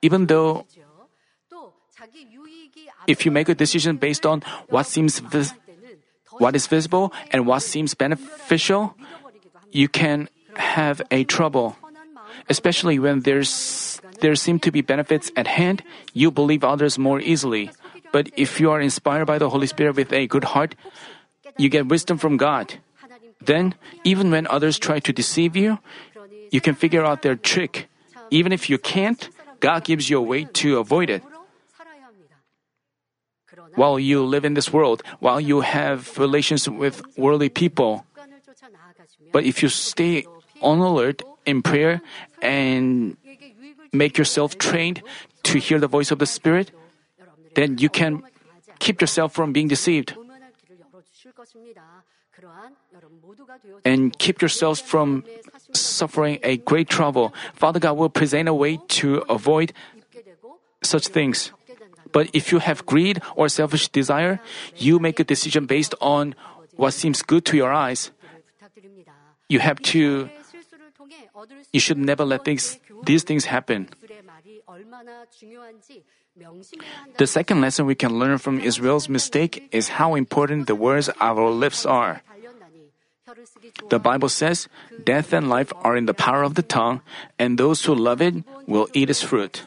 Even 0.00 0.26
though 0.26 0.64
if 3.06 3.24
you 3.24 3.30
make 3.30 3.48
a 3.48 3.54
decision 3.54 3.96
based 3.96 4.26
on 4.26 4.42
what 4.68 4.86
seems 4.86 5.18
vis- 5.18 5.54
what 6.38 6.56
is 6.56 6.66
visible 6.66 7.12
and 7.30 7.46
what 7.46 7.60
seems 7.60 7.94
beneficial, 7.94 8.94
you 9.70 9.88
can 9.88 10.28
have 10.56 11.02
a 11.10 11.24
trouble. 11.24 11.76
Especially 12.48 12.98
when 12.98 13.20
there's 13.20 14.00
there 14.20 14.34
seem 14.34 14.58
to 14.60 14.70
be 14.70 14.80
benefits 14.80 15.30
at 15.36 15.46
hand, 15.46 15.82
you 16.14 16.30
believe 16.30 16.64
others 16.64 16.98
more 16.98 17.20
easily. 17.20 17.70
But 18.12 18.30
if 18.36 18.60
you 18.60 18.70
are 18.70 18.80
inspired 18.80 19.26
by 19.26 19.38
the 19.38 19.50
Holy 19.50 19.66
Spirit 19.66 19.96
with 19.96 20.12
a 20.12 20.26
good 20.26 20.44
heart, 20.54 20.74
you 21.58 21.68
get 21.68 21.88
wisdom 21.88 22.18
from 22.18 22.36
God. 22.36 22.78
Then, 23.40 23.74
even 24.04 24.30
when 24.30 24.46
others 24.46 24.78
try 24.78 25.00
to 25.00 25.12
deceive 25.12 25.56
you, 25.56 25.78
you 26.50 26.60
can 26.60 26.74
figure 26.74 27.04
out 27.04 27.22
their 27.22 27.34
trick. 27.34 27.88
Even 28.30 28.52
if 28.52 28.70
you 28.70 28.78
can't, 28.78 29.28
God 29.58 29.84
gives 29.84 30.08
you 30.08 30.18
a 30.18 30.22
way 30.22 30.44
to 30.62 30.78
avoid 30.78 31.10
it. 31.10 31.22
While 33.74 33.98
you 33.98 34.24
live 34.24 34.44
in 34.44 34.54
this 34.54 34.72
world, 34.72 35.02
while 35.20 35.40
you 35.40 35.60
have 35.60 36.18
relations 36.18 36.68
with 36.68 37.02
worldly 37.16 37.48
people, 37.48 38.04
but 39.32 39.44
if 39.44 39.62
you 39.62 39.68
stay 39.68 40.24
on 40.60 40.78
alert 40.78 41.22
in 41.44 41.62
prayer 41.62 42.00
and 42.40 43.16
make 43.92 44.16
yourself 44.16 44.58
trained 44.58 45.02
to 45.44 45.58
hear 45.58 45.78
the 45.78 45.88
voice 45.88 46.10
of 46.10 46.18
the 46.18 46.26
Spirit, 46.26 46.70
then 47.54 47.78
you 47.78 47.88
can 47.88 48.22
keep 48.78 49.00
yourself 49.00 49.32
from 49.32 49.52
being 49.52 49.68
deceived 49.68 50.14
and 53.84 54.18
keep 54.18 54.40
yourselves 54.40 54.80
from 54.80 55.24
suffering 55.72 56.38
a 56.42 56.56
great 56.58 56.88
trouble. 56.88 57.34
Father 57.54 57.78
God 57.78 57.96
will 57.96 58.10
present 58.10 58.48
a 58.48 58.54
way 58.54 58.78
to 59.00 59.22
avoid 59.28 59.72
such 60.82 61.08
things. 61.08 61.52
But 62.12 62.28
if 62.32 62.52
you 62.52 62.58
have 62.58 62.84
greed 62.86 63.20
or 63.36 63.48
selfish 63.48 63.88
desire, 63.88 64.40
you 64.76 64.98
make 64.98 65.18
a 65.20 65.24
decision 65.24 65.66
based 65.66 65.94
on 66.00 66.34
what 66.76 66.92
seems 66.92 67.22
good 67.22 67.44
to 67.46 67.56
your 67.56 67.72
eyes. 67.72 68.10
You 69.48 69.60
have 69.60 69.80
to, 69.92 70.28
you 71.72 71.80
should 71.80 71.98
never 71.98 72.24
let 72.24 72.44
things, 72.44 72.78
these 73.04 73.24
things 73.24 73.46
happen. 73.46 73.88
The 77.18 77.26
second 77.26 77.60
lesson 77.60 77.84
we 77.84 77.94
can 77.94 78.18
learn 78.18 78.38
from 78.38 78.60
Israel's 78.60 79.08
mistake 79.08 79.68
is 79.70 80.00
how 80.00 80.14
important 80.14 80.66
the 80.66 80.74
words 80.74 81.08
of 81.08 81.20
our 81.20 81.50
lips 81.50 81.84
are. 81.84 82.22
The 83.88 83.98
Bible 83.98 84.28
says, 84.28 84.68
Death 85.04 85.32
and 85.32 85.48
life 85.48 85.72
are 85.82 85.96
in 85.96 86.06
the 86.06 86.14
power 86.14 86.42
of 86.42 86.54
the 86.54 86.62
tongue, 86.62 87.00
and 87.38 87.58
those 87.58 87.84
who 87.84 87.94
love 87.94 88.20
it 88.20 88.44
will 88.66 88.88
eat 88.92 89.10
its 89.10 89.22
fruit. 89.22 89.64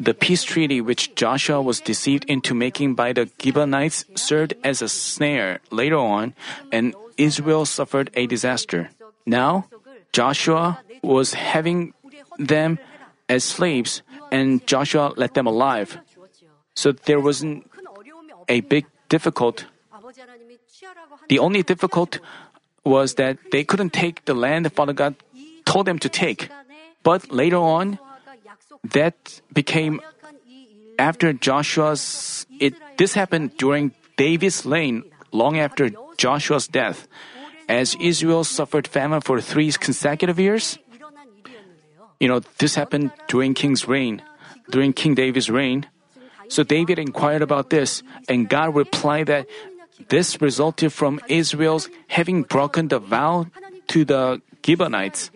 The 0.00 0.14
peace 0.14 0.42
treaty 0.42 0.80
which 0.80 1.14
Joshua 1.14 1.62
was 1.62 1.80
deceived 1.80 2.24
into 2.24 2.54
making 2.54 2.94
by 2.94 3.12
the 3.12 3.30
Gibeonites 3.40 4.04
served 4.16 4.54
as 4.64 4.82
a 4.82 4.88
snare 4.88 5.60
later 5.70 5.96
on, 5.96 6.34
and 6.72 6.94
Israel 7.16 7.64
suffered 7.64 8.10
a 8.14 8.26
disaster. 8.26 8.90
Now, 9.24 9.66
Joshua 10.12 10.80
was 11.02 11.34
having 11.34 11.94
them 12.38 12.78
as 13.28 13.44
slaves, 13.44 14.02
and 14.30 14.66
Joshua 14.66 15.14
let 15.16 15.34
them 15.34 15.46
alive. 15.46 15.98
So 16.74 16.92
there 16.92 17.20
wasn't 17.20 17.70
a 18.48 18.60
big 18.60 18.86
difficult. 19.08 19.66
The 21.28 21.38
only 21.38 21.62
difficult 21.62 22.18
was 22.84 23.14
that 23.14 23.38
they 23.52 23.64
couldn't 23.64 23.92
take 23.92 24.24
the 24.24 24.34
land 24.34 24.70
Father 24.72 24.92
God 24.92 25.14
told 25.64 25.86
them 25.86 25.98
to 25.98 26.08
take. 26.08 26.50
But 27.02 27.30
later 27.30 27.56
on, 27.56 27.98
that 28.92 29.40
became 29.52 30.00
after 30.98 31.32
Joshua's 31.32 32.46
it 32.60 32.74
this 32.98 33.14
happened 33.14 33.56
during 33.56 33.92
David's 34.16 34.64
reign 34.64 35.02
long 35.32 35.58
after 35.58 35.90
Joshua's 36.16 36.68
death. 36.68 37.08
As 37.66 37.96
Israel 37.98 38.44
suffered 38.44 38.86
famine 38.86 39.24
for 39.24 39.40
3 39.40 39.72
consecutive 39.80 40.38
years 40.38 40.78
you 42.20 42.28
know 42.28 42.44
this 42.60 42.76
happened 42.76 43.10
during 43.26 43.56
king's 43.56 43.88
reign 43.88 44.20
during 44.70 44.92
king 44.92 45.14
David's 45.16 45.48
reign. 45.48 45.88
So 46.48 46.62
David 46.62 46.98
inquired 46.98 47.40
about 47.40 47.70
this 47.70 48.04
and 48.28 48.48
God 48.48 48.76
replied 48.76 49.26
that 49.32 49.48
this 50.08 50.40
resulted 50.44 50.92
from 50.92 51.20
Israel's 51.28 51.88
having 52.08 52.44
broken 52.44 52.88
the 52.88 53.00
vow 53.00 53.48
to 53.88 54.04
the 54.04 54.42
Gibeonites 54.60 55.30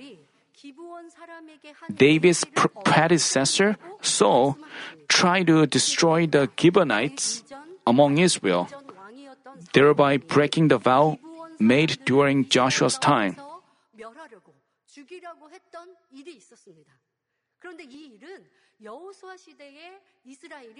David's 1.92 2.44
pr- 2.44 2.68
predecessor, 2.84 3.76
Saul, 4.00 4.58
tried 5.08 5.46
to 5.48 5.66
destroy 5.66 6.26
the 6.26 6.48
Gibeonites 6.58 7.44
among 7.86 8.18
Israel, 8.18 8.68
thereby 9.72 10.18
breaking 10.18 10.68
the 10.68 10.78
vow 10.78 11.18
made 11.58 11.98
during 12.04 12.48
Joshua's 12.48 12.98
time. 12.98 13.36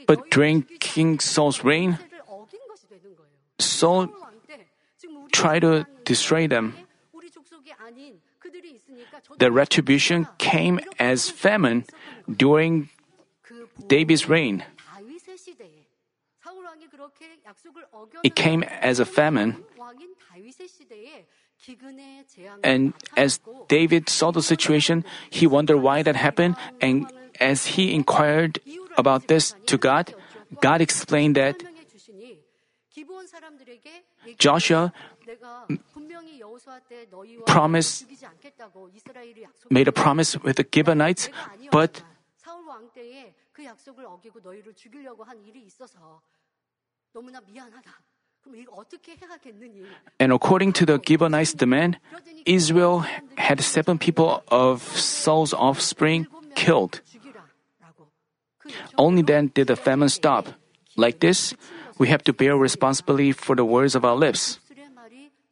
But 0.07 0.31
during 0.31 0.62
King 0.79 1.19
Saul's 1.19 1.64
reign, 1.64 1.99
Saul 3.59 4.09
tried 5.33 5.61
to 5.61 5.87
destroy 6.05 6.47
them. 6.47 6.75
The 9.39 9.51
retribution 9.51 10.27
came 10.39 10.81
as 10.99 11.31
famine 11.31 11.85
during 12.29 12.89
David's 13.87 14.29
reign. 14.29 14.65
It 18.23 18.35
came 18.35 18.63
as 18.63 19.01
a 19.01 19.05
famine. 19.05 19.57
And 22.63 22.95
as 23.17 23.41
David 23.69 24.09
saw 24.09 24.31
the 24.31 24.43
situation, 24.43 25.05
he 25.31 25.47
wondered 25.47 25.79
why 25.79 26.03
that 26.03 26.17
happened. 26.17 26.57
And 26.81 27.11
as 27.41 27.79
he 27.79 27.95
inquired 27.95 28.61
about 28.97 29.27
this 29.29 29.55
to 29.67 29.77
God, 29.77 30.15
God 30.61 30.81
explained 30.81 31.37
that 31.37 31.63
Joshua 34.39 34.93
promise, 37.47 38.05
made 39.71 39.88
a 39.88 39.93
promise 39.93 40.37
with 40.43 40.57
the 40.57 40.67
Gibeonites, 40.73 41.29
but 41.71 42.03
and 50.21 50.33
according 50.33 50.73
to 50.73 50.87
the 50.87 51.01
Gibeonites' 51.07 51.53
demand, 51.53 51.99
Israel 52.47 53.05
had 53.37 53.61
seven 53.61 53.99
people 53.99 54.43
of 54.49 54.83
Saul's 54.97 55.53
offspring 55.53 56.27
killed. 56.55 57.01
Only 58.97 59.23
then 59.23 59.51
did 59.55 59.67
the 59.67 59.77
famine 59.77 60.09
stop. 60.09 60.49
Like 60.97 61.21
this, 61.21 61.55
we 61.99 62.09
have 62.09 62.23
to 62.25 62.33
bear 62.33 62.57
responsibility 62.57 63.33
for 63.33 63.57
the 63.57 63.64
words 63.64 63.95
of 63.95 64.05
our 64.05 64.17
lips 64.17 64.61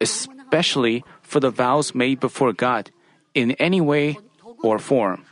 especially 0.01 1.03
for 1.21 1.39
the 1.39 1.49
vows 1.49 1.95
made 1.95 2.19
before 2.19 2.53
God 2.53 2.91
in 3.33 3.51
any 3.59 3.81
way 3.81 4.17
or 4.63 4.79
form. 4.79 5.25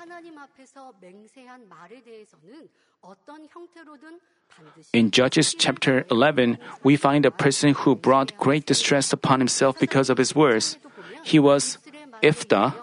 In 4.94 5.12
Judges 5.12 5.54
chapter 5.54 6.06
11, 6.10 6.58
we 6.84 6.96
find 6.96 7.26
a 7.26 7.32
person 7.32 7.74
who 7.74 7.96
brought 7.96 8.38
great 8.38 8.66
distress 8.66 9.14
upon 9.14 9.40
himself 9.40 9.78
because 9.80 10.10
of 10.10 10.18
his 10.18 10.36
words. 10.36 10.78
He 11.24 11.40
was 11.40 11.78
Ifta, 12.24 12.74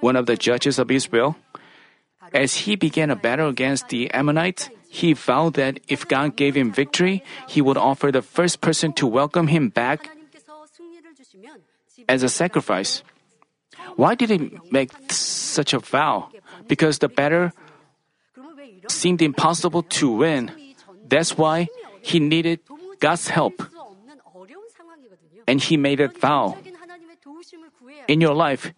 one 0.00 0.16
of 0.16 0.26
the 0.26 0.36
judges 0.36 0.78
of 0.78 0.90
Israel. 0.90 1.36
As 2.32 2.68
he 2.68 2.76
began 2.76 3.10
a 3.10 3.16
battle 3.16 3.48
against 3.48 3.88
the 3.88 4.10
Ammonites, 4.12 4.70
he 4.88 5.12
vowed 5.12 5.54
that 5.54 5.80
if 5.88 6.06
God 6.06 6.36
gave 6.36 6.54
him 6.54 6.72
victory, 6.72 7.24
he 7.48 7.60
would 7.60 7.76
offer 7.76 8.12
the 8.12 8.22
first 8.22 8.60
person 8.60 8.92
to 8.94 9.06
welcome 9.06 9.48
him 9.48 9.68
back 9.68 10.08
as 12.08 12.22
a 12.22 12.28
sacrifice. 12.28 13.02
Why 13.96 14.14
did 14.14 14.30
he 14.30 14.58
make 14.70 14.92
such 15.10 15.72
a 15.72 15.78
vow? 15.78 16.28
Because 16.68 16.98
the 16.98 17.08
battle 17.08 17.50
seemed 18.88 19.22
impossible 19.22 19.82
to 20.00 20.10
win. 20.10 20.50
That's 21.08 21.36
why 21.36 21.68
he 22.00 22.20
needed 22.20 22.60
God's 23.00 23.28
help. 23.28 23.62
And 25.46 25.60
he 25.60 25.76
made 25.76 26.00
a 26.00 26.08
vow. 26.08 26.56
In 28.08 28.20
your 28.20 28.34
life, 28.34 28.72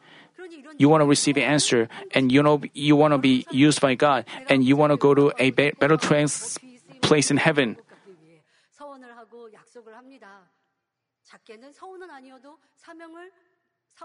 you 0.76 0.88
want 0.88 1.02
to 1.02 1.06
receive 1.06 1.36
an 1.36 1.44
answer, 1.44 1.88
and 2.12 2.32
you 2.32 2.42
know 2.42 2.60
you 2.72 2.96
want 2.96 3.12
to 3.12 3.18
be 3.18 3.46
used 3.50 3.80
by 3.80 3.94
God, 3.94 4.24
and 4.48 4.64
you 4.64 4.76
want 4.76 4.92
to 4.92 4.96
go 4.96 5.14
to 5.14 5.32
a 5.38 5.50
better 5.50 5.96
place 5.96 7.30
in 7.30 7.36
heaven. 7.36 7.76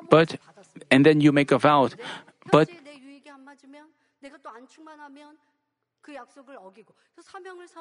But, 0.10 0.38
and 0.92 1.06
then 1.06 1.22
you 1.22 1.32
make 1.32 1.52
a 1.52 1.58
vow. 1.58 1.90
But, 2.52 2.70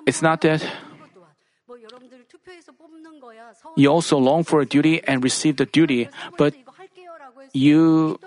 it's 0.07 0.23
not 0.23 0.41
that 0.41 0.63
you 3.77 3.89
also 3.89 4.19
long 4.19 4.45
for 4.45 4.61
a 4.61 4.67
duty 4.67 5.03
and 5.05 5.23
receive 5.23 5.57
the 5.57 5.67
duty, 5.67 6.09
but 6.37 6.55
you 7.53 8.19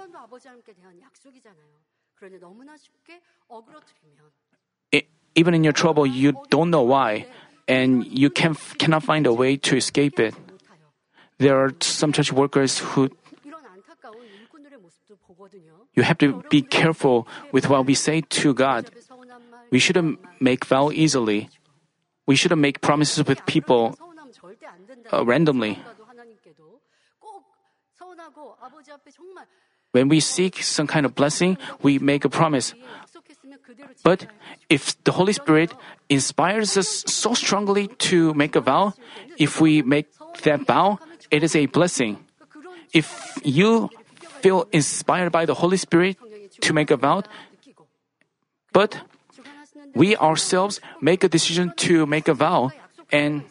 even 5.34 5.54
in 5.54 5.64
your 5.64 5.74
trouble 5.74 6.06
you 6.06 6.34
don't 6.50 6.70
know 6.70 6.84
why 6.84 7.26
and 7.68 8.06
you 8.06 8.30
can 8.30 8.56
cannot 8.78 9.04
find 9.04 9.26
a 9.26 9.34
way 9.34 9.58
to 9.58 9.76
escape 9.76 10.20
it 10.20 10.36
there 11.42 11.58
are 11.58 11.74
some 11.82 12.14
church 12.14 12.32
workers 12.32 12.78
who 12.78 13.10
you 15.98 16.04
have 16.04 16.18
to 16.20 16.44
be 16.50 16.62
careful 16.62 17.28
with 17.52 17.68
what 17.68 17.86
we 17.86 17.96
say 17.96 18.22
to 18.22 18.54
God. 18.54 18.90
We 19.72 19.80
shouldn't 19.80 20.20
make 20.40 20.66
vow 20.66 20.92
easily. 20.92 21.50
We 22.28 22.36
shouldn't 22.36 22.62
make 22.62 22.80
promises 22.80 23.26
with 23.26 23.44
people 23.46 23.98
uh, 25.12 25.26
randomly. 25.26 25.82
When 29.92 30.08
we 30.08 30.22
seek 30.22 30.64
some 30.64 30.88
kind 30.88 31.06
of 31.06 31.16
blessing, 31.16 31.58
we 31.82 32.00
make 32.00 32.24
a 32.24 32.30
promise. 32.30 32.74
But 34.04 34.28
if 34.70 34.96
the 35.04 35.12
Holy 35.12 35.34
Spirit 35.34 35.74
inspires 36.08 36.78
us 36.78 37.04
so 37.08 37.34
strongly 37.34 37.88
to 38.12 38.34
make 38.34 38.56
a 38.56 38.62
vow, 38.62 38.94
if 39.38 39.60
we 39.60 39.82
make 39.82 40.08
that 40.44 40.66
vow, 40.66 41.00
it 41.32 41.44
is 41.44 41.56
a 41.56 41.66
blessing. 41.66 42.20
If 42.94 43.40
you 43.44 43.90
feel 44.44 44.68
inspired 44.72 45.32
by 45.32 45.46
the 45.46 45.56
Holy 45.56 45.78
Spirit 45.78 46.18
to 46.62 46.74
make 46.74 46.92
a 46.92 46.98
vow, 46.98 47.24
but 48.74 49.00
we 49.96 50.16
ourselves 50.18 50.80
make 51.00 51.24
a 51.24 51.30
decision 51.30 51.74
to 51.88 52.06
make 52.06 52.28
a 52.28 52.34
vow 52.34 52.72
and 53.12 53.44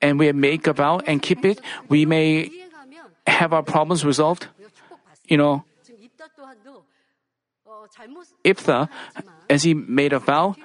and 0.00 0.18
we 0.18 0.32
make 0.32 0.66
a 0.66 0.72
vow 0.72 0.98
and 1.06 1.22
keep 1.22 1.44
it, 1.44 1.60
we 1.88 2.04
may 2.04 2.50
have 3.26 3.52
our 3.52 3.62
problems 3.62 4.04
resolved. 4.04 4.48
You 5.28 5.36
know, 5.36 5.64
Iptha, 8.44 8.88
as 9.48 9.62
he 9.62 9.74
made 9.74 10.12
a 10.12 10.18
vow 10.18 10.56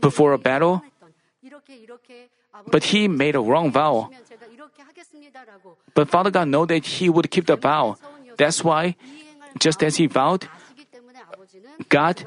before 0.00 0.32
a 0.32 0.38
battle, 0.38 0.82
but 2.70 2.84
he 2.92 3.08
made 3.08 3.34
a 3.34 3.40
wrong 3.40 3.72
vow. 3.72 4.10
But 5.94 6.08
Father 6.08 6.30
God 6.30 6.48
knew 6.48 6.66
that 6.66 6.84
he 6.84 7.08
would 7.08 7.30
keep 7.30 7.46
the 7.46 7.56
vow. 7.56 7.96
That's 8.36 8.64
why, 8.64 8.96
just 9.58 9.82
as 9.82 9.96
he 9.96 10.06
vowed, 10.06 10.48
God 11.88 12.26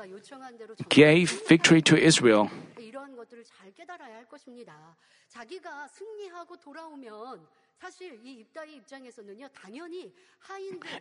gave 0.89 1.31
victory 1.47 1.81
to 1.83 1.97
Israel. 1.97 2.49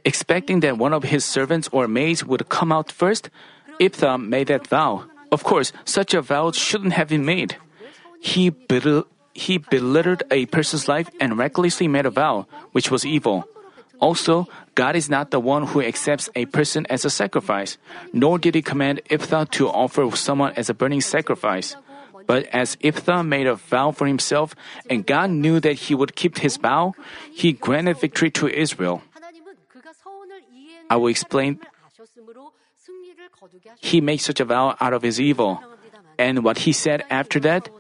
Expecting 0.05 0.61
that 0.61 0.79
one 0.79 0.93
of 0.93 1.05
his 1.05 1.25
servants 1.25 1.69
or 1.73 1.87
maids 1.87 2.25
would 2.25 2.49
come 2.49 2.73
out 2.73 2.91
first, 2.91 3.31
Ipthah 3.79 4.19
made 4.19 4.49
that 4.49 4.67
vow. 4.67 5.05
Of 5.31 5.45
course, 5.45 5.73
such 5.85 6.15
a 6.15 6.21
vow 6.21 6.51
shouldn't 6.51 6.93
have 6.93 7.09
been 7.09 7.25
made. 7.25 7.57
He 8.21 8.51
he 9.35 9.59
belittled 9.59 10.23
a 10.31 10.47
person's 10.47 10.89
life 10.89 11.09
and 11.21 11.39
recklessly 11.39 11.89
made 11.89 12.07
a 12.07 12.11
vow, 12.11 12.47
which 12.73 12.91
was 12.91 13.05
evil. 13.05 13.45
Also, 14.01 14.49
God 14.75 14.97
is 14.97 15.09
not 15.09 15.31
the 15.31 15.39
one 15.39 15.69
who 15.69 15.81
accepts 15.81 16.29
a 16.35 16.47
person 16.47 16.87
as 16.91 17.05
a 17.05 17.11
sacrifice, 17.11 17.79
nor 18.13 18.39
did 18.39 18.55
he 18.55 18.63
command 18.63 19.01
Iphtha 19.09 19.49
to 19.53 19.69
offer 19.69 20.11
someone 20.17 20.53
as 20.57 20.69
a 20.69 20.75
burning 20.75 21.01
sacrifice. 21.01 21.77
But 22.27 22.47
as 22.53 22.77
Iphtha 22.83 23.27
made 23.27 23.47
a 23.47 23.55
vow 23.55 23.93
for 23.93 24.07
himself, 24.07 24.55
and 24.91 25.07
God 25.07 25.31
knew 25.31 25.61
that 25.61 25.87
he 25.87 25.95
would 25.95 26.17
keep 26.17 26.39
his 26.39 26.57
vow, 26.57 26.95
he 27.31 27.53
granted 27.53 27.99
victory 27.99 28.31
to 28.33 28.49
Israel. 28.49 29.03
I 30.91 30.97
will 30.97 31.09
explain. 31.09 31.61
He 33.81 34.01
made 34.01 34.19
such 34.19 34.41
a 34.41 34.45
vow 34.45 34.77
out 34.81 34.93
of 34.93 35.03
his 35.03 35.21
evil. 35.21 35.63
And 36.19 36.45
what 36.45 36.59
he 36.59 36.73
said 36.73 37.05
after 37.11 37.41
that, 37.41 37.71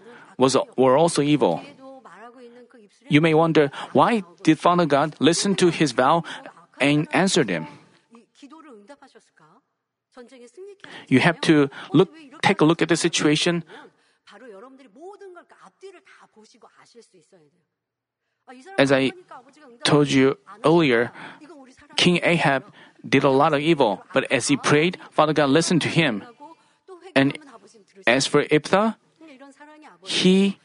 was, 0.42 0.58
were 0.76 0.98
also 0.98 1.22
evil. 1.22 1.62
You 3.06 3.20
may 3.22 3.32
wonder, 3.32 3.70
why 3.92 4.26
did 4.42 4.58
Father 4.58 4.86
God 4.86 5.14
listen 5.22 5.54
to 5.62 5.70
his 5.70 5.92
vow 5.94 6.26
and 6.82 7.06
answered 7.14 7.48
him? 7.48 7.70
You 11.06 11.20
have 11.20 11.40
to 11.46 11.70
look, 11.94 12.10
take 12.42 12.60
a 12.60 12.66
look 12.66 12.82
at 12.82 12.90
the 12.90 12.98
situation. 12.98 13.62
As 18.78 18.90
I 18.90 19.12
told 19.84 20.10
you 20.10 20.36
earlier, 20.66 21.12
King 21.96 22.18
Ahab 22.26 22.66
did 23.06 23.22
a 23.22 23.30
lot 23.30 23.54
of 23.54 23.60
evil, 23.60 24.02
but 24.12 24.26
as 24.26 24.48
he 24.48 24.56
prayed, 24.56 24.98
Father 25.14 25.32
God 25.32 25.50
listened 25.50 25.82
to 25.82 25.88
him. 25.88 26.26
And 27.14 27.38
as 28.06 28.26
for 28.26 28.42
Iptah, 28.44 28.96
he 30.04 30.58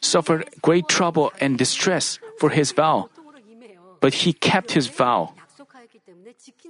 suffered 0.00 0.48
great 0.62 0.88
trouble 0.88 1.32
and 1.40 1.58
distress 1.58 2.18
for 2.38 2.50
his 2.50 2.72
vow, 2.72 3.08
but 4.00 4.26
he 4.26 4.32
kept 4.32 4.72
his 4.72 4.86
vow. 4.86 5.34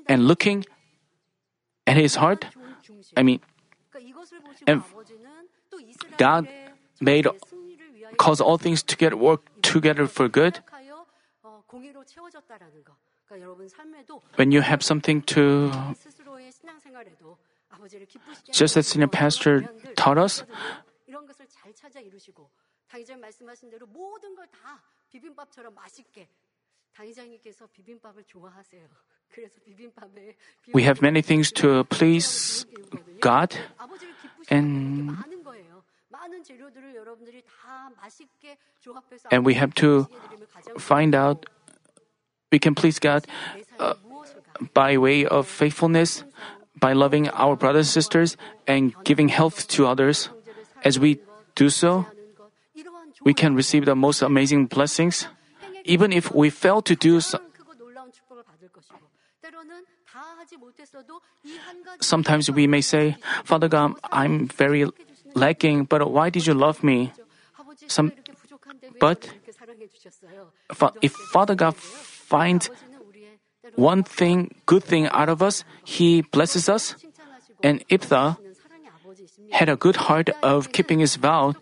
And 0.08 0.26
looking 0.26 0.64
at 1.86 1.96
his 1.96 2.16
heart, 2.16 2.46
I 3.16 3.22
mean, 3.22 3.40
and 4.66 4.82
God 6.16 6.48
made 7.00 7.26
cause 8.16 8.40
all 8.40 8.58
things 8.58 8.82
to 8.84 8.96
get 8.96 9.18
work 9.18 9.42
together 9.62 10.06
for 10.06 10.28
good. 10.28 10.60
When 14.36 14.52
you 14.52 14.60
have 14.60 14.82
something 14.82 15.22
to 15.22 15.72
just 18.52 18.76
as 18.76 18.86
senior 18.86 19.08
pastor 19.08 19.68
taught 19.96 20.18
us, 20.18 20.44
찾아 21.75 21.99
이루시고 21.99 22.49
당의장 22.87 23.19
말씀하신 23.19 23.69
대로 23.69 23.85
모든 23.87 24.35
걸 24.35 24.47
다 24.47 24.81
비빔밥처럼 25.09 25.73
맛있게 25.75 26.29
당의장님께서 26.93 27.67
비빔밥을 27.67 28.23
좋아하세요. 28.25 28.87
그래서 29.29 29.59
비빔밥에 29.63 30.35
We 30.75 30.83
have 30.83 30.99
many 31.01 31.21
things 31.21 31.51
to 31.53 31.83
please 31.85 32.65
God, 33.21 33.57
아버지를 33.77 34.13
기쁘시게 34.21 34.55
and- 34.55 35.11
많은 35.13 35.43
거예요. 35.43 35.83
많은 36.09 36.43
재료들을 36.43 36.95
여러분들이 36.95 37.41
다 37.43 37.89
맛있게 37.95 38.57
조합해서 38.81 39.29
And 39.31 39.47
we 39.47 39.55
have 39.55 39.73
to 39.75 40.01
아버지께 40.03 40.27
드리면 40.27 40.47
가장 40.49 40.75
find 40.75 41.15
out 41.15 41.47
we 42.51 42.59
can 42.61 42.75
please 42.75 42.99
God 42.99 43.25
내 43.55 43.63
삶이 43.63 43.99
무엇인가? 44.03 44.51
by 44.73 44.97
way 44.97 45.25
of 45.25 45.47
faithfulness, 45.47 46.25
by 46.79 46.91
loving 46.93 47.29
our 47.31 47.55
brothers 47.57 47.87
and 47.87 47.95
sisters, 47.95 48.35
and 48.67 48.93
giving 49.05 49.31
health 49.31 49.67
to 49.67 49.87
others. 49.87 50.29
As 50.83 50.99
we 50.99 51.21
do 51.56 51.68
so, 51.70 52.06
we 53.24 53.34
can 53.34 53.56
receive 53.56 53.86
the 53.88 53.96
most 53.96 54.22
amazing 54.22 54.66
blessings, 54.66 55.26
even 55.84 56.12
if 56.12 56.30
we 56.30 56.50
fail 56.50 56.82
to 56.82 56.94
do 56.94 57.18
so. 57.20 57.40
Sometimes 62.00 62.50
we 62.50 62.66
may 62.66 62.80
say, 62.80 63.16
Father 63.44 63.68
God, 63.68 63.94
I'm 64.12 64.48
very 64.48 64.86
lacking, 65.34 65.84
but 65.84 66.10
why 66.10 66.30
did 66.30 66.46
you 66.46 66.54
love 66.54 66.84
me? 66.84 67.12
Some, 67.88 68.12
but 69.00 69.28
if 71.02 71.12
Father 71.32 71.54
God 71.54 71.74
finds 71.76 72.70
one 73.74 74.02
thing, 74.02 74.54
good 74.66 74.84
thing 74.84 75.08
out 75.08 75.28
of 75.28 75.42
us, 75.42 75.64
He 75.84 76.22
blesses 76.22 76.68
us. 76.68 76.94
And 77.62 77.86
Iptha 77.88 78.36
had 79.52 79.68
a 79.68 79.76
good 79.76 79.96
heart 80.08 80.30
of 80.42 80.72
keeping 80.72 80.98
his 81.00 81.16
vow. 81.16 81.54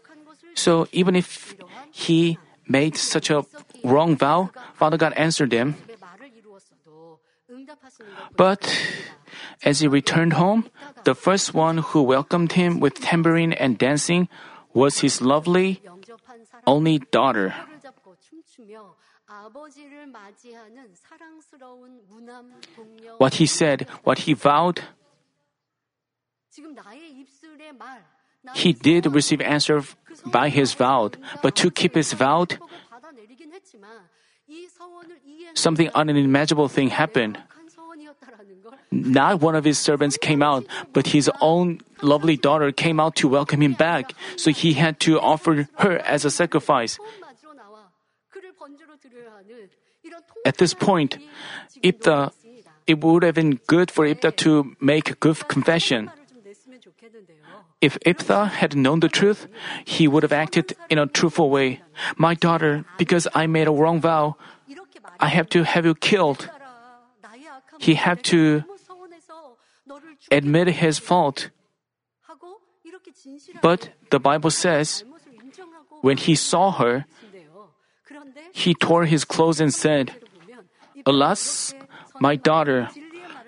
So 0.55 0.87
even 0.93 1.17
if 1.17 1.55
he 1.91 2.39
made 2.69 2.97
such 2.97 3.31
a 3.31 3.45
wrong 3.83 4.17
vow, 4.17 4.51
Father 4.75 4.97
God 4.97 5.13
answered 5.17 5.53
him. 5.53 5.77
But 8.37 8.67
as 9.63 9.81
he 9.81 9.89
returned 9.89 10.35
home, 10.35 10.71
the 11.05 11.15
first 11.15 11.55
one 11.55 11.79
who 11.79 12.03
welcomed 12.03 12.53
him 12.53 12.81
with 12.81 13.01
tambourine 13.01 13.53
and 13.53 13.79
dancing 13.79 14.29
was 14.73 15.01
his 15.01 15.21
lovely 15.21 15.83
only 16.67 16.99
daughter. 16.99 17.55
What 23.19 23.35
he 23.35 23.47
said, 23.47 23.87
what 24.05 24.19
he 24.19 24.35
vowed, 24.35 24.83
he 28.55 28.73
did 28.73 29.07
receive 29.07 29.41
answer 29.41 29.83
by 30.27 30.49
his 30.49 30.75
vow, 30.75 31.11
but 31.43 31.57
to 31.57 31.71
keep 31.71 31.95
his 31.95 32.13
vow, 32.13 32.47
something 35.55 35.91
unimaginable 35.95 36.69
thing 36.69 36.89
happened. 36.91 37.39
Not 38.91 39.41
one 39.41 39.57
of 39.57 39.65
his 39.65 39.79
servants 39.79 40.17
came 40.17 40.43
out, 40.43 40.67
but 40.93 41.09
his 41.09 41.31
own 41.41 41.81
lovely 42.03 42.37
daughter 42.37 42.71
came 42.71 43.01
out 43.01 43.17
to 43.17 43.29
welcome 43.29 43.61
him 43.63 43.73
back, 43.75 44.15
so 44.37 44.51
he 44.51 44.75
had 44.75 45.01
to 45.01 45.19
offer 45.19 45.69
her 45.79 45.99
as 45.99 46.25
a 46.25 46.31
sacrifice. 46.31 46.99
At 50.45 50.59
this 50.59 50.75
point, 50.75 51.19
Ipta, 51.83 52.31
it 52.87 53.03
would 53.03 53.23
have 53.23 53.35
been 53.35 53.59
good 53.67 53.91
for 53.91 54.07
Ipta 54.07 54.37
to 54.45 54.77
make 54.81 55.19
good 55.19 55.49
confession. 55.49 56.11
If 57.85 58.01
Iptha 58.01 58.49
had 58.49 58.73
known 58.73 59.05
the 59.05 59.13
truth, 59.13 59.45
he 59.85 60.09
would 60.09 60.25
have 60.25 60.33
acted 60.33 60.73
in 60.89 60.97
a 60.97 61.05
truthful 61.05 61.51
way. 61.53 61.85
My 62.17 62.33
daughter, 62.33 62.89
because 62.97 63.29
I 63.37 63.45
made 63.45 63.69
a 63.69 63.77
wrong 63.77 64.01
vow, 64.01 64.41
I 65.21 65.29
have 65.29 65.53
to 65.53 65.69
have 65.69 65.85
you 65.85 65.93
killed. 65.93 66.49
He 67.77 68.01
had 68.01 68.25
to 68.33 68.65
admit 70.33 70.81
his 70.81 70.97
fault. 70.97 71.53
But 73.61 73.93
the 74.09 74.19
Bible 74.19 74.49
says, 74.49 75.05
when 76.01 76.17
he 76.17 76.35
saw 76.35 76.73
her, 76.81 77.05
he 78.57 78.73
tore 78.73 79.05
his 79.05 79.29
clothes 79.29 79.61
and 79.61 79.75
said, 79.75 80.17
Alas, 81.05 81.75
my 82.17 82.33
daughter, 82.33 82.89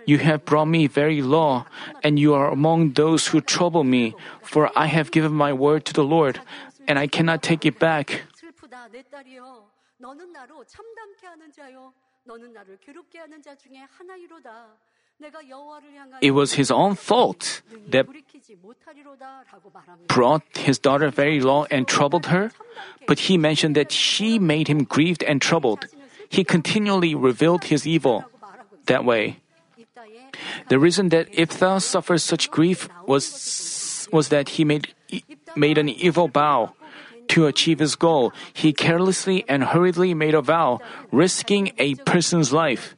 you 0.06 0.18
have 0.18 0.44
brought 0.44 0.70
me 0.70 0.86
very 0.86 1.20
low, 1.20 1.66
and 2.02 2.18
you 2.18 2.32
are 2.34 2.48
among 2.48 2.92
those 2.92 3.28
who 3.28 3.40
trouble 3.40 3.82
me, 3.82 4.14
for 4.40 4.70
I 4.78 4.86
have 4.86 5.10
given 5.10 5.32
my 5.32 5.52
word 5.52 5.84
to 5.86 5.92
the 5.92 6.04
Lord, 6.04 6.40
and 6.86 6.98
I 6.98 7.08
cannot 7.08 7.42
take 7.42 7.66
it 7.66 7.78
back. 7.78 8.22
It 16.20 16.30
was 16.30 16.52
his 16.52 16.70
own 16.70 16.94
fault 16.94 17.62
that 17.88 18.06
brought 20.06 20.42
his 20.56 20.78
daughter 20.78 21.10
very 21.10 21.40
low 21.40 21.64
and 21.70 21.88
troubled 21.88 22.26
her, 22.26 22.52
but 23.08 23.20
he 23.20 23.38
mentioned 23.38 23.74
that 23.76 23.90
she 23.90 24.38
made 24.38 24.68
him 24.68 24.84
grieved 24.84 25.24
and 25.24 25.40
troubled. 25.40 25.86
He 26.28 26.44
continually 26.44 27.14
revealed 27.14 27.64
his 27.64 27.86
evil. 27.86 28.24
That 28.86 29.04
way, 29.04 29.40
the 30.68 30.78
reason 30.78 31.08
that 31.10 31.30
Iphtha 31.32 31.80
suffered 31.80 32.20
such 32.20 32.50
grief 32.50 32.88
was, 33.06 34.08
was 34.12 34.28
that 34.28 34.50
he 34.50 34.64
made, 34.64 34.94
made 35.54 35.78
an 35.78 35.88
evil 35.88 36.28
vow. 36.28 36.74
To 37.34 37.46
achieve 37.46 37.80
his 37.80 37.96
goal, 37.96 38.32
he 38.54 38.72
carelessly 38.72 39.44
and 39.48 39.64
hurriedly 39.64 40.14
made 40.14 40.34
a 40.34 40.42
vow, 40.42 40.80
risking 41.10 41.72
a 41.76 41.96
person's 42.06 42.52
life. 42.52 42.94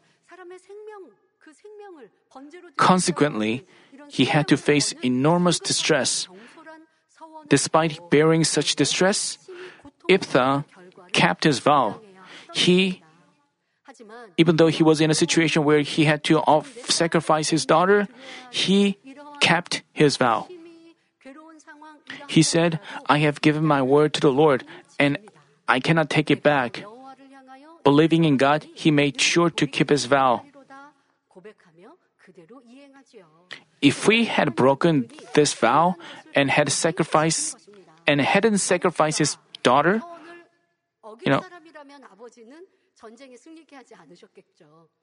Consequently, 2.76 3.64
he 4.08 4.26
had 4.26 4.46
to 4.48 4.56
face 4.56 4.92
enormous 5.02 5.58
distress. 5.58 6.28
Despite 7.48 8.10
bearing 8.10 8.44
such 8.44 8.76
distress, 8.76 9.38
Iptha 10.08 10.64
kept 11.12 11.44
his 11.44 11.58
vow. 11.58 12.00
He 12.52 13.02
even 14.36 14.56
though 14.56 14.68
he 14.68 14.82
was 14.82 15.00
in 15.00 15.10
a 15.10 15.14
situation 15.14 15.64
where 15.64 15.80
he 15.80 16.04
had 16.04 16.22
to 16.24 16.38
off- 16.40 16.90
sacrifice 16.90 17.50
his 17.50 17.66
daughter, 17.66 18.08
he 18.50 18.98
kept 19.40 19.82
his 19.92 20.16
vow. 20.16 20.46
He 22.28 22.42
said, 22.42 22.80
I 23.06 23.18
have 23.18 23.40
given 23.40 23.64
my 23.64 23.82
word 23.82 24.12
to 24.14 24.20
the 24.20 24.32
Lord, 24.32 24.64
and 24.98 25.18
I 25.66 25.80
cannot 25.80 26.10
take 26.10 26.30
it 26.30 26.42
back. 26.42 26.84
Believing 27.84 28.24
in 28.24 28.36
God, 28.36 28.66
he 28.74 28.90
made 28.90 29.20
sure 29.20 29.50
to 29.50 29.66
keep 29.66 29.90
his 29.90 30.04
vow. 30.04 30.42
If 33.80 34.08
we 34.08 34.24
had 34.26 34.54
broken 34.56 35.08
this 35.34 35.54
vow 35.54 35.94
and 36.34 36.50
had 36.50 36.70
sacrificed 36.70 37.56
and 38.06 38.20
hadn't 38.20 38.58
sacrificed 38.58 39.18
his 39.18 39.38
daughter, 39.62 40.02
you 41.24 41.30
know, 41.32 41.42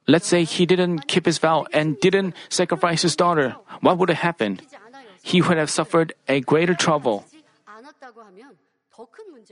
Let's 0.07 0.27
say 0.27 0.43
he 0.43 0.65
didn't 0.65 1.07
keep 1.07 1.25
his 1.25 1.37
vow 1.37 1.65
and 1.71 1.99
didn't 1.99 2.35
sacrifice 2.49 3.01
his 3.01 3.15
daughter. 3.15 3.55
What 3.81 3.97
would 3.97 4.09
have 4.09 4.19
happened? 4.19 4.61
He 5.23 5.41
would 5.41 5.57
have 5.57 5.69
suffered 5.69 6.13
a 6.27 6.41
greater 6.41 6.75
trouble. 6.75 7.25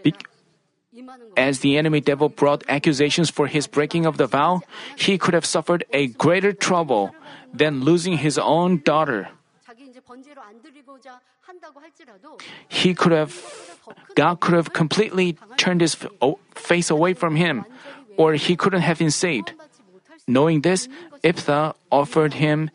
Be- 0.04 0.14
as 1.36 1.60
the 1.60 1.78
enemy 1.78 2.02
devil 2.02 2.30
brought 2.30 2.64
accusations 2.70 3.32
for 3.32 3.48
his 3.48 3.66
breaking 3.66 4.06
of 4.06 4.18
the 4.18 4.28
vow, 4.28 4.62
he 4.96 5.18
could 5.18 5.34
have 5.34 5.46
suffered 5.46 5.84
a 5.92 6.08
greater 6.08 6.54
trouble 6.54 7.16
than 7.52 7.82
losing 7.82 8.18
his 8.18 8.38
own 8.38 8.82
daughter. 8.86 9.30
He 12.70 12.94
could 12.94 13.12
have, 13.12 13.34
God 14.16 14.40
could 14.40 14.54
have 14.54 14.72
completely 14.72 15.38
turned 15.58 15.82
his 15.82 15.98
face 16.54 16.90
away 16.92 17.14
from 17.14 17.36
him, 17.36 17.66
or 18.18 18.34
he 18.34 18.56
couldn't 18.56 18.82
have 18.82 19.00
been 19.00 19.12
saved. 19.12 19.54
Knowing 20.28 20.62
this, 20.62 20.88
Iptha 21.24 21.74
offered 21.92 22.34
him 22.36 22.70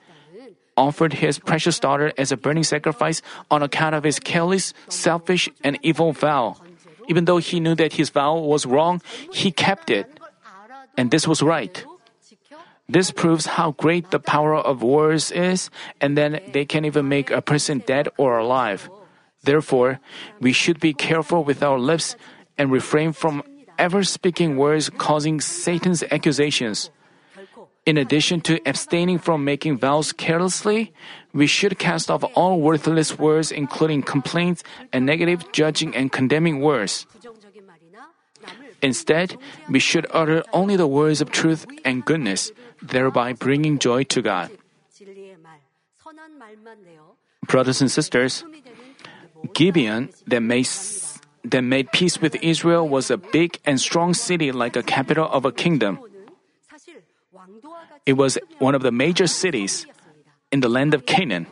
offered 0.78 1.14
his 1.14 1.41
precious 1.41 1.80
daughter 1.80 2.12
as 2.16 2.30
a 2.30 2.36
burning 2.36 2.62
sacrifice 2.62 3.20
on 3.51 3.64
account 3.64 3.97
of 3.97 4.05
his 4.05 4.20
careless, 4.20 4.72
selfish, 4.89 5.51
and 5.64 5.76
evil 5.82 6.12
vow. 6.12 6.55
Even 7.09 7.24
though 7.24 7.39
he 7.43 7.59
knew 7.59 7.74
that 7.74 7.95
his 7.95 8.11
vow 8.11 8.39
was 8.39 8.64
wrong, 8.64 9.03
he 9.32 9.51
kept 9.51 9.91
it. 9.91 10.07
And 10.97 11.11
this 11.11 11.26
was 11.26 11.43
right. 11.43 11.84
This 12.89 13.11
proves 13.11 13.59
how 13.59 13.72
great 13.72 14.12
the 14.12 14.20
power 14.20 14.55
of 14.57 14.82
words 14.82 15.30
is, 15.32 15.68
and 16.01 16.16
then 16.16 16.41
they 16.53 16.64
can 16.64 16.86
even 16.86 17.09
make 17.09 17.30
a 17.30 17.43
person 17.43 17.82
dead 17.84 18.09
or 18.16 18.39
alive. 18.39 18.89
Therefore, 19.43 20.01
we 20.41 20.53
should 20.53 20.80
be 20.80 20.95
careful 20.95 21.45
with 21.45 21.62
our 21.62 21.78
lips 21.78 22.16
and 22.57 22.70
refrain 22.70 23.12
from 23.12 23.43
ever 23.79 24.03
speaking 24.03 24.57
words 24.57 24.91
causing 24.91 25.41
Satan's 25.41 26.03
accusations. 26.11 26.91
In 27.87 27.97
addition 27.97 28.43
to 28.43 28.61
abstaining 28.68 29.18
from 29.18 29.45
making 29.45 29.79
vows 29.79 30.12
carelessly, 30.12 30.93
we 31.33 31.47
should 31.47 31.79
cast 31.79 32.11
off 32.11 32.22
all 32.35 32.61
worthless 32.61 33.18
words, 33.18 33.51
including 33.51 34.03
complaints 34.03 34.62
and 34.93 35.07
negative, 35.07 35.51
judging, 35.53 35.97
and 35.97 36.12
condemning 36.12 36.61
words. 36.61 37.07
Instead, 38.83 39.37
we 39.70 39.79
should 39.79 40.07
utter 40.12 40.45
only 40.53 40.76
the 40.76 40.87
words 40.87 41.20
of 41.20 41.31
truth 41.31 41.66
and 41.85 42.05
goodness, 42.05 42.53
thereby 42.83 43.33
bringing 43.33 43.79
joy 43.79 44.05
to 44.05 44.20
God. 44.20 44.51
Brothers 47.49 47.81
and 47.81 47.91
sisters, 47.91 48.45
Gibeon, 49.55 50.11
that 50.26 50.43
may 50.43 50.62
that 51.51 51.62
made 51.62 51.92
peace 51.92 52.20
with 52.20 52.36
Israel 52.42 52.88
was 52.88 53.11
a 53.11 53.16
big 53.16 53.59
and 53.64 53.80
strong 53.80 54.14
city 54.14 54.53
like 54.53 54.76
a 54.76 54.82
capital 54.82 55.28
of 55.28 55.44
a 55.44 55.53
kingdom. 55.53 55.99
It 58.07 58.14
was 58.14 58.38
one 58.59 58.74
of 58.74 58.82
the 58.82 58.92
major 58.92 59.26
cities 59.26 59.86
in 60.51 60.61
the 60.61 60.68
land 60.68 60.94
of 60.94 61.07
Canaan. 61.07 61.46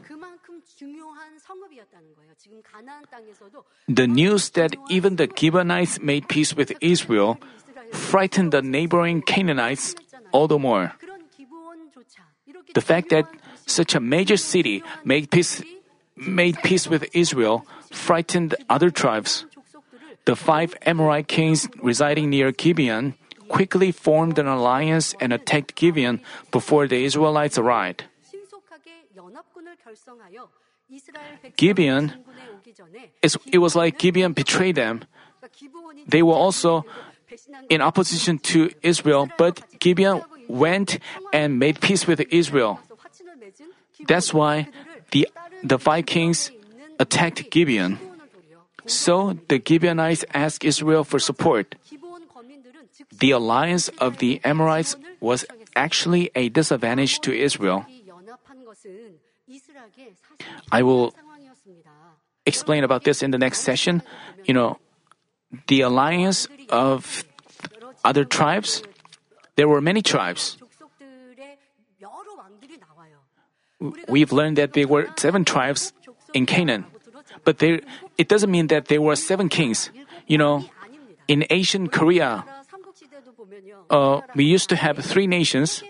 The 3.88 4.06
news 4.06 4.50
that 4.50 4.76
even 4.90 5.16
the 5.16 5.28
Gibeonites 5.28 6.00
made 6.00 6.28
peace 6.28 6.54
with 6.54 6.72
Israel 6.80 7.38
frightened 7.92 8.52
the 8.52 8.62
neighboring 8.62 9.22
Canaanites 9.22 9.94
all 10.32 10.48
the 10.48 10.58
more. 10.58 10.92
The 12.74 12.80
fact 12.80 13.10
that 13.10 13.26
such 13.66 13.94
a 13.94 14.00
major 14.00 14.36
city 14.36 14.82
made 15.04 15.30
peace, 15.30 15.62
made 16.16 16.56
peace 16.62 16.88
with 16.88 17.08
Israel 17.14 17.66
frightened 17.90 18.54
other 18.68 18.90
tribes. 18.90 19.46
The 20.26 20.34
five 20.36 20.74
Amorite 20.82 21.28
kings 21.28 21.68
residing 21.80 22.30
near 22.30 22.50
Gibeon 22.50 23.14
quickly 23.48 23.92
formed 23.92 24.38
an 24.38 24.46
alliance 24.46 25.14
and 25.20 25.32
attacked 25.32 25.74
Gibeon 25.76 26.20
before 26.50 26.86
the 26.86 27.04
Israelites 27.04 27.58
arrived. 27.58 28.04
Gibeon, 31.56 32.12
it 33.22 33.58
was 33.58 33.76
like 33.76 33.98
Gibeon 33.98 34.32
betrayed 34.32 34.74
them. 34.74 35.04
They 36.08 36.22
were 36.22 36.34
also 36.34 36.84
in 37.70 37.80
opposition 37.80 38.38
to 38.50 38.70
Israel, 38.82 39.28
but 39.38 39.62
Gibeon 39.78 40.22
went 40.48 40.98
and 41.32 41.58
made 41.58 41.80
peace 41.80 42.06
with 42.06 42.20
Israel. 42.30 42.80
That's 44.06 44.34
why 44.34 44.68
the, 45.10 45.28
the 45.62 45.78
five 45.78 46.06
kings 46.06 46.50
attacked 46.98 47.50
Gibeon. 47.50 47.98
So 48.86 49.38
the 49.48 49.60
Gibeonites 49.60 50.24
asked 50.32 50.64
Israel 50.64 51.04
for 51.04 51.18
support. 51.18 51.74
The 53.18 53.30
alliance 53.30 53.88
of 53.98 54.18
the 54.18 54.40
Amorites 54.44 54.96
was 55.20 55.44
actually 55.74 56.30
a 56.34 56.48
disadvantage 56.48 57.20
to 57.20 57.32
Israel. 57.32 57.84
I 60.72 60.82
will 60.82 61.14
explain 62.44 62.84
about 62.84 63.04
this 63.04 63.22
in 63.22 63.30
the 63.30 63.38
next 63.38 63.60
session. 63.60 64.02
You 64.44 64.54
know, 64.54 64.78
the 65.66 65.82
alliance 65.82 66.48
of 66.70 67.24
other 68.04 68.24
tribes, 68.24 68.82
there 69.56 69.68
were 69.68 69.80
many 69.80 70.02
tribes. 70.02 70.58
We've 74.08 74.32
learned 74.32 74.56
that 74.58 74.72
there 74.72 74.88
were 74.88 75.08
seven 75.18 75.44
tribes 75.44 75.92
in 76.32 76.46
Canaan. 76.46 76.86
But 77.46 77.62
it 77.62 78.26
doesn't 78.26 78.50
mean 78.50 78.66
that 78.74 78.90
there 78.90 79.00
were 79.00 79.14
seven 79.14 79.48
kings. 79.48 79.90
You 80.26 80.36
know, 80.36 80.66
in 81.30 81.46
ancient 81.48 81.92
Korea, 81.92 82.42
uh, 83.88 84.20
we 84.34 84.44
used 84.44 84.68
to 84.70 84.76
have 84.76 84.98
three 84.98 85.28
nations. 85.30 85.82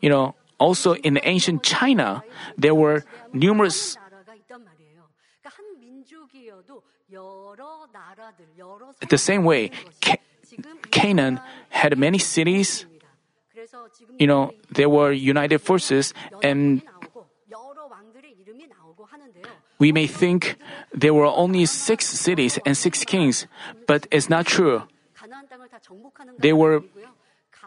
You 0.00 0.08
know, 0.08 0.38
also 0.62 0.94
in 0.94 1.18
ancient 1.26 1.64
China, 1.66 2.22
there 2.56 2.74
were 2.74 3.02
numerous. 3.34 3.98
The 9.10 9.18
same 9.18 9.42
way, 9.44 9.70
Ca- 10.00 10.22
Canaan 10.90 11.40
had 11.70 11.98
many 11.98 12.18
cities. 12.18 12.86
You 14.18 14.26
know, 14.26 14.52
there 14.70 14.88
were 14.88 15.12
united 15.12 15.58
forces, 15.58 16.14
and 16.42 16.82
we 19.78 19.92
may 19.92 20.06
think 20.06 20.56
there 20.92 21.12
were 21.12 21.26
only 21.26 21.66
six 21.66 22.06
cities 22.06 22.58
and 22.64 22.76
six 22.76 23.04
kings, 23.04 23.46
but 23.86 24.06
it's 24.10 24.28
not 24.28 24.46
true. 24.46 24.82
There 26.38 26.56
were 26.56 26.82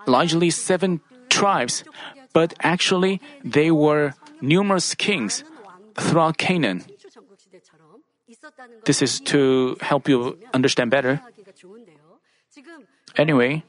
largely 0.08 0.50
seven 0.50 1.02
tribes, 1.30 1.84
but 2.34 2.54
actually 2.62 3.22
they 3.44 3.72
were 3.72 4.14
numerous 4.42 4.96
kings 4.96 5.44
throughout 5.96 6.38
Canaan. 6.38 6.84
This 8.86 9.02
is 9.02 9.20
to 9.32 9.78
help 9.82 10.08
you 10.08 10.38
understand 10.54 10.92
better. 10.92 11.22
Anyway, 13.18 13.64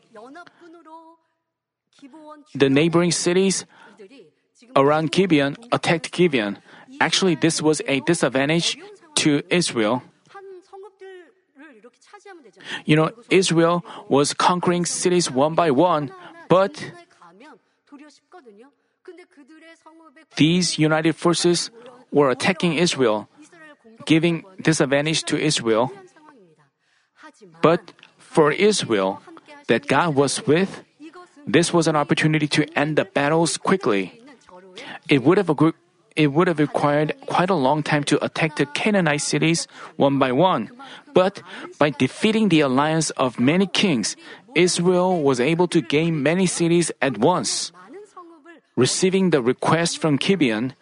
the 2.55 2.69
neighboring 2.69 3.11
cities 3.11 3.65
around 4.77 5.13
Gibeon 5.13 5.57
attacked 5.73 6.13
Gibeon, 6.13 6.59
Actually, 7.01 7.35
this 7.35 7.63
was 7.63 7.81
a 7.89 8.01
disadvantage 8.01 8.77
to 9.17 9.43
Israel. 9.49 10.03
You 12.85 12.97
know, 12.97 13.11
Israel 13.31 13.85
was 14.09 14.35
conquering 14.35 14.85
cities 14.85 15.31
one 15.31 15.55
by 15.55 15.71
one, 15.71 16.13
but 16.49 16.93
these 20.37 20.79
united 20.79 21.17
forces 21.17 21.71
were 22.13 22.31
attacking 22.31 22.75
Israel, 22.75 23.29
giving 24.05 24.45
disadvantage 24.61 25.25
to 25.25 25.39
Israel. 25.39 25.91
But 27.63 27.93
for 28.19 28.53
Israel, 28.53 29.23
that 29.69 29.87
God 29.87 30.15
was 30.15 30.47
with, 30.47 30.85
this 31.47 31.73
was 31.73 31.89
an 31.89 31.97
opportunity 31.97 32.47
to 32.49 32.67
end 32.77 32.97
the 32.97 33.05
battles 33.05 33.57
quickly. 33.57 34.21
It 35.09 35.23
would 35.23 35.39
have 35.39 35.49
it 36.17 36.29
would 36.29 36.49
have 36.49 36.59
required 36.59 37.15
quite 37.27 37.51
a 37.51 37.55
long 37.55 37.83
time 37.83 38.05
to 38.05 38.23
attack 38.25 38.57
the 38.57 38.67
Canaanite 38.67 39.21
cities 39.23 39.67
one 39.97 40.19
by 40.19 40.33
one. 40.33 40.71
But 41.15 41.43
by 41.79 41.91
defeating 41.91 42.49
the 42.49 42.61
alliance 42.61 43.11
of 43.11 43.41
many 43.41 43.67
kings, 43.67 44.17
Israel 44.55 45.23
was 45.23 45.41
able 45.41 45.69
to 45.69 45.81
gain 45.81 46.23
many 46.23 46.47
cities 46.47 46.91
at 47.01 47.19
once. 47.19 47.73
Receiving 48.77 49.31
the 49.31 49.43
request 49.43 49.99
from 49.99 50.17
Gibeon, 50.17 50.75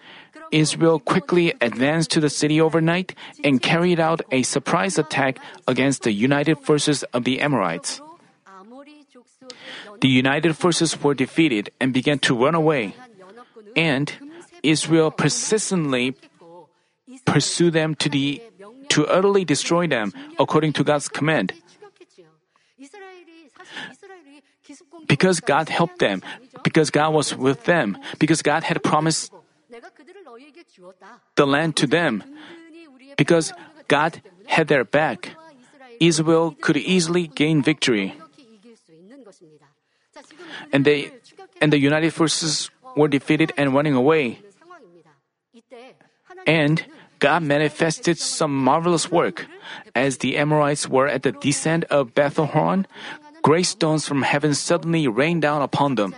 Israel 0.51 0.99
quickly 0.99 1.53
advanced 1.61 2.11
to 2.13 2.21
the 2.21 2.31
city 2.31 2.61
overnight 2.61 3.15
and 3.45 3.61
carried 3.61 4.01
out 4.01 4.23
a 4.31 4.43
surprise 4.43 4.99
attack 4.99 5.39
against 5.67 6.03
the 6.03 6.13
united 6.13 6.59
forces 6.59 7.03
of 7.13 7.25
the 7.25 7.41
Amorites. 7.41 8.01
The 10.01 10.09
united 10.09 10.57
forces 10.57 11.03
were 11.03 11.15
defeated 11.15 11.71
and 11.81 11.93
began 11.93 12.19
to 12.21 12.37
run 12.37 12.55
away. 12.55 12.95
And 13.77 14.13
Israel 14.69 15.11
persistently 15.11 16.15
pursue 17.25 17.71
them 17.71 17.95
to 17.97 18.09
the 18.09 18.43
to 18.89 19.07
utterly 19.07 19.45
destroy 19.45 19.87
them 19.87 20.13
according 20.39 20.73
to 20.77 20.85
God's 20.85 21.09
command. 21.09 21.53
Because 25.09 25.41
God 25.41 25.69
helped 25.69 25.99
them, 25.99 26.23
because 26.63 26.91
God 26.91 27.15
was 27.15 27.35
with 27.35 27.65
them, 27.65 27.97
because 28.19 28.43
God 28.43 28.65
had 28.65 28.83
promised 28.83 29.33
the 31.37 31.47
land 31.47 31.77
to 31.77 31.87
them, 31.87 32.23
because 33.17 33.53
God 33.89 34.21
had 34.47 34.69
their 34.69 34.85
back, 34.85 35.33
Israel 36.01 36.57
could 36.61 36.77
easily 36.77 37.27
gain 37.29 37.63
victory. 37.63 38.15
And 40.73 40.85
they 40.85 41.11
and 41.61 41.73
the 41.73 41.79
United 41.79 42.13
Forces 42.13 42.71
were 42.97 43.09
defeated 43.09 43.53
and 43.57 43.75
running 43.75 43.95
away. 43.95 44.41
And 46.49 46.81
God 47.21 47.45
manifested 47.45 48.17
some 48.17 48.57
marvelous 48.57 49.13
work. 49.13 49.45
As 49.95 50.19
the 50.19 50.41
Amorites 50.41 50.89
were 50.89 51.07
at 51.07 51.23
the 51.23 51.33
descent 51.33 51.85
of 51.93 52.15
Bethel 52.17 52.47
Horon, 52.47 52.87
great 53.43 53.69
stones 53.69 54.09
from 54.09 54.23
heaven 54.23 54.55
suddenly 54.55 55.07
rained 55.07 55.43
down 55.43 55.61
upon 55.61 55.95
them. 55.95 56.17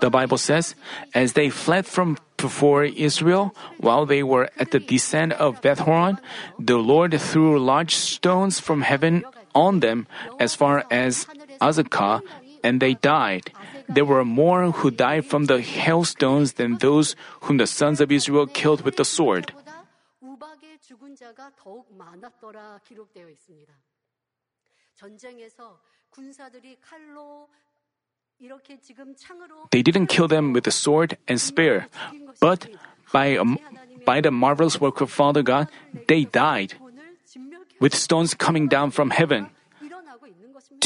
The 0.00 0.10
Bible 0.10 0.38
says, 0.38 0.74
as 1.14 1.32
they 1.32 1.48
fled 1.48 1.86
from 1.86 2.18
before 2.36 2.84
Israel, 2.84 3.54
while 3.78 4.04
they 4.04 4.22
were 4.22 4.50
at 4.58 4.70
the 4.70 4.80
descent 4.80 5.32
of 5.34 5.62
Beth 5.62 5.80
Horon, 5.80 6.18
the 6.58 6.76
Lord 6.76 7.16
threw 7.16 7.56
large 7.58 7.94
stones 7.94 8.60
from 8.60 8.82
heaven 8.82 9.24
on 9.54 9.80
them 9.80 10.06
as 10.40 10.54
far 10.54 10.84
as 10.90 11.24
Azekah, 11.62 12.20
and 12.62 12.80
they 12.80 12.94
died 13.00 13.48
there 13.88 14.04
were 14.04 14.24
more 14.24 14.70
who 14.70 14.90
died 14.90 15.24
from 15.24 15.46
the 15.46 15.60
hailstones 15.60 16.54
than 16.54 16.78
those 16.78 17.16
whom 17.42 17.58
the 17.58 17.66
sons 17.66 18.00
of 18.00 18.10
Israel 18.10 18.46
killed 18.46 18.82
with 18.82 18.96
the 18.96 19.04
sword. 19.04 19.52
They 29.70 29.82
didn't 29.82 30.06
kill 30.06 30.28
them 30.28 30.52
with 30.52 30.64
the 30.64 30.70
sword 30.70 31.16
and 31.28 31.40
spear, 31.40 31.88
but 32.40 32.68
by, 33.12 33.36
um, 33.36 33.58
by 34.04 34.20
the 34.20 34.30
marvelous 34.30 34.80
work 34.80 35.00
of 35.00 35.10
Father 35.10 35.42
God, 35.42 35.68
they 36.08 36.24
died 36.24 36.74
with 37.80 37.94
stones 37.94 38.34
coming 38.34 38.68
down 38.68 38.90
from 38.90 39.10
heaven 39.10 39.50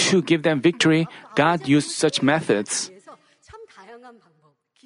to 0.06 0.22
give 0.22 0.42
them 0.42 0.60
victory, 0.60 1.06
God 1.34 1.66
used 1.66 1.90
such 1.90 2.22
methods. 2.22 2.90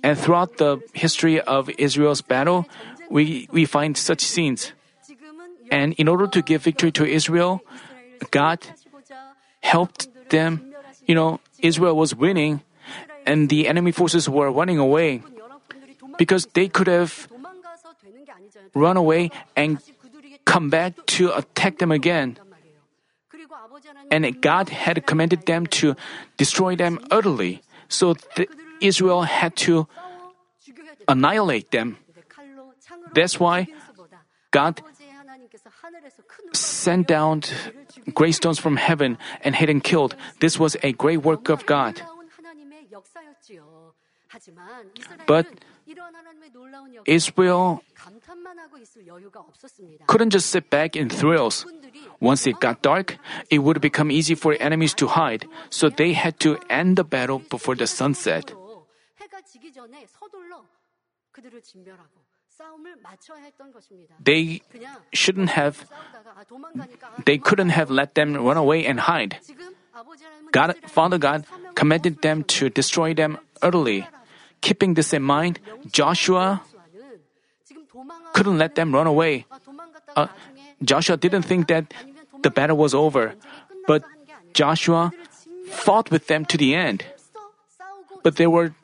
And 0.03 0.19
throughout 0.19 0.57
the 0.59 0.83
history 0.95 1.41
of 1.41 1.71
Israel's 1.79 2.23
battle, 2.23 2.67
we, 3.11 3.47
we 3.53 3.65
find 3.65 3.97
such 3.97 4.21
scenes. 4.21 4.73
And 5.71 5.95
in 5.95 6.09
order 6.09 6.27
to 6.27 6.43
give 6.43 6.63
victory 6.63 6.91
to 6.93 7.05
Israel, 7.07 7.63
God 8.31 8.59
helped 9.61 10.09
them. 10.31 10.75
You 11.07 11.15
know, 11.15 11.41
Israel 11.61 11.97
was 11.97 12.15
winning, 12.15 12.63
and 13.27 13.49
the 13.49 13.69
enemy 13.69 13.93
forces 13.93 14.29
were 14.29 14.51
running 14.51 14.79
away 14.79 15.23
because 16.19 16.47
they 16.53 16.69
could 16.69 16.87
have 16.89 17.29
run 18.75 18.97
away 18.97 19.31
and 19.57 19.79
come 20.45 20.69
back 20.71 20.95
to 21.19 21.33
attack 21.37 21.79
them 21.79 21.93
again 21.93 22.37
and 24.11 24.41
God 24.41 24.69
had 24.69 25.07
commanded 25.07 25.47
them 25.47 25.67
to 25.83 25.95
destroy 26.37 26.77
them 26.77 26.99
utterly. 27.11 27.63
So 27.89 28.15
th- 28.15 28.49
Israel 28.81 29.23
had 29.23 29.57
to 29.69 29.87
annihilate 31.09 31.71
them. 31.71 31.97
That's 33.15 33.39
why 33.39 33.69
God 34.51 34.83
sent 36.53 37.07
down 37.09 37.43
gray 38.15 38.33
stones 38.33 38.59
from 38.59 38.77
heaven 38.77 39.19
and 39.43 39.57
hidden 39.57 39.81
killed. 39.81 40.17
This 40.41 40.59
was 40.59 40.77
a 40.83 40.93
great 40.93 41.23
work 41.23 41.49
of 41.49 41.65
God. 41.67 42.01
But 45.27 45.47
Israel 47.05 47.83
couldn't 50.07 50.31
just 50.31 50.51
sit 50.51 50.71
back 50.71 50.97
in 50.97 51.09
thrills. 51.09 51.67
Once 52.21 52.47
it 52.47 52.61
got 52.61 52.83
dark, 52.83 53.19
it 53.51 53.59
would 53.59 53.81
become 53.81 54.11
easy 54.11 54.35
for 54.35 54.57
enemies 54.61 54.95
to 54.95 55.07
hide, 55.09 55.47
so 55.71 55.89
they 55.89 56.13
had 56.13 56.39
to 56.41 56.59
end 56.71 56.97
the 56.97 57.05
battle 57.05 57.39
before 57.51 57.75
the 57.75 57.87
sunset. 57.87 58.53
They 64.23 64.61
shouldn't 65.13 65.51
have, 65.51 65.87
they 67.25 67.39
couldn't 67.39 67.71
have 67.71 67.91
let 67.91 68.15
them 68.15 68.35
run 68.37 68.57
away 68.57 68.85
and 68.87 69.01
hide. 69.01 69.39
God, 70.53 70.77
Father 70.87 71.19
God 71.19 71.45
commanded 71.75 72.23
them 72.23 72.45
to 72.45 72.69
destroy 72.69 73.15
them 73.15 73.39
utterly. 73.61 74.07
Keeping 74.61 74.95
this 74.95 75.13
in 75.13 75.23
mind, 75.23 75.59
Joshua 75.91 76.63
couldn't 78.33 78.59
let 78.59 78.75
them 78.75 78.95
run 78.95 79.07
away. 79.07 79.47
Uh, 80.17 80.29
Joshua 80.83 81.17
didn't 81.17 81.43
think 81.43 81.69
that 81.69 81.93
the 82.43 82.51
battle 82.51 82.77
was 82.77 82.95
over, 82.95 83.35
but 83.87 84.03
Joshua 84.53 85.13
fought 85.71 86.11
with 86.11 86.27
them 86.27 86.45
to 86.47 86.57
the 86.57 86.75
end. 86.75 87.05
But 88.23 88.37
there 88.37 88.51
were 88.51 88.75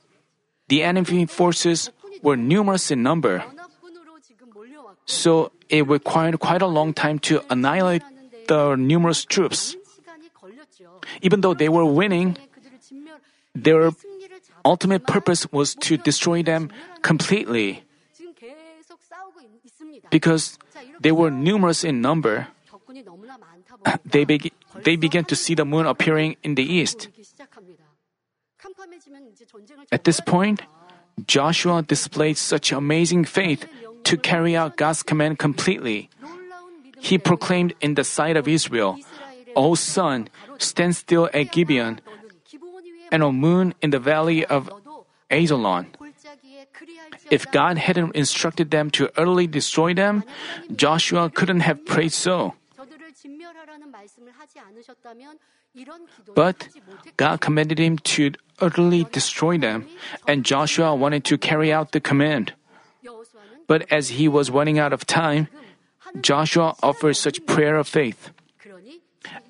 the 0.68 0.82
enemy 0.82 1.26
forces 1.26 1.90
were 2.22 2.36
numerous 2.36 2.90
in 2.90 3.02
number. 3.02 3.44
So 5.06 5.52
it 5.68 5.88
required 5.88 6.38
quite 6.40 6.62
a 6.62 6.66
long 6.66 6.92
time 6.92 7.18
to 7.30 7.40
annihilate 7.50 8.02
the 8.46 8.76
numerous 8.76 9.24
troops. 9.24 9.76
Even 11.22 11.40
though 11.40 11.54
they 11.54 11.68
were 11.68 11.84
winning, 11.84 12.36
their 13.54 13.90
ultimate 14.64 15.06
purpose 15.06 15.50
was 15.50 15.74
to 15.88 15.96
destroy 15.96 16.42
them 16.42 16.70
completely 17.02 17.82
because 20.10 20.58
they 21.00 21.12
were 21.12 21.30
numerous 21.30 21.84
in 21.84 22.00
number, 22.00 22.48
they, 24.04 24.24
be- 24.24 24.52
they 24.84 24.96
began 24.96 25.24
to 25.26 25.36
see 25.36 25.54
the 25.54 25.64
moon 25.64 25.86
appearing 25.86 26.36
in 26.42 26.54
the 26.54 26.64
east. 26.64 27.08
At 29.92 30.04
this 30.04 30.20
point, 30.20 30.62
Joshua 31.26 31.82
displayed 31.82 32.36
such 32.36 32.72
amazing 32.72 33.24
faith 33.24 33.66
to 34.04 34.16
carry 34.16 34.56
out 34.56 34.76
God's 34.76 35.02
command 35.02 35.38
completely. 35.38 36.10
He 36.98 37.18
proclaimed 37.18 37.74
in 37.80 37.94
the 37.94 38.04
sight 38.04 38.36
of 38.36 38.48
Israel, 38.48 38.98
O 39.54 39.74
sun, 39.74 40.28
stand 40.58 40.96
still 40.96 41.28
at 41.32 41.52
Gibeon, 41.52 42.00
and 43.10 43.22
O 43.22 43.32
moon 43.32 43.74
in 43.82 43.90
the 43.90 43.98
valley 43.98 44.44
of 44.44 44.70
Aijalon. 45.30 45.86
If 47.30 47.50
God 47.50 47.78
hadn't 47.78 48.14
instructed 48.14 48.70
them 48.70 48.90
to 48.90 49.10
utterly 49.16 49.46
destroy 49.46 49.94
them, 49.94 50.24
Joshua 50.74 51.30
couldn't 51.30 51.60
have 51.60 51.84
prayed 51.84 52.12
so. 52.12 52.54
But 56.34 56.68
God 57.16 57.40
commanded 57.40 57.78
him 57.78 57.98
to 57.98 58.32
utterly 58.60 59.04
destroy 59.04 59.58
them, 59.58 59.86
and 60.26 60.44
Joshua 60.44 60.94
wanted 60.94 61.24
to 61.26 61.38
carry 61.38 61.72
out 61.72 61.92
the 61.92 62.00
command. 62.00 62.54
But 63.66 63.84
as 63.92 64.16
he 64.16 64.28
was 64.28 64.50
running 64.50 64.78
out 64.78 64.92
of 64.92 65.06
time, 65.06 65.48
Joshua 66.20 66.74
offered 66.82 67.14
such 67.14 67.44
prayer 67.46 67.76
of 67.76 67.86
faith. 67.86 68.30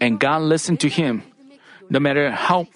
And 0.01 0.18
God 0.18 0.43
listened 0.43 0.81
to 0.81 0.89
him, 0.89 1.22
no 1.89 2.01
matter 2.01 2.31
how. 2.31 2.66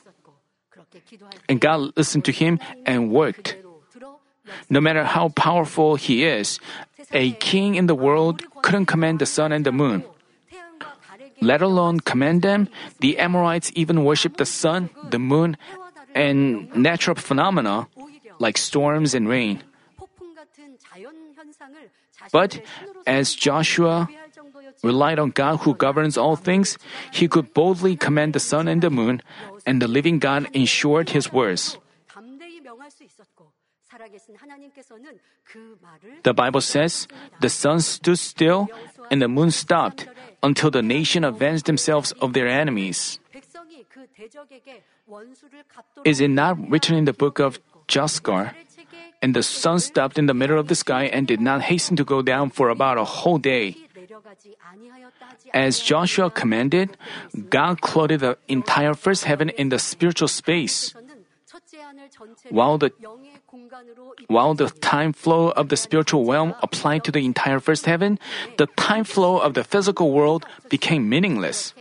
And 1.49 1.61
God 1.61 1.93
listened 1.97 2.25
to 2.27 2.33
him 2.33 2.61
and 2.87 3.11
worked. 3.11 3.57
No 4.71 4.81
matter 4.81 5.05
how 5.05 5.31
powerful 5.31 5.97
he 5.97 6.25
is, 6.25 6.59
a 7.13 7.33
king 7.33 7.75
in 7.75 7.87
the 7.87 7.95
world 7.95 8.43
couldn't 8.63 8.87
command 8.87 9.19
the 9.19 9.27
sun 9.27 9.53
and 9.53 9.67
the 9.67 9.73
moon. 9.73 10.05
Let 11.41 11.61
alone 11.61 12.01
command 12.01 12.43
them, 12.43 12.69
the 13.01 13.19
Amorites 13.19 13.73
even 13.75 14.05
worshipped 14.05 14.39
the 14.39 14.47
sun, 14.47 14.91
the 15.11 15.19
moon, 15.19 15.57
and 16.15 16.71
natural 16.75 17.17
phenomena 17.17 17.89
like 18.39 18.57
storms 18.57 19.15
and 19.15 19.29
rain. 19.29 19.63
But 22.31 22.63
as 23.07 23.35
Joshua 23.35 24.09
relied 24.83 25.19
on 25.19 25.31
God 25.31 25.67
who 25.67 25.75
governs 25.75 26.17
all 26.17 26.37
things, 26.37 26.79
he 27.11 27.27
could 27.27 27.55
boldly 27.55 27.97
command 27.97 28.35
the 28.35 28.41
sun 28.41 28.69
and 28.69 28.83
the 28.83 28.91
moon, 28.91 29.23
and 29.67 29.83
the 29.83 29.89
living 29.89 30.19
God 30.19 30.47
ensured 30.55 31.11
his 31.11 31.33
words. 31.33 31.79
The 36.23 36.35
Bible 36.35 36.61
says, 36.61 37.09
The 37.41 37.49
sun 37.49 37.81
stood 37.81 38.19
still 38.19 38.69
and 39.11 39.23
the 39.23 39.29
moon 39.29 39.51
stopped 39.51 40.09
until 40.43 40.71
the 40.71 40.83
nation 40.83 41.25
avenged 41.25 41.67
themselves 41.67 42.13
of 42.21 42.33
their 42.33 42.49
enemies. 42.49 43.21
Is 46.05 46.21
it 46.21 46.31
not 46.31 46.59
written 46.71 46.97
in 46.97 47.05
the 47.05 47.13
book 47.13 47.39
of 47.39 47.61
Joshua, 47.87 48.55
And 49.23 49.37
the 49.37 49.43
sun 49.43 49.79
stopped 49.79 50.19
in 50.19 50.27
the 50.27 50.35
middle 50.35 50.59
of 50.59 50.67
the 50.67 50.75
sky 50.75 51.07
and 51.07 51.27
did 51.27 51.41
not 51.41 51.63
hasten 51.63 51.95
to 51.97 52.05
go 52.05 52.23
down 52.23 52.51
for 52.51 52.71
about 52.71 52.99
a 52.99 53.05
whole 53.05 53.39
day. 53.39 53.77
As 55.55 55.79
Joshua 55.79 56.31
commanded, 56.31 56.97
God 57.51 57.81
clothed 57.81 58.19
the 58.19 58.37
entire 58.49 58.95
first 58.95 59.25
heaven 59.25 59.51
in 59.51 59.69
the 59.69 59.79
spiritual 59.79 60.27
space. 60.27 60.95
While 62.51 62.79
the 62.79 62.91
while 64.29 64.55
the 64.55 64.71
time 64.81 65.13
flow 65.13 65.51
of 65.51 65.69
the 65.69 65.77
spiritual 65.77 66.25
realm 66.25 66.55
applied 66.63 67.05
to 67.05 67.13
the 67.13 67.25
entire 67.25 67.61
first 67.61 67.85
heaven, 67.87 68.19
the 68.57 68.67
time 68.77 69.05
flow 69.05 69.39
of 69.39 69.55
the 69.55 69.65
physical 69.65 70.13
world 70.13 70.47
became 70.69 71.09
meaningless. 71.09 71.75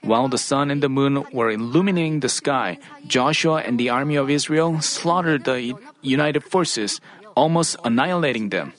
While 0.00 0.28
the 0.28 0.38
sun 0.38 0.70
and 0.70 0.82
the 0.82 0.88
moon 0.88 1.24
were 1.32 1.50
illuminating 1.50 2.20
the 2.20 2.28
sky, 2.28 2.78
Joshua 3.06 3.60
and 3.66 3.78
the 3.78 3.90
army 3.90 4.16
of 4.16 4.30
Israel 4.30 4.80
slaughtered 4.80 5.44
the 5.44 5.74
united 6.00 6.44
forces, 6.44 7.00
almost 7.34 7.76
annihilating 7.84 8.48
them. 8.48 8.72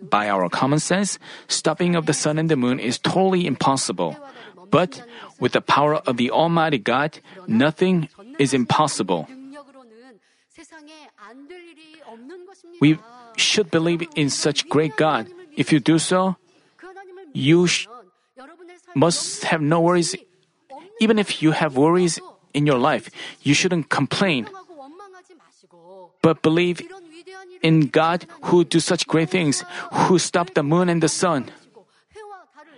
By 0.00 0.28
our 0.28 0.48
common 0.48 0.80
sense, 0.80 1.18
stopping 1.46 1.94
of 1.94 2.06
the 2.06 2.16
sun 2.16 2.38
and 2.38 2.50
the 2.50 2.56
moon 2.56 2.80
is 2.80 2.98
totally 2.98 3.46
impossible. 3.46 4.16
But 4.70 5.04
with 5.38 5.52
the 5.52 5.60
power 5.60 5.96
of 5.96 6.16
the 6.16 6.30
Almighty 6.30 6.78
God, 6.78 7.20
nothing 7.46 8.08
is 8.38 8.54
impossible. 8.54 9.28
we 12.80 12.98
should 13.36 13.70
believe 13.70 14.06
in 14.14 14.30
such 14.30 14.68
great 14.68 14.96
God. 14.96 15.28
If 15.56 15.72
you 15.72 15.80
do 15.80 15.98
so, 15.98 16.36
you 17.32 17.66
sh- 17.66 17.86
must 18.94 19.44
have 19.44 19.60
no 19.60 19.80
worries. 19.80 20.14
Even 21.00 21.18
if 21.18 21.42
you 21.42 21.52
have 21.52 21.76
worries 21.76 22.20
in 22.54 22.66
your 22.66 22.78
life, 22.78 23.10
you 23.42 23.54
shouldn't 23.54 23.88
complain, 23.88 24.48
but 26.22 26.42
believe 26.42 26.80
in 27.62 27.88
God 27.88 28.26
who 28.42 28.64
do 28.64 28.80
such 28.80 29.06
great 29.06 29.30
things, 29.30 29.64
who 29.92 30.18
stopped 30.18 30.54
the 30.54 30.62
moon 30.62 30.88
and 30.88 31.02
the 31.02 31.08
sun. 31.08 31.50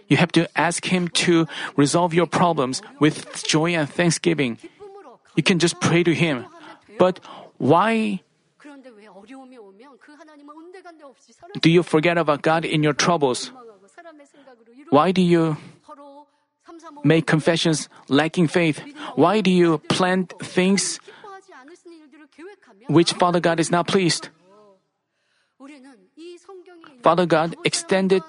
You 0.09 0.17
have 0.19 0.33
to 0.33 0.49
ask 0.59 0.85
Him 0.85 1.09
to 1.27 1.47
resolve 1.77 2.13
your 2.13 2.27
problems 2.27 2.83
with 3.01 3.43
joy 3.45 3.75
and 3.75 3.89
thanksgiving. 3.89 4.59
You 5.35 5.43
can 5.43 5.59
just 5.59 5.81
pray 5.81 6.03
to 6.03 6.15
Him. 6.15 6.47
But 6.99 7.21
why 7.59 8.21
do 11.61 11.71
you 11.71 11.83
forget 11.83 12.19
about 12.19 12.43
God 12.43 12.65
in 12.65 12.83
your 12.83 12.93
troubles? 12.93 13.53
Why 14.91 15.13
do 15.13 15.23
you 15.23 15.57
make 17.05 17.27
confessions 17.27 17.89
lacking 18.09 18.49
faith? 18.49 18.83
Why 19.15 19.41
do 19.41 19.51
you 19.51 19.79
plan 19.89 20.27
things 20.27 20.99
which 22.89 23.13
Father 23.13 23.41
God 23.41 23.61
is 23.61 23.71
not 23.71 23.87
pleased? 23.87 24.29
Father 27.03 27.27
God 27.27 27.57
extended 27.65 28.23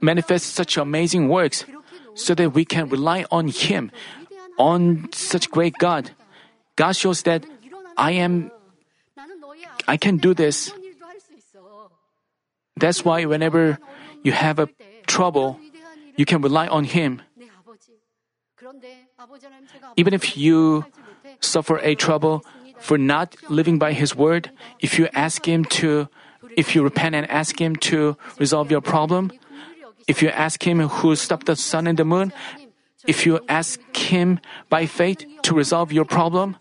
manifests 0.00 0.48
such 0.48 0.76
amazing 0.76 1.28
works 1.28 1.64
so 2.14 2.34
that 2.34 2.50
we 2.50 2.64
can 2.64 2.88
rely 2.88 3.24
on 3.30 3.48
Him, 3.48 3.90
on 4.58 5.08
such 5.12 5.50
great 5.50 5.78
God. 5.78 6.10
God 6.76 6.96
shows 6.96 7.22
that 7.22 7.44
I 7.96 8.12
am, 8.12 8.50
I 9.86 9.96
can 9.96 10.16
do 10.16 10.34
this 10.34 10.72
that's 12.76 13.04
why 13.04 13.24
whenever 13.24 13.78
you 14.22 14.32
have 14.32 14.58
a 14.58 14.68
trouble, 15.06 15.58
you 16.16 16.24
can 16.24 16.40
rely 16.42 16.66
on 16.68 16.84
Him. 16.84 17.22
Even 19.96 20.14
if 20.14 20.36
you 20.36 20.84
suffer 21.40 21.78
a 21.78 21.94
trouble 21.94 22.44
for 22.78 22.98
not 22.98 23.36
living 23.48 23.78
by 23.78 23.92
His 23.92 24.14
word, 24.14 24.50
if 24.80 24.98
you 24.98 25.08
ask 25.12 25.46
Him 25.46 25.64
to, 25.80 26.08
if 26.56 26.74
you 26.74 26.82
repent 26.82 27.14
and 27.14 27.28
ask 27.30 27.60
Him 27.60 27.76
to 27.90 28.16
resolve 28.38 28.70
your 28.70 28.80
problem, 28.80 29.32
if 30.08 30.22
you 30.22 30.28
ask 30.28 30.62
Him 30.66 30.80
who 30.80 31.16
stopped 31.16 31.46
the 31.46 31.56
sun 31.56 31.86
and 31.86 31.98
the 31.98 32.04
moon, 32.04 32.32
if 33.06 33.24
you 33.24 33.40
ask 33.48 33.80
Him 33.96 34.40
by 34.68 34.86
faith 34.86 35.24
to 35.42 35.54
resolve 35.54 35.92
your 35.92 36.04
problem, 36.04 36.56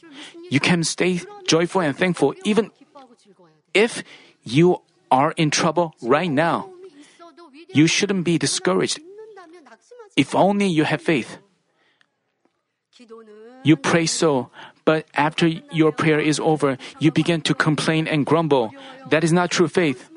you 0.50 0.60
can 0.60 0.84
stay 0.84 1.22
joyful 1.48 1.82
and 1.82 1.96
thankful 1.96 2.34
even 2.44 2.72
if 3.74 4.04
you 4.44 4.82
are 5.12 5.34
in 5.38 5.52
trouble 5.52 5.94
right 6.02 6.32
now. 6.32 6.70
You 7.74 7.88
shouldn't 7.88 8.24
be 8.24 8.38
discouraged. 8.38 9.00
If 10.16 10.36
only 10.36 10.68
you 10.68 10.84
have 10.84 11.02
faith. 11.02 11.38
You 13.64 13.76
pray 13.76 14.06
so, 14.06 14.50
but 14.84 15.08
after 15.14 15.48
your 15.48 15.92
prayer 15.92 16.20
is 16.20 16.40
over, 16.40 16.78
you 17.00 17.12
begin 17.12 17.42
to 17.42 17.54
complain 17.54 18.08
and 18.08 18.26
grumble. 18.26 18.72
That 19.10 19.24
is 19.24 19.32
not 19.32 19.52
true 19.52 19.68
faith. 19.68 20.10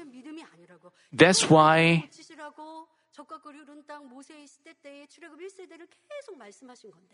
That's 1.13 1.51
why 1.51 2.09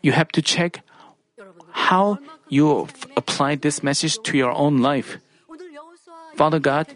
you 0.01 0.11
have 0.11 0.29
to 0.29 0.41
check 0.41 0.81
how 1.71 2.19
you 2.47 2.87
apply 3.15 3.55
this 3.55 3.83
message 3.83 4.17
to 4.23 4.37
your 4.37 4.51
own 4.51 4.79
life. 4.79 5.17
Father 6.35 6.59
God, 6.59 6.87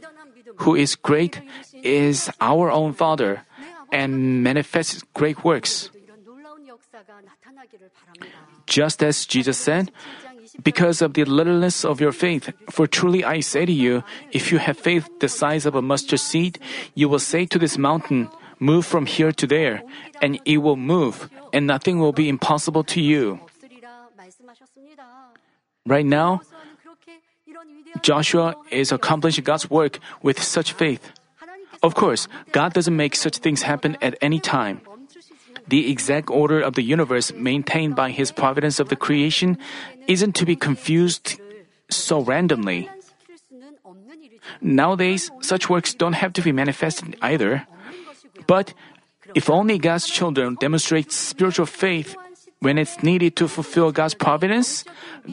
who 0.57 0.75
is 0.75 0.95
great 0.95 1.41
is 1.83 2.29
our 2.41 2.71
own 2.71 2.93
Father 2.93 3.41
and 3.91 4.43
manifests 4.43 5.03
great 5.13 5.43
works. 5.43 5.89
Just 8.65 9.03
as 9.03 9.25
Jesus 9.25 9.57
said, 9.57 9.91
because 10.63 11.01
of 11.01 11.13
the 11.13 11.25
littleness 11.25 11.83
of 11.83 11.99
your 11.99 12.11
faith, 12.11 12.53
for 12.69 12.87
truly 12.87 13.23
I 13.23 13.39
say 13.41 13.65
to 13.65 13.71
you, 13.71 14.03
if 14.31 14.51
you 14.51 14.57
have 14.57 14.77
faith 14.77 15.09
the 15.19 15.29
size 15.29 15.65
of 15.65 15.75
a 15.75 15.81
mustard 15.81 16.19
seed, 16.19 16.59
you 16.95 17.09
will 17.09 17.19
say 17.19 17.45
to 17.45 17.59
this 17.59 17.77
mountain, 17.77 18.29
Move 18.59 18.85
from 18.85 19.05
here 19.05 19.31
to 19.33 19.45
there, 19.45 19.83
and 20.21 20.39
it 20.45 20.57
will 20.57 20.77
move, 20.77 21.29
and 21.51 21.67
nothing 21.67 21.99
will 21.99 22.13
be 22.13 22.29
impossible 22.29 22.83
to 22.85 23.01
you. 23.01 23.39
Right 25.85 26.05
now, 26.05 26.39
Joshua 28.01 28.55
is 28.71 28.91
accomplishing 28.91 29.43
God's 29.43 29.69
work 29.69 29.99
with 30.21 30.41
such 30.41 30.73
faith. 30.73 31.11
Of 31.81 31.95
course, 31.95 32.27
God 32.51 32.73
doesn't 32.73 32.95
make 32.95 33.15
such 33.15 33.37
things 33.37 33.63
happen 33.63 33.97
at 34.01 34.17
any 34.21 34.39
time. 34.39 34.81
The 35.67 35.91
exact 35.91 36.29
order 36.29 36.59
of 36.59 36.75
the 36.75 36.83
universe 36.83 37.33
maintained 37.33 37.95
by 37.95 38.11
His 38.11 38.31
providence 38.31 38.79
of 38.79 38.89
the 38.89 38.95
creation 38.95 39.57
isn't 40.07 40.35
to 40.35 40.45
be 40.45 40.55
confused 40.55 41.39
so 41.89 42.21
randomly. 42.21 42.89
Nowadays, 44.61 45.31
such 45.41 45.69
works 45.69 45.93
don't 45.93 46.13
have 46.13 46.33
to 46.33 46.41
be 46.41 46.51
manifested 46.51 47.15
either. 47.21 47.67
But 48.47 48.73
if 49.35 49.49
only 49.49 49.77
God's 49.77 50.07
children 50.07 50.55
demonstrate 50.59 51.11
spiritual 51.11 51.65
faith 51.65 52.15
when 52.63 52.79
it's 52.79 53.03
needed 53.03 53.35
to 53.35 53.47
fulfill 53.51 53.91
God's 53.91 54.15
providence, 54.15 54.87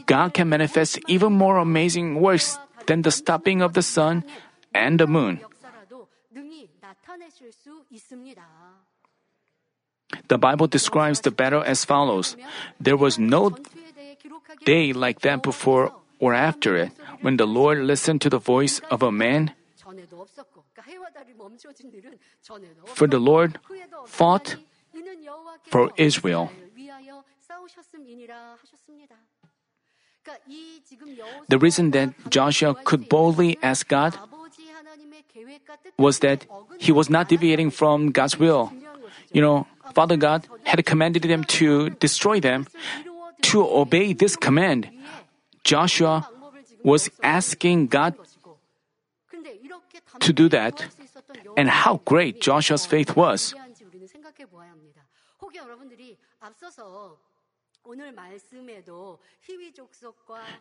God 0.07 0.35
can 0.35 0.51
manifest 0.51 0.99
even 1.07 1.33
more 1.33 1.59
amazing 1.59 2.19
works 2.19 2.59
than 2.87 3.03
the 3.03 3.15
stopping 3.15 3.63
of 3.63 3.73
the 3.75 3.87
sun 3.87 4.25
and 4.75 4.99
the 4.99 5.07
moon. 5.07 5.39
The 10.27 10.39
Bible 10.39 10.67
describes 10.67 11.21
the 11.23 11.31
battle 11.31 11.63
as 11.63 11.85
follows 11.87 12.37
There 12.81 12.97
was 12.99 13.19
no 13.19 13.55
day 14.67 14.93
like 14.93 15.21
that 15.23 15.43
before 15.43 15.95
or 16.19 16.35
after 16.35 16.77
it, 16.77 16.91
when 17.23 17.39
the 17.39 17.47
Lord 17.47 17.79
listened 17.79 18.21
to 18.23 18.31
the 18.31 18.43
voice 18.43 18.83
of 18.91 19.03
a 19.03 19.13
man. 19.13 19.55
For 22.95 23.07
the 23.07 23.23
Lord 23.23 23.59
fought 24.07 24.57
for 25.71 25.91
Israel. 25.97 26.51
The 31.49 31.59
reason 31.59 31.91
that 31.93 32.13
Joshua 32.29 32.75
could 32.85 33.09
boldly 33.09 33.59
ask 33.63 33.89
God 33.89 34.19
was 35.99 36.19
that 36.21 36.47
he 36.79 36.93
was 36.93 37.09
not 37.09 37.29
deviating 37.29 37.71
from 37.71 38.11
God's 38.11 38.39
will. 38.39 38.73
You 39.33 39.41
know, 39.41 39.67
Father 39.95 40.17
God 40.17 40.47
had 40.65 40.85
commanded 40.85 41.23
them 41.23 41.45
to 41.61 41.91
destroy 41.91 42.41
them. 42.41 42.67
To 43.43 43.65
obey 43.65 44.13
this 44.13 44.37
command, 44.37 44.91
Joshua 45.65 46.29
was 46.85 47.09
asking 47.23 47.89
God 47.89 48.15
to 50.21 50.33
do 50.33 50.49
that. 50.51 50.85
And 51.57 51.69
how 51.69 52.01
great 52.05 52.41
Joshua's 52.41 52.87
faith 52.87 53.17
was. 53.17 53.55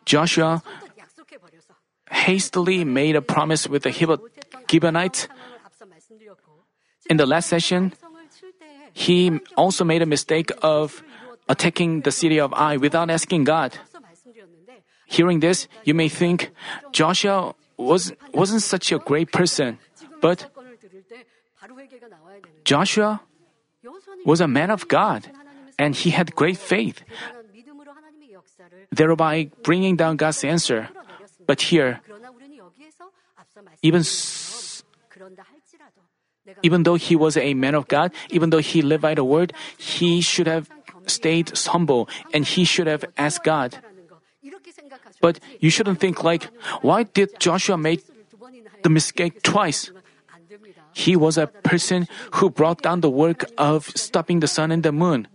Joshua 0.04 0.62
hastily 2.10 2.84
made 2.84 3.16
a 3.16 3.22
promise 3.22 3.68
with 3.68 3.82
the 3.82 3.92
Gibeonites. 4.68 5.28
In 7.08 7.16
the 7.16 7.26
last 7.26 7.48
session, 7.48 7.92
he 8.92 9.40
also 9.56 9.84
made 9.84 10.02
a 10.02 10.06
mistake 10.06 10.50
of 10.62 11.02
attacking 11.48 12.02
the 12.02 12.12
city 12.12 12.38
of 12.38 12.52
Ai 12.52 12.76
without 12.76 13.10
asking 13.10 13.44
God. 13.44 13.78
Hearing 15.06 15.40
this, 15.40 15.66
you 15.84 15.94
may 15.94 16.08
think 16.08 16.50
Joshua 16.92 17.54
was, 17.76 18.12
wasn't 18.32 18.62
such 18.62 18.92
a 18.92 18.98
great 18.98 19.32
person, 19.32 19.78
but 20.20 20.46
Joshua 22.64 23.20
was 24.24 24.40
a 24.40 24.48
man 24.48 24.70
of 24.70 24.86
God 24.88 25.28
and 25.80 25.96
he 25.96 26.12
had 26.12 26.36
great 26.36 26.60
faith, 26.60 27.00
thereby 28.92 29.48
bringing 29.64 29.96
down 29.96 30.20
God's 30.20 30.44
answer. 30.44 30.92
But 31.48 31.72
here, 31.72 32.04
even 33.80 34.04
even 36.62 36.82
though 36.84 37.00
he 37.00 37.16
was 37.16 37.40
a 37.40 37.54
man 37.54 37.74
of 37.74 37.88
God, 37.88 38.12
even 38.28 38.50
though 38.50 38.60
he 38.60 38.82
lived 38.82 39.00
by 39.00 39.16
the 39.16 39.24
word, 39.24 39.56
he 39.78 40.20
should 40.20 40.46
have 40.46 40.68
stayed 41.06 41.48
humble 41.72 42.08
and 42.34 42.44
he 42.44 42.64
should 42.64 42.86
have 42.86 43.08
asked 43.16 43.42
God. 43.42 43.80
But 45.20 45.40
you 45.60 45.70
shouldn't 45.70 46.00
think 46.00 46.24
like, 46.24 46.48
why 46.82 47.04
did 47.04 47.40
Joshua 47.40 47.76
make 47.76 48.04
the 48.82 48.90
mistake 48.90 49.42
twice? 49.42 49.92
He 50.92 51.16
was 51.16 51.38
a 51.38 51.46
person 51.46 52.08
who 52.40 52.50
brought 52.50 52.82
down 52.82 53.00
the 53.00 53.10
work 53.12 53.46
of 53.56 53.88
stopping 53.94 54.40
the 54.40 54.50
sun 54.50 54.70
and 54.72 54.82
the 54.82 54.92
moon 54.92 55.28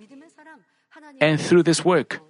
and 1.19 1.39
through 1.39 1.63
this 1.63 1.83
work. 1.83 2.21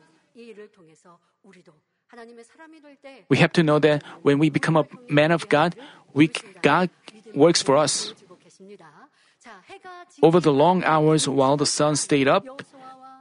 We 3.30 3.38
have 3.38 3.54
to 3.54 3.64
know 3.64 3.80
that 3.80 4.04
when 4.22 4.40
we 4.40 4.50
become 4.50 4.78
a 4.78 4.86
man 5.10 5.32
of 5.32 5.50
God, 5.50 5.76
we, 6.14 6.32
God 6.62 6.90
works 7.34 7.62
for 7.62 7.78
us. 7.78 8.14
Over 10.22 10.40
the 10.40 10.54
long 10.54 10.84
hours 10.84 11.28
while 11.28 11.58
the 11.58 11.66
sun 11.66 11.96
stayed 11.96 12.28
up, 12.28 12.46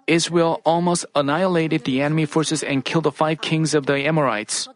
Israel 0.06 0.60
almost 0.64 1.06
annihilated 1.14 1.84
the 1.84 2.00
enemy 2.00 2.26
forces 2.26 2.62
and 2.62 2.84
killed 2.84 3.04
the 3.04 3.12
five 3.12 3.40
kings 3.40 3.74
of 3.74 3.86
the 3.86 4.06
Amorites. 4.06 4.68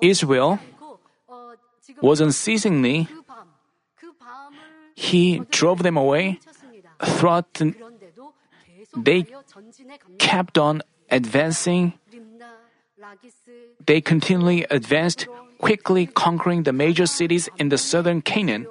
Israel 0.00 0.58
was 2.00 2.20
unceasingly 2.20 3.08
he 4.94 5.42
drove 5.50 5.82
them 5.82 5.96
away, 5.96 6.40
threatened, 7.02 7.74
they 8.96 9.26
kept 10.18 10.58
on 10.58 10.82
advancing. 11.10 11.94
They 13.84 14.00
continually 14.00 14.64
advanced, 14.70 15.26
quickly 15.58 16.06
conquering 16.06 16.62
the 16.62 16.72
major 16.72 17.06
cities 17.06 17.48
in 17.58 17.68
the 17.68 17.78
southern 17.78 18.22
Canaan. 18.22 18.66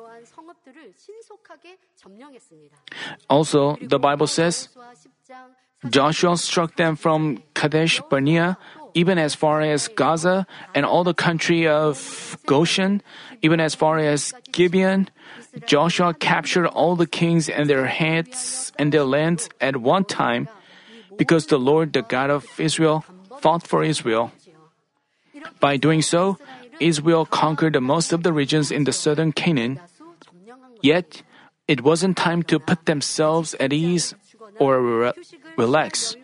Also, 3.29 3.77
the 3.81 3.99
Bible 3.99 4.27
says 4.27 4.69
Joshua 5.89 6.37
struck 6.37 6.75
them 6.75 6.95
from 6.95 7.43
Kadesh 7.53 8.01
Barnea, 8.09 8.57
even 8.93 9.17
as 9.17 9.35
far 9.35 9.61
as 9.61 9.87
Gaza 9.87 10.45
and 10.75 10.85
all 10.85 11.03
the 11.03 11.13
country 11.13 11.67
of 11.67 12.37
Goshen, 12.45 13.01
even 13.41 13.59
as 13.59 13.75
far 13.75 13.99
as 13.99 14.33
Gibeon, 14.51 15.09
Joshua 15.65 16.13
captured 16.13 16.67
all 16.67 16.95
the 16.95 17.07
kings 17.07 17.47
and 17.49 17.69
their 17.69 17.85
heads 17.85 18.71
and 18.77 18.91
their 18.91 19.03
lands 19.03 19.49
at 19.61 19.77
one 19.77 20.03
time 20.05 20.49
because 21.17 21.47
the 21.47 21.59
Lord, 21.59 21.93
the 21.93 22.01
God 22.01 22.29
of 22.29 22.45
Israel, 22.59 23.05
fought 23.39 23.67
for 23.67 23.83
Israel. 23.83 24.31
By 25.59 25.77
doing 25.77 26.01
so, 26.01 26.37
Israel 26.79 27.25
conquered 27.25 27.79
most 27.81 28.13
of 28.13 28.23
the 28.23 28.33
regions 28.33 28.71
in 28.71 28.83
the 28.83 28.93
southern 28.93 29.31
Canaan. 29.31 29.79
Yet, 30.81 31.21
it 31.67 31.81
wasn't 31.81 32.17
time 32.17 32.43
to 32.43 32.59
put 32.59 32.85
themselves 32.85 33.55
at 33.59 33.71
ease 33.71 34.15
or 34.59 34.81
re- 34.81 35.13
relax. 35.57 36.15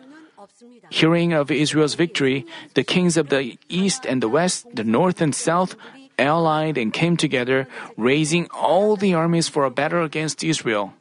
Hearing 0.90 1.32
of 1.32 1.50
Israel's 1.50 1.94
victory, 1.94 2.44
the 2.74 2.84
kings 2.84 3.16
of 3.16 3.28
the 3.28 3.56
east 3.68 4.04
and 4.04 4.22
the 4.22 4.28
west, 4.28 4.66
the 4.74 4.84
north 4.84 5.20
and 5.20 5.34
south, 5.34 5.76
allied 6.20 6.76
and 6.76 6.92
came 6.92 7.16
together, 7.16 7.66
raising 7.96 8.46
all 8.52 8.96
the 8.96 9.14
armies 9.14 9.48
for 9.48 9.64
a 9.64 9.70
battle 9.72 10.04
against 10.04 10.44
Israel. 10.44 10.92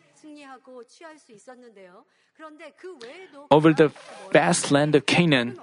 Over 3.52 3.74
the 3.74 3.92
vast 4.32 4.72
land 4.72 4.96
of 4.96 5.06
Canaan, 5.06 5.60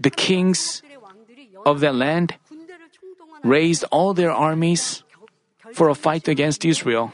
the 0.00 0.10
kings 0.10 0.82
of 1.66 1.80
that 1.80 1.94
land 1.94 2.34
raised 3.44 3.84
all 3.92 4.14
their 4.14 4.32
armies 4.32 5.04
for 5.74 5.88
a 5.88 5.94
fight 5.94 6.28
against 6.28 6.64
Israel. 6.64 7.12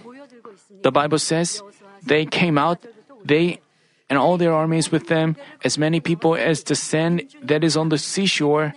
The 0.83 0.93
Bible 0.93 1.19
says 1.19 1.63
they 2.07 2.25
came 2.25 2.57
out, 2.57 2.79
they 3.25 3.61
and 4.09 4.19
all 4.19 4.39
their 4.39 4.53
armies 4.53 4.91
with 4.91 5.09
them, 5.09 5.37
as 5.65 5.77
many 5.77 6.01
people 6.01 6.35
as 6.35 6.65
the 6.65 6.75
sand 6.75 7.29
that 7.43 7.63
is 7.63 7.77
on 7.77 7.91
the 7.91 7.99
seashore, 7.99 8.73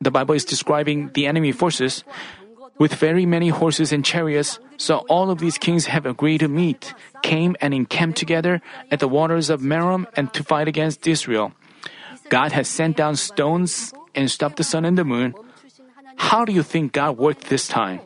the 0.00 0.10
Bible 0.10 0.34
is 0.34 0.44
describing 0.44 1.10
the 1.14 1.26
enemy 1.26 1.52
forces 1.52 2.04
with 2.78 2.94
very 2.94 3.26
many 3.26 3.48
horses 3.48 3.92
and 3.92 4.04
chariots. 4.04 4.58
So 4.76 4.98
all 5.08 5.30
of 5.30 5.38
these 5.38 5.58
kings 5.58 5.86
have 5.86 6.06
agreed 6.06 6.38
to 6.38 6.48
meet, 6.48 6.94
came 7.22 7.56
and 7.60 7.74
encamped 7.74 8.16
together 8.16 8.62
at 8.90 9.00
the 9.00 9.08
waters 9.08 9.50
of 9.50 9.60
Merom 9.60 10.06
and 10.14 10.32
to 10.34 10.44
fight 10.44 10.68
against 10.68 11.06
Israel. 11.06 11.52
God 12.28 12.52
has 12.52 12.68
sent 12.68 12.96
down 12.96 13.16
stones 13.16 13.92
and 14.14 14.30
stopped 14.30 14.56
the 14.56 14.64
sun 14.64 14.84
and 14.84 14.96
the 14.96 15.04
moon. 15.04 15.34
How 16.16 16.44
do 16.44 16.52
you 16.52 16.62
think 16.62 16.92
God 16.92 17.18
worked 17.18 17.48
this 17.48 17.66
time? 17.66 18.00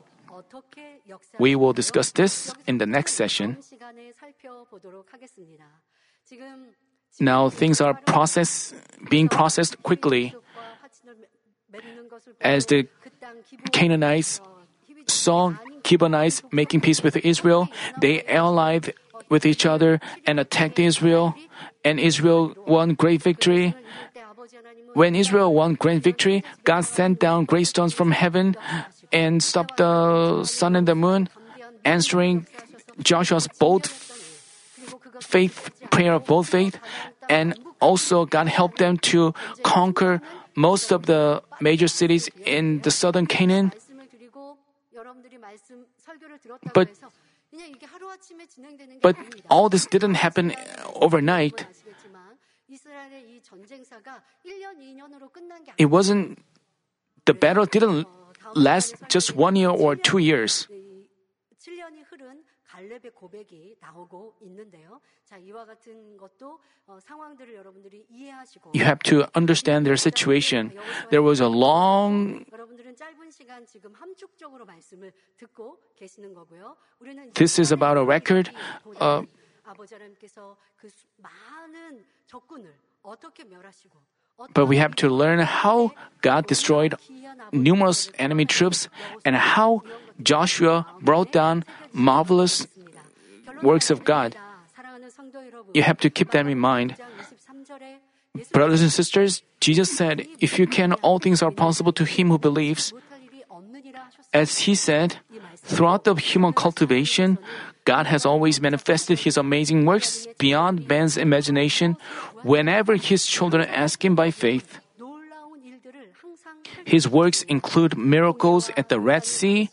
We 1.39 1.57
will 1.57 1.73
discuss 1.73 2.13
this 2.13 2.55
in 2.67 2.79
the 2.79 2.87
next 2.87 3.15
session. 3.15 3.59
Now 7.21 7.51
things 7.51 7.81
are 7.81 7.95
process, 7.95 8.73
being 9.11 9.29
processed 9.29 9.83
quickly. 9.83 10.35
As 12.41 12.67
the 12.67 12.89
Canaanites 13.73 14.41
saw 15.07 15.55
Gibeonites 15.87 16.43
making 16.53 16.81
peace 16.81 17.03
with 17.03 17.17
Israel, 17.17 17.69
they 18.01 18.23
allied 18.25 18.95
with 19.29 19.47
each 19.47 19.65
other 19.65 20.01
and 20.27 20.39
attacked 20.39 20.79
Israel, 20.79 21.35
and 21.85 21.99
Israel 21.99 22.55
won 22.67 22.95
great 22.95 23.23
victory. 23.23 23.75
When 24.95 25.17
Israel 25.17 25.55
won 25.55 25.75
great 25.75 26.03
victory, 26.03 26.45
God 26.65 26.85
sent 26.85 27.19
down 27.19 27.47
great 27.47 27.65
stones 27.65 27.95
from 27.95 28.13
heaven 28.13 28.57
and 29.13 29.43
stopped 29.43 29.79
the 29.79 30.45
sun 30.45 30.77
and 30.77 30.87
the 30.87 30.95
moon, 30.95 31.29
answering 31.85 32.47
Joshua's 33.01 33.49
bold 33.59 33.89
faith 35.21 35.71
prayer 35.91 36.15
of 36.15 36.27
bold 36.27 36.49
faith, 36.49 36.79
and 37.29 37.57
also 37.81 38.27
God 38.27 38.49
helped 38.49 38.79
them 38.79 38.99
to 39.13 39.33
conquer 39.63 40.21
most 40.55 40.93
of 40.93 41.07
the 41.07 41.43
major 41.61 41.89
cities 41.89 42.29
in 42.45 42.81
the 42.83 42.91
southern 42.91 43.27
Canaan. 43.27 43.73
But, 46.73 46.89
but 49.03 49.17
all 49.51 49.69
this 49.69 49.87
didn't 49.87 50.15
happen 50.15 50.55
overnight. 50.95 51.67
It 55.79 55.87
wasn't, 55.87 56.39
the 57.27 57.35
battle 57.35 57.67
didn't 57.67 58.07
last 58.55 58.95
just 59.09 59.37
one 59.37 59.57
year 59.57 59.71
or 59.71 59.97
two 59.97 60.19
years. 60.19 60.69
7년이 62.72 62.72
흐른 62.72 62.72
갈렙의 62.72 63.12
고백이 63.14 63.78
나오고 63.80 64.38
있는데요. 64.42 65.00
자, 65.24 65.38
이와 65.38 65.66
같은 65.66 66.18
것도 66.18 66.60
어, 66.86 67.00
상황들을 67.00 67.54
여러분들이 67.54 68.06
이해하시고 68.10 68.72
You 68.76 68.84
have 68.86 69.00
to 69.06 69.26
understand 69.36 69.86
their 69.86 69.98
situation. 69.98 70.72
There 71.10 71.24
was 71.26 71.42
a 71.42 71.48
long, 71.48 72.46
여러분들은 72.52 72.96
짧은 72.96 73.32
시간 73.32 73.66
지금 73.66 73.94
함축적으로 73.94 74.66
말씀을 74.66 75.12
듣고 75.38 75.80
계시는 75.96 76.34
거고요. 76.34 76.76
우리는 77.00 77.32
This 77.34 77.60
is 77.62 77.74
about 77.74 77.98
a 78.00 78.04
record, 78.06 78.52
uh, 79.02 79.26
아버지 79.64 79.94
하나님께서 79.94 80.58
그 80.76 80.90
수- 80.90 81.08
많은 81.18 82.06
적군을 82.26 82.74
어떻게 83.02 83.44
멸하시고 83.46 84.00
but 84.55 84.67
we 84.67 84.77
have 84.77 84.95
to 84.97 85.09
learn 85.09 85.41
how 85.41 85.93
God 86.21 86.47
destroyed 86.47 86.95
numerous 87.53 88.11
enemy 88.19 88.45
troops 88.45 88.89
and 89.25 89.37
how 89.37 89.83
Joshua 90.23 90.87
brought 91.01 91.33
down 91.33 91.65
marvelous 91.93 92.67
works 93.63 93.91
of 93.91 94.05
God. 94.05 94.37
You 95.75 95.83
have 95.83 95.99
to 95.99 96.11
keep 96.11 96.31
them 96.31 96.49
in 96.49 96.59
mind. 96.59 96.97
Brothers 98.53 98.81
and 98.81 98.91
sisters, 98.91 99.43
Jesus 99.61 99.95
said, 99.95 100.27
If 100.41 100.59
you 100.59 100.67
can, 100.67 100.95
all 101.05 101.19
things 101.19 101.43
are 101.43 101.51
possible 101.51 101.93
to 101.93 102.05
him 102.05 102.31
who 102.31 102.39
believes. 102.39 102.93
As 104.33 104.65
he 104.65 104.75
said, 104.75 105.19
throughout 105.57 106.05
the 106.05 106.15
human 106.15 106.53
cultivation, 106.53 107.37
God 107.85 108.07
has 108.07 108.25
always 108.25 108.61
manifested 108.61 109.21
his 109.21 109.37
amazing 109.37 109.85
works 109.87 110.27
beyond 110.39 110.89
man's 110.89 111.17
imagination 111.17 111.97
whenever 112.43 112.97
his 112.97 113.27
children 113.27 113.67
ask 113.67 114.05
him 114.05 114.15
by 114.15 114.31
faith. 114.31 114.79
His 116.85 117.09
works 117.09 117.43
include 117.43 117.97
miracles 117.97 118.71
at 118.77 118.89
the 118.89 119.01
Red 119.01 119.25
Sea 119.25 119.71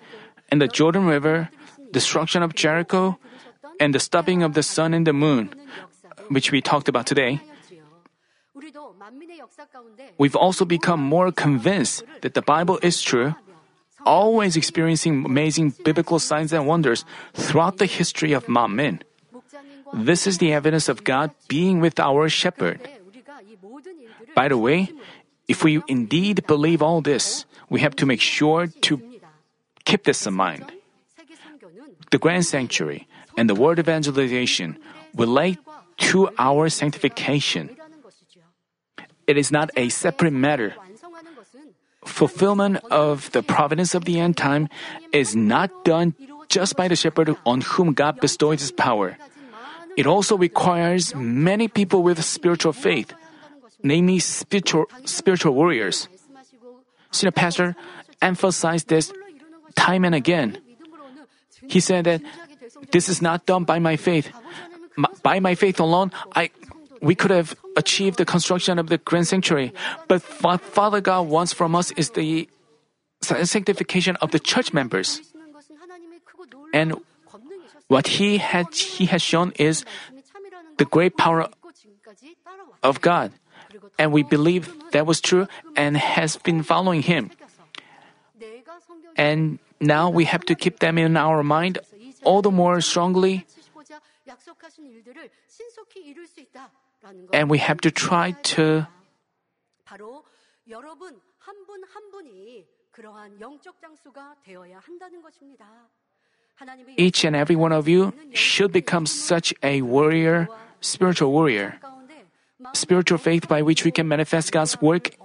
and 0.49 0.61
the 0.61 0.67
Jordan 0.67 1.05
River, 1.05 1.49
destruction 1.91 2.41
of 2.43 2.55
Jericho, 2.55 3.17
and 3.79 3.93
the 3.93 3.99
stopping 3.99 4.43
of 4.43 4.53
the 4.53 4.63
sun 4.63 4.93
and 4.93 5.05
the 5.05 5.13
moon, 5.13 5.53
which 6.29 6.51
we 6.51 6.61
talked 6.61 6.89
about 6.89 7.05
today. 7.05 7.41
We've 10.17 10.35
also 10.35 10.65
become 10.65 10.99
more 10.99 11.31
convinced 11.31 12.03
that 12.21 12.33
the 12.33 12.41
Bible 12.41 12.79
is 12.81 13.01
true, 13.01 13.35
always 14.05 14.55
experiencing 14.55 15.25
amazing 15.25 15.73
biblical 15.83 16.19
signs 16.19 16.53
and 16.53 16.67
wonders 16.67 17.05
throughout 17.33 17.77
the 17.77 17.85
history 17.85 18.33
of 18.33 18.47
man. 18.47 19.01
This 19.93 20.27
is 20.27 20.37
the 20.37 20.53
evidence 20.53 20.87
of 20.89 21.03
God 21.03 21.31
being 21.47 21.79
with 21.79 21.99
our 21.99 22.29
shepherd. 22.29 22.87
By 24.35 24.47
the 24.47 24.57
way, 24.57 24.91
if 25.47 25.63
we 25.63 25.81
indeed 25.87 26.45
believe 26.45 26.81
all 26.81 27.01
this, 27.01 27.45
we 27.69 27.81
have 27.81 27.95
to 27.97 28.05
make 28.05 28.21
sure 28.21 28.67
to 28.67 29.01
keep 29.85 30.03
this 30.03 30.25
in 30.27 30.33
mind. 30.33 30.71
The 32.11 32.17
grand 32.17 32.45
sanctuary 32.45 33.07
and 33.37 33.49
the 33.49 33.55
word 33.55 33.79
evangelization 33.79 34.77
relate 35.15 35.59
to 36.13 36.29
our 36.37 36.69
sanctification. 36.69 37.75
It 39.27 39.37
is 39.37 39.51
not 39.51 39.69
a 39.75 39.89
separate 39.89 40.33
matter. 40.33 40.73
Fulfillment 42.05 42.79
of 42.89 43.31
the 43.31 43.43
providence 43.43 43.93
of 43.93 44.05
the 44.05 44.19
end 44.19 44.37
time 44.37 44.69
is 45.11 45.35
not 45.35 45.69
done 45.83 46.15
just 46.47 46.75
by 46.75 46.87
the 46.87 46.95
shepherd 46.95 47.35
on 47.45 47.61
whom 47.61 47.93
God 47.93 48.19
bestows 48.19 48.61
his 48.61 48.71
power. 48.71 49.17
It 49.97 50.07
also 50.07 50.37
requires 50.37 51.13
many 51.13 51.67
people 51.67 52.01
with 52.01 52.23
spiritual 52.23 52.73
faith, 52.73 53.13
namely 53.83 54.19
spiritual, 54.19 54.85
spiritual 55.03 55.53
warriors. 55.53 56.07
Senior 57.11 57.31
pastor 57.31 57.75
emphasized 58.21 58.87
this 58.87 59.11
time 59.75 60.05
and 60.05 60.15
again. 60.15 60.57
He 61.67 61.79
said 61.79 62.05
that 62.05 62.21
this 62.91 63.09
is 63.09 63.21
not 63.21 63.45
done 63.45 63.65
by 63.65 63.79
my 63.79 63.97
faith. 63.97 64.31
M- 64.97 65.07
By 65.23 65.39
my 65.39 65.55
faith 65.55 65.79
alone, 65.79 66.11
I 66.35 66.51
we 67.01 67.15
could 67.15 67.31
have 67.31 67.55
achieved 67.75 68.17
the 68.17 68.25
construction 68.25 68.79
of 68.79 68.87
the 68.87 68.97
grand 68.97 69.27
sanctuary. 69.27 69.73
But 70.07 70.21
what 70.41 70.61
Father 70.61 71.01
God 71.01 71.27
wants 71.27 71.53
from 71.53 71.75
us 71.75 71.91
is 71.91 72.11
the 72.11 72.49
sanctification 73.21 74.15
of 74.17 74.31
the 74.31 74.39
church 74.39 74.73
members. 74.73 75.21
And 76.73 76.95
what 77.87 78.07
he 78.19 78.37
had 78.37 78.73
he 78.73 79.05
has 79.07 79.21
shown 79.21 79.51
is 79.57 79.85
the 80.77 80.85
great 80.85 81.17
power 81.17 81.49
of 82.83 83.01
God. 83.01 83.31
And 83.97 84.11
we 84.11 84.23
believe 84.23 84.71
that 84.91 85.05
was 85.05 85.19
true 85.21 85.47
and 85.75 85.97
has 85.97 86.37
been 86.37 86.63
following 86.63 87.01
him. 87.01 87.31
And 89.15 89.59
now 89.81 90.09
we 90.09 90.25
have 90.25 90.45
to 90.45 90.55
keep 90.55 90.79
them 90.79 90.97
in 90.97 91.17
our 91.17 91.43
mind 91.43 91.79
all 92.23 92.41
the 92.41 92.51
more 92.51 92.81
strongly, 92.81 93.45
and 97.33 97.49
we 97.49 97.57
have 97.57 97.81
to 97.81 97.91
try 97.91 98.31
to 98.55 98.87
each 106.97 107.23
and 107.23 107.35
every 107.35 107.55
one 107.55 107.71
of 107.71 107.87
you 107.87 108.13
should 108.33 108.71
become 108.71 109.05
such 109.05 109.53
a 109.63 109.81
warrior, 109.81 110.47
spiritual 110.81 111.31
warrior. 111.31 111.79
Spiritual 112.73 113.17
faith 113.17 113.47
by 113.47 113.61
which 113.61 113.85
we 113.85 113.91
can 113.91 114.07
manifest 114.07 114.51
God's 114.51 114.81
work 114.81 115.15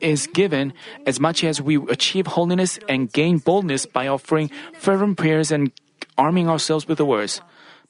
is 0.00 0.26
given 0.26 0.72
as 1.06 1.20
much 1.20 1.44
as 1.44 1.62
we 1.62 1.76
achieve 1.76 2.26
holiness 2.26 2.78
and 2.88 3.12
gain 3.12 3.38
boldness 3.38 3.86
by 3.86 4.08
offering 4.08 4.50
fervent 4.74 5.16
prayers 5.16 5.52
and 5.52 5.70
arming 6.18 6.48
ourselves 6.48 6.88
with 6.88 6.98
the 6.98 7.04
words. 7.04 7.40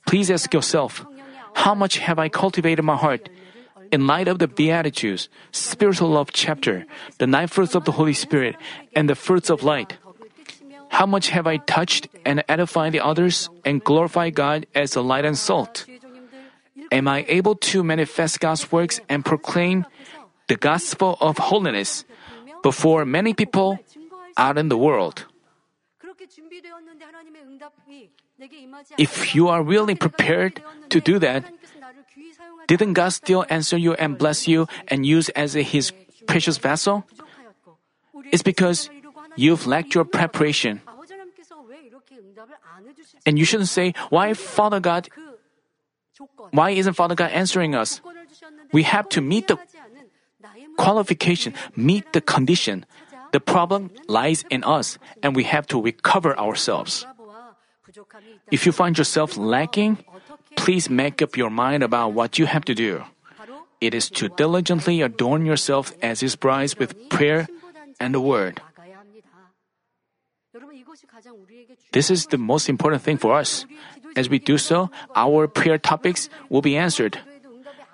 Please 0.06 0.30
ask 0.30 0.52
yourself 0.52 1.06
how 1.54 1.74
much 1.74 1.98
have 1.98 2.18
I 2.18 2.28
cultivated 2.28 2.82
my 2.82 2.96
heart? 2.96 3.28
In 3.92 4.06
light 4.06 4.28
of 4.28 4.38
the 4.38 4.46
Beatitudes, 4.46 5.28
spiritual 5.50 6.10
love 6.10 6.32
chapter, 6.32 6.86
the 7.18 7.26
nine 7.26 7.48
fruits 7.48 7.74
of 7.74 7.84
the 7.84 7.92
Holy 7.92 8.14
Spirit, 8.14 8.54
and 8.94 9.08
the 9.08 9.16
fruits 9.16 9.50
of 9.50 9.62
light, 9.62 9.98
how 10.90 11.06
much 11.06 11.30
have 11.30 11.46
I 11.46 11.58
touched 11.58 12.08
and 12.26 12.42
edified 12.48 12.92
the 12.92 13.00
others 13.00 13.48
and 13.64 13.82
glorified 13.82 14.34
God 14.34 14.66
as 14.74 14.92
the 14.92 15.02
light 15.02 15.24
and 15.24 15.38
salt? 15.38 15.86
Am 16.90 17.06
I 17.06 17.24
able 17.28 17.54
to 17.70 17.82
manifest 17.82 18.40
God's 18.40 18.70
works 18.70 19.00
and 19.08 19.24
proclaim 19.24 19.86
the 20.48 20.56
gospel 20.56 21.16
of 21.20 21.38
holiness 21.38 22.04
before 22.62 23.04
many 23.04 23.34
people 23.34 23.78
out 24.36 24.58
in 24.58 24.68
the 24.68 24.78
world? 24.78 25.29
If 28.98 29.34
you 29.34 29.48
are 29.48 29.62
really 29.62 29.94
prepared 29.94 30.62
to 30.90 31.00
do 31.00 31.18
that, 31.18 31.44
didn't 32.66 32.94
God 32.94 33.10
still 33.10 33.44
answer 33.48 33.76
you 33.76 33.94
and 33.94 34.16
bless 34.16 34.46
you 34.46 34.66
and 34.88 35.04
use 35.04 35.28
as 35.30 35.54
His 35.54 35.92
precious 36.26 36.56
vessel? 36.58 37.04
It's 38.32 38.42
because 38.42 38.90
you've 39.36 39.66
lacked 39.66 39.94
your 39.94 40.04
preparation. 40.04 40.80
And 43.26 43.38
you 43.38 43.44
shouldn't 43.44 43.68
say, 43.68 43.94
Why 44.08 44.34
Father 44.34 44.80
God? 44.80 45.08
Why 46.50 46.70
isn't 46.70 46.94
Father 46.94 47.14
God 47.14 47.30
answering 47.32 47.74
us? 47.74 48.00
We 48.72 48.82
have 48.84 49.08
to 49.10 49.20
meet 49.20 49.48
the 49.48 49.58
qualification, 50.76 51.54
meet 51.76 52.12
the 52.12 52.20
condition. 52.20 52.86
The 53.32 53.40
problem 53.40 53.90
lies 54.08 54.44
in 54.50 54.64
us, 54.64 54.98
and 55.22 55.36
we 55.36 55.44
have 55.44 55.66
to 55.68 55.80
recover 55.80 56.36
ourselves. 56.38 57.06
If 58.50 58.66
you 58.66 58.72
find 58.72 58.96
yourself 58.98 59.36
lacking, 59.36 59.98
please 60.56 60.90
make 60.90 61.22
up 61.22 61.36
your 61.36 61.50
mind 61.50 61.82
about 61.82 62.12
what 62.12 62.38
you 62.38 62.46
have 62.46 62.64
to 62.66 62.74
do. 62.74 63.04
It 63.80 63.94
is 63.94 64.10
to 64.20 64.28
diligently 64.28 65.00
adorn 65.00 65.46
yourself 65.46 65.92
as 66.02 66.20
His 66.20 66.36
bride 66.36 66.74
with 66.78 67.08
prayer 67.08 67.48
and 67.98 68.14
the 68.14 68.20
Word. 68.20 68.60
This 71.92 72.10
is 72.10 72.26
the 72.26 72.38
most 72.38 72.68
important 72.68 73.02
thing 73.02 73.16
for 73.16 73.38
us. 73.38 73.64
As 74.16 74.28
we 74.28 74.38
do 74.38 74.58
so, 74.58 74.90
our 75.14 75.46
prayer 75.48 75.78
topics 75.78 76.28
will 76.48 76.62
be 76.62 76.76
answered. 76.76 77.18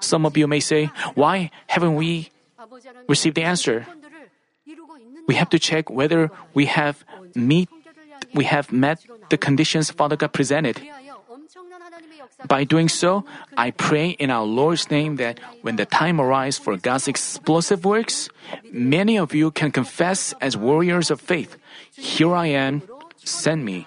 Some 0.00 0.26
of 0.26 0.36
you 0.36 0.46
may 0.46 0.60
say, 0.60 0.90
Why 1.14 1.50
haven't 1.68 1.94
we 1.94 2.30
received 3.08 3.36
the 3.36 3.44
answer? 3.44 3.86
we 5.26 5.34
have 5.34 5.50
to 5.50 5.58
check 5.58 5.90
whether 5.90 6.30
we 6.54 6.66
have 6.66 7.04
meet 7.34 7.68
we 8.34 8.44
have 8.44 8.72
met 8.72 9.00
the 9.30 9.36
conditions 9.36 9.90
Father 9.90 10.16
God 10.16 10.32
presented. 10.32 10.80
By 12.46 12.64
doing 12.64 12.88
so, 12.88 13.24
I 13.56 13.70
pray 13.70 14.10
in 14.10 14.30
our 14.30 14.44
Lord's 14.44 14.90
name 14.90 15.16
that 15.16 15.40
when 15.62 15.76
the 15.76 15.86
time 15.86 16.20
arrives 16.20 16.58
for 16.58 16.76
God's 16.76 17.08
explosive 17.08 17.84
works, 17.84 18.28
many 18.70 19.16
of 19.18 19.34
you 19.34 19.50
can 19.50 19.70
confess 19.72 20.34
as 20.40 20.56
warriors 20.56 21.10
of 21.10 21.20
faith 21.20 21.56
Here 21.96 22.34
I 22.34 22.46
am, 22.48 22.82
send 23.24 23.64
me. 23.64 23.86